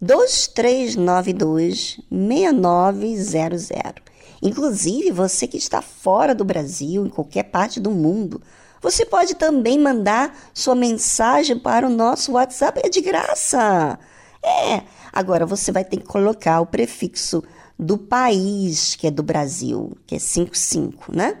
2392 0.00 2.00
6900. 2.10 4.10
Inclusive, 4.42 5.10
você 5.10 5.46
que 5.46 5.58
está 5.58 5.82
fora 5.82 6.34
do 6.34 6.44
Brasil, 6.44 7.04
em 7.04 7.10
qualquer 7.10 7.44
parte 7.44 7.78
do 7.78 7.90
mundo, 7.90 8.40
você 8.80 9.04
pode 9.04 9.34
também 9.34 9.78
mandar 9.78 10.34
sua 10.54 10.74
mensagem 10.74 11.58
para 11.58 11.86
o 11.86 11.90
nosso 11.90 12.32
WhatsApp, 12.32 12.80
é 12.82 12.88
de 12.88 13.02
graça. 13.02 13.98
É, 14.42 14.82
agora 15.12 15.44
você 15.44 15.70
vai 15.70 15.84
ter 15.84 15.98
que 15.98 16.06
colocar 16.06 16.60
o 16.60 16.66
prefixo 16.66 17.42
do 17.78 17.98
país, 17.98 18.94
que 18.94 19.06
é 19.06 19.10
do 19.10 19.22
Brasil, 19.22 19.94
que 20.06 20.14
é 20.14 20.18
55, 20.18 21.14
né? 21.14 21.38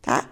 Tá? 0.00 0.30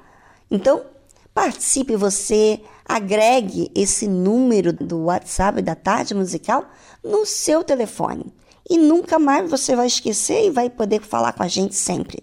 Então, 0.49 0.85
participe 1.33 1.97
você, 1.97 2.61
agregue 2.85 3.71
esse 3.75 4.07
número 4.07 4.73
do 4.73 5.05
WhatsApp 5.05 5.63
da 5.63 5.75
Tarde 5.75 6.15
Musical 6.15 6.65
no 7.03 7.25
seu 7.25 7.65
telefone. 7.65 8.35
E 8.69 8.79
nunca 8.79 9.19
mais 9.19 9.51
você 9.51 9.77
vai 9.77 9.87
esquecer 9.87 10.47
e 10.47 10.51
vai 10.51 10.71
poder 10.71 11.01
falar 11.03 11.33
com 11.33 11.43
a 11.43 11.49
gente 11.49 11.75
sempre. 11.75 12.23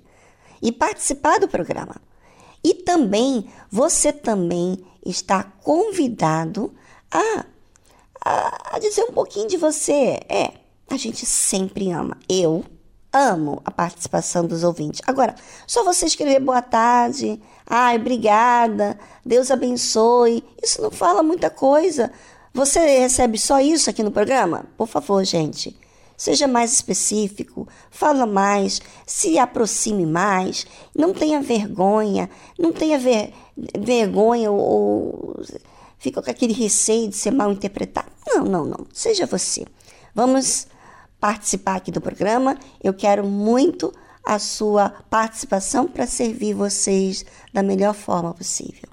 E 0.62 0.72
participar 0.72 1.40
do 1.40 1.48
programa. 1.48 1.96
E 2.64 2.74
também, 2.74 3.50
você 3.70 4.14
também 4.14 4.84
está 5.06 5.44
convidado 5.44 6.74
a, 7.12 7.46
a, 8.24 8.76
a 8.76 8.80
dizer 8.80 9.04
um 9.04 9.12
pouquinho 9.12 9.48
de 9.48 9.58
você. 9.58 10.20
É, 10.30 10.54
a 10.90 10.98
gente 10.98 11.26
sempre 11.26 11.92
ama. 11.92 12.18
Eu 12.30 12.64
amo 13.12 13.62
a 13.66 13.72
participação 13.72 14.46
dos 14.46 14.64
ouvintes. 14.64 15.02
Agora, 15.06 15.36
só 15.68 15.84
você 15.84 16.06
escrever 16.06 16.40
boa 16.40 16.62
tarde, 16.62 17.42
ai, 17.74 17.96
obrigada, 17.96 19.00
Deus 19.26 19.50
abençoe, 19.50 20.44
isso 20.62 20.82
não 20.82 20.92
fala 20.92 21.24
muita 21.24 21.50
coisa. 21.50 22.12
Você 22.54 22.80
recebe 23.00 23.38
só 23.40 23.62
isso 23.62 23.90
aqui 23.90 24.04
no 24.04 24.12
programa? 24.12 24.66
Por 24.78 24.88
favor, 24.88 25.24
gente. 25.24 25.80
Seja 26.18 26.50
mais 26.50 26.74
específico, 26.74 27.66
fala 27.90 28.26
mais, 28.26 28.82
se 29.08 29.40
aproxime 29.40 30.06
mais, 30.06 30.68
não 30.94 31.14
tenha 31.14 31.42
vergonha, 31.42 32.30
não 32.60 32.74
tenha 32.74 33.00
ver, 33.00 33.34
vergonha 33.80 34.52
ou, 34.52 34.60
ou 34.60 35.42
fica 35.98 36.22
com 36.22 36.30
aquele 36.30 36.54
receio 36.54 37.08
de 37.08 37.16
ser 37.16 37.32
mal 37.32 37.52
interpretado. 37.54 38.12
Não, 38.28 38.44
não, 38.44 38.66
não. 38.66 38.86
Seja 38.92 39.26
você. 39.26 39.66
Vamos 40.14 40.68
participar 41.22 41.78
aqui 41.78 41.90
do 41.90 42.02
programa. 42.02 42.58
Eu 42.84 42.94
quero 42.94 43.26
muito 43.26 43.94
a 44.26 44.40
sua 44.40 44.90
participação 45.10 45.88
para 45.88 46.06
servir 46.06 46.54
vocês 46.54 47.26
da 47.54 47.64
melhor 47.64 47.94
forma 47.94 48.34
possível. 48.34 48.90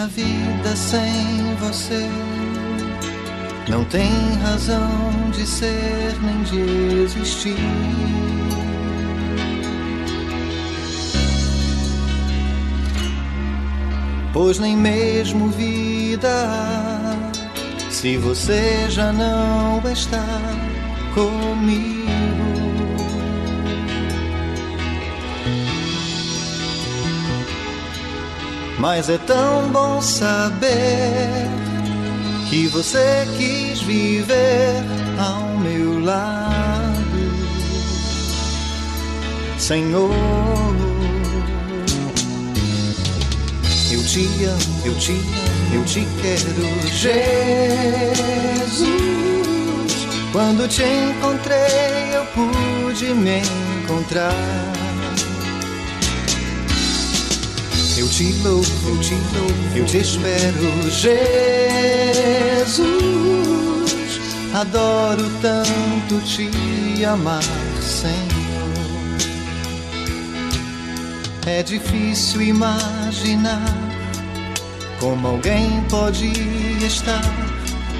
Minha 0.00 0.08
vida 0.08 0.76
sem 0.76 1.54
você 1.56 2.08
não 3.68 3.84
tem 3.84 4.08
razão 4.42 5.30
de 5.30 5.44
ser 5.46 6.16
nem 6.22 6.42
de 6.42 7.02
existir. 7.02 7.54
Pois 14.32 14.58
nem 14.58 14.74
mesmo 14.74 15.50
vida 15.50 16.48
se 17.90 18.16
você 18.16 18.86
já 18.88 19.12
não 19.12 19.82
está 19.92 20.24
comigo. 21.12 21.99
Mas 28.80 29.10
é 29.10 29.18
tão 29.18 29.68
bom 29.68 30.00
saber 30.00 31.46
que 32.48 32.66
você 32.68 33.28
quis 33.36 33.82
viver 33.82 34.82
ao 35.18 35.58
meu 35.58 36.02
lado, 36.02 36.94
Senhor. 39.58 40.10
Eu 43.90 44.02
te 44.02 44.44
amo, 44.44 44.82
eu 44.86 44.94
te 44.94 45.12
amo, 45.12 45.74
eu 45.74 45.84
te 45.84 46.08
quero, 46.22 46.88
Jesus. 46.88 47.60
Quando 50.32 50.66
te 50.68 50.84
encontrei, 50.84 52.14
eu 52.14 52.24
pude 52.34 53.12
me 53.12 53.42
encontrar. 53.82 54.89
Louvo, 58.42 58.88
eu 58.88 58.98
te 59.00 59.14
louvo, 59.14 59.76
eu 59.76 59.84
te 59.86 59.98
espero, 59.98 60.90
Jesus. 60.90 61.20
Adoro 64.54 65.30
tanto 65.40 66.20
te 66.26 67.02
amar, 67.02 67.42
Senhor. 67.80 68.20
É 71.46 71.62
difícil 71.62 72.42
imaginar 72.42 73.74
como 74.98 75.26
alguém 75.26 75.82
pode 75.88 76.30
estar 76.84 77.24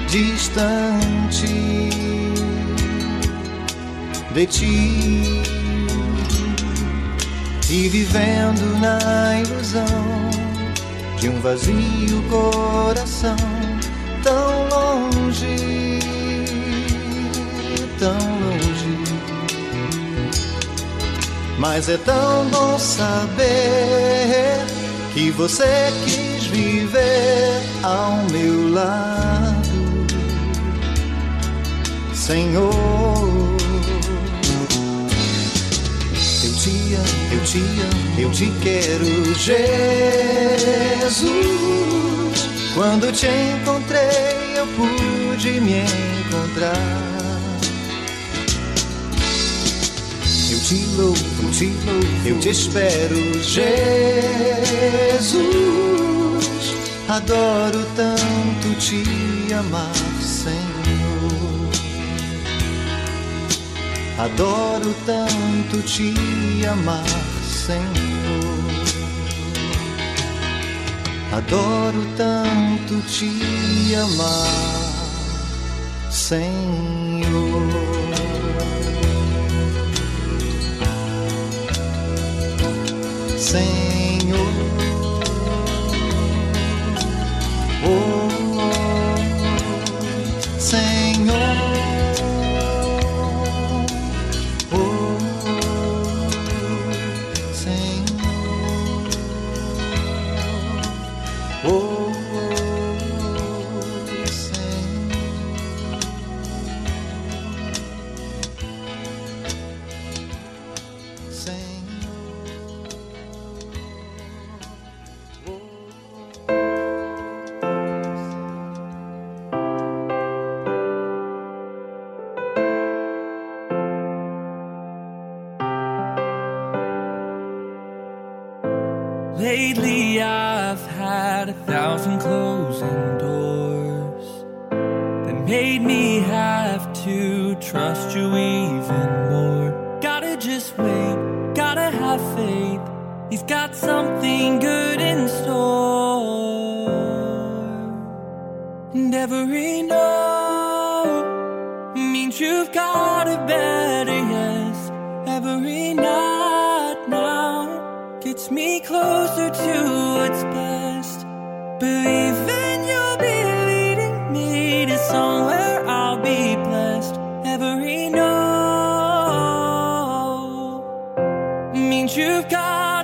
distante 0.07 1.47
de 4.35 4.45
ti 4.45 5.50
e 7.71 7.87
vivendo 7.87 8.79
na 8.81 9.39
ilusão 9.39 9.85
de 11.17 11.29
um 11.29 11.39
vazio 11.39 12.21
coração 12.29 13.35
tão 14.21 14.67
longe, 14.67 15.99
tão 17.97 18.17
longe. 18.41 18.97
Mas 21.57 21.87
é 21.87 21.97
tão 21.97 22.45
bom 22.49 22.77
saber 22.77 24.59
que 25.13 25.31
você 25.31 25.93
quis 26.03 26.47
viver 26.47 27.61
ao 27.83 28.17
meu 28.31 28.73
lado, 28.73 30.05
Senhor. 32.13 33.11
Eu 36.43 36.53
te 36.55 36.95
amo, 36.95 37.30
te 37.43 37.59
amo, 37.59 38.19
eu 38.19 38.31
te 38.31 38.51
quero, 38.61 39.05
Jesus. 39.35 39.71
Quando 42.73 43.11
te 43.11 43.27
encontrei, 43.27 44.57
eu 44.57 44.67
pude 44.67 45.59
me 45.59 45.83
encontrar. 46.25 47.11
te 50.71 50.85
louvo, 50.95 51.51
te 51.51 51.65
louvo, 51.85 52.27
eu 52.27 52.39
te 52.39 52.49
espero, 52.49 53.17
Jesus. 53.43 53.81
Adoro 57.09 57.85
tanto 57.95 58.73
te 58.79 59.53
amar, 59.53 59.91
Adoro 64.23 64.93
tanto 65.03 65.81
te 65.81 66.67
amar, 66.67 67.03
Senhor. 67.43 67.89
Adoro 71.31 72.05
tanto 72.15 73.01
te 73.07 73.95
amar, 73.95 74.47
Senhor. 76.11 77.63
Senhor. 83.39 84.37
Oh, 87.83 88.29
Senhor. 90.59 91.90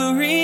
every 0.00 0.39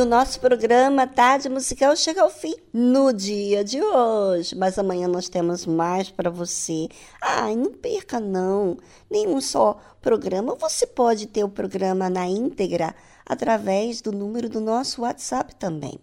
o 0.00 0.06
nosso 0.06 0.40
programa 0.40 1.06
Tarde 1.06 1.50
Musical 1.50 1.94
chega 1.94 2.22
ao 2.22 2.30
fim 2.30 2.54
no 2.72 3.12
dia 3.12 3.62
de 3.62 3.82
hoje. 3.82 4.56
Mas 4.56 4.78
amanhã 4.78 5.06
nós 5.06 5.28
temos 5.28 5.66
mais 5.66 6.10
para 6.10 6.30
você. 6.30 6.88
Ai, 7.20 7.54
não 7.54 7.72
perca 7.74 8.18
não. 8.18 8.78
Nenhum 9.10 9.40
só 9.42 9.78
programa. 10.00 10.54
Você 10.54 10.86
pode 10.86 11.26
ter 11.26 11.44
o 11.44 11.50
programa 11.50 12.08
na 12.08 12.26
íntegra 12.26 12.94
através 13.26 14.00
do 14.00 14.10
número 14.10 14.48
do 14.48 14.58
nosso 14.58 15.02
WhatsApp 15.02 15.54
também. 15.56 16.00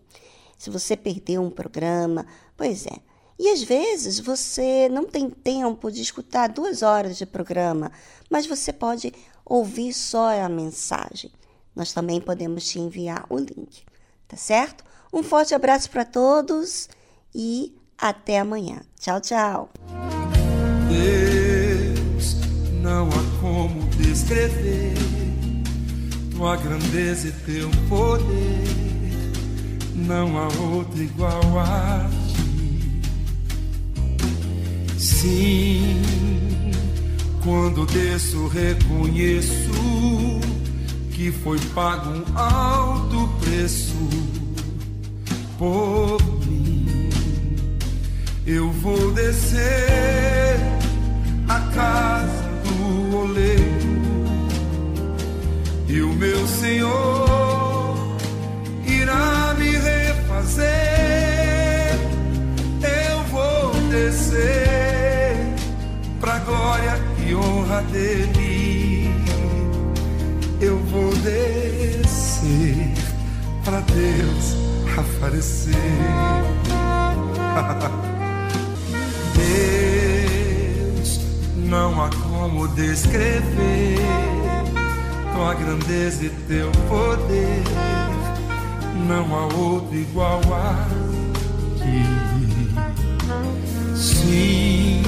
Se 0.60 0.70
você 0.70 0.96
perdeu 0.96 1.42
um 1.42 1.50
programa, 1.50 2.26
pois 2.56 2.86
é, 2.86 3.00
E 3.40 3.50
às 3.50 3.64
vezes 3.64 4.20
você 4.20 4.90
não 4.90 5.06
tem 5.06 5.30
tempo 5.30 5.92
de 5.92 6.02
escutar 6.02 6.50
duas 6.50 6.82
horas 6.82 7.18
de 7.18 7.26
programa, 7.26 7.92
mas 8.30 8.46
você 8.46 8.72
pode 8.74 9.14
ouvir 9.46 9.94
só 9.94 10.40
a 10.40 10.50
mensagem. 10.50 11.32
Nós 11.78 11.94
também 11.94 12.20
podemos 12.20 12.68
te 12.68 12.80
enviar 12.80 13.24
o 13.30 13.38
link, 13.38 13.84
tá 14.28 14.36
certo? 14.36 14.84
Um 15.14 15.22
forte 15.22 15.54
abraço 15.54 15.92
para 15.92 16.04
todos 16.04 16.90
e 17.36 17.72
até 17.96 18.40
amanhã. 18.40 18.82
Tchau, 19.00 19.22
tchau. 19.22 19.70
Deus, 20.90 22.36
não 22.82 23.08
há 23.10 23.40
como 23.40 23.88
descrever 23.90 24.96
tua 26.36 26.56
grandeza 26.56 27.28
e 27.28 27.32
teu 27.32 27.70
poder. 27.88 28.64
Não 29.94 30.36
há 30.36 30.48
outro 30.48 31.00
igual 31.00 31.60
a 31.60 32.10
ti. 32.34 33.02
Sim, 34.98 36.02
quando 37.44 37.86
desço, 37.86 38.48
reconheço 38.48 39.70
foi 41.44 41.60
pago 41.74 42.10
um 42.10 42.38
alto 42.38 43.30
preço 43.40 44.10
por 45.58 46.18
mim. 46.46 47.10
Eu 48.46 48.72
vou 48.72 49.12
descer 49.12 50.58
a 51.48 51.60
casa 51.74 52.44
do 52.64 53.18
oleiro 53.18 53.68
e 55.88 56.02
o 56.02 56.14
meu 56.14 56.48
Senhor 56.48 57.98
irá 58.86 59.56
me 59.58 59.72
refazer. 59.72 60.68
Eu 62.82 63.24
vou 63.32 63.74
descer 63.90 65.36
pra 66.20 66.40
glória 66.40 67.00
e 67.26 67.36
honra 67.36 67.82
dele. 67.84 68.37
Descer 71.28 72.94
pra 73.66 73.82
Deus 73.82 74.56
aparecer. 74.98 75.76
Deus, 80.96 81.20
não 81.58 82.02
há 82.02 82.10
como 82.10 82.70
descrever 82.70 83.98
tua 85.36 85.54
grandeza 85.54 86.28
e 86.28 86.30
teu 86.48 86.72
poder. 86.88 87.62
Não 89.06 89.36
há 89.36 89.48
outro 89.54 89.98
igual 89.98 90.40
a 90.54 90.88
ti. 91.78 92.06
Sim, 93.98 95.04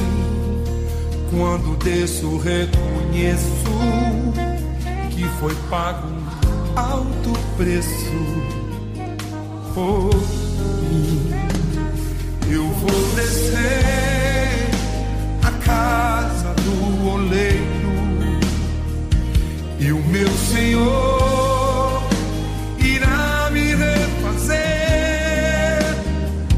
quando 1.31 1.77
desço, 1.77 2.37
reconheço 2.39 3.68
foi 5.40 5.56
pago 5.70 6.10
alto 6.76 7.32
preço 7.56 8.11
por 9.74 10.14
mim. 10.91 11.32
Eu 12.52 12.66
vou 12.68 13.16
descer 13.16 14.70
a 15.41 15.52
casa 15.64 16.53
do 16.56 17.07
oleiro 17.07 17.61
e 19.80 19.94
o 19.94 20.03
meu 20.07 20.28
Senhor 20.28 22.03
irá 22.78 23.49
me 23.52 23.76
refazer. 23.76 24.60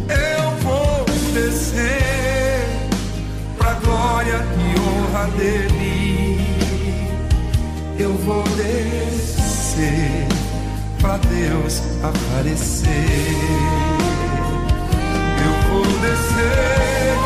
Eu 0.09 0.51
vou 0.63 1.05
descer 1.35 2.65
pra 3.59 3.73
glória 3.75 4.43
e 4.57 4.79
honra 4.79 5.27
dele. 5.37 5.70
Pra 11.01 11.17
Deus 11.17 11.81
aparecer. 12.03 12.87
Eu 15.43 15.53
vou 15.69 15.83
descer 15.99 17.17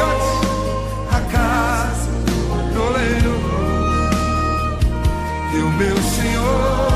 a 1.11 1.21
casa 1.21 2.09
do 2.73 2.81
oleiro 2.81 3.35
e 5.53 5.57
o 5.57 5.69
meu 5.71 5.97
Senhor 5.97 6.94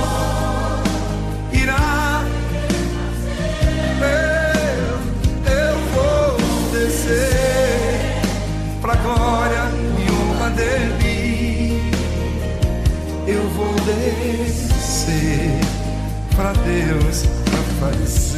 pra 16.39 16.53
Deus 16.53 17.25
aparecer. 17.75 18.28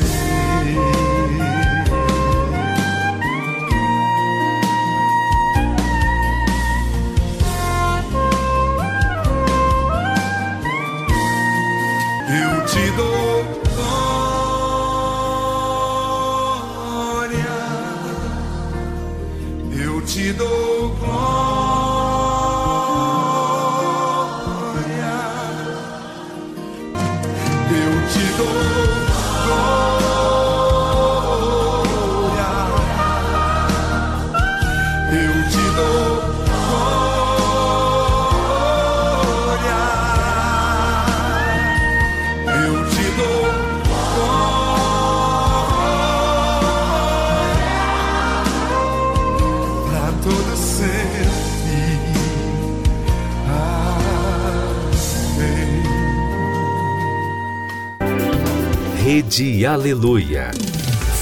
Rede 59.31 59.65
Aleluia. 59.65 60.51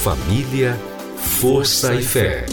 Família, 0.02 0.76
força 1.16 1.94
e 1.94 2.02
fé. 2.02 2.48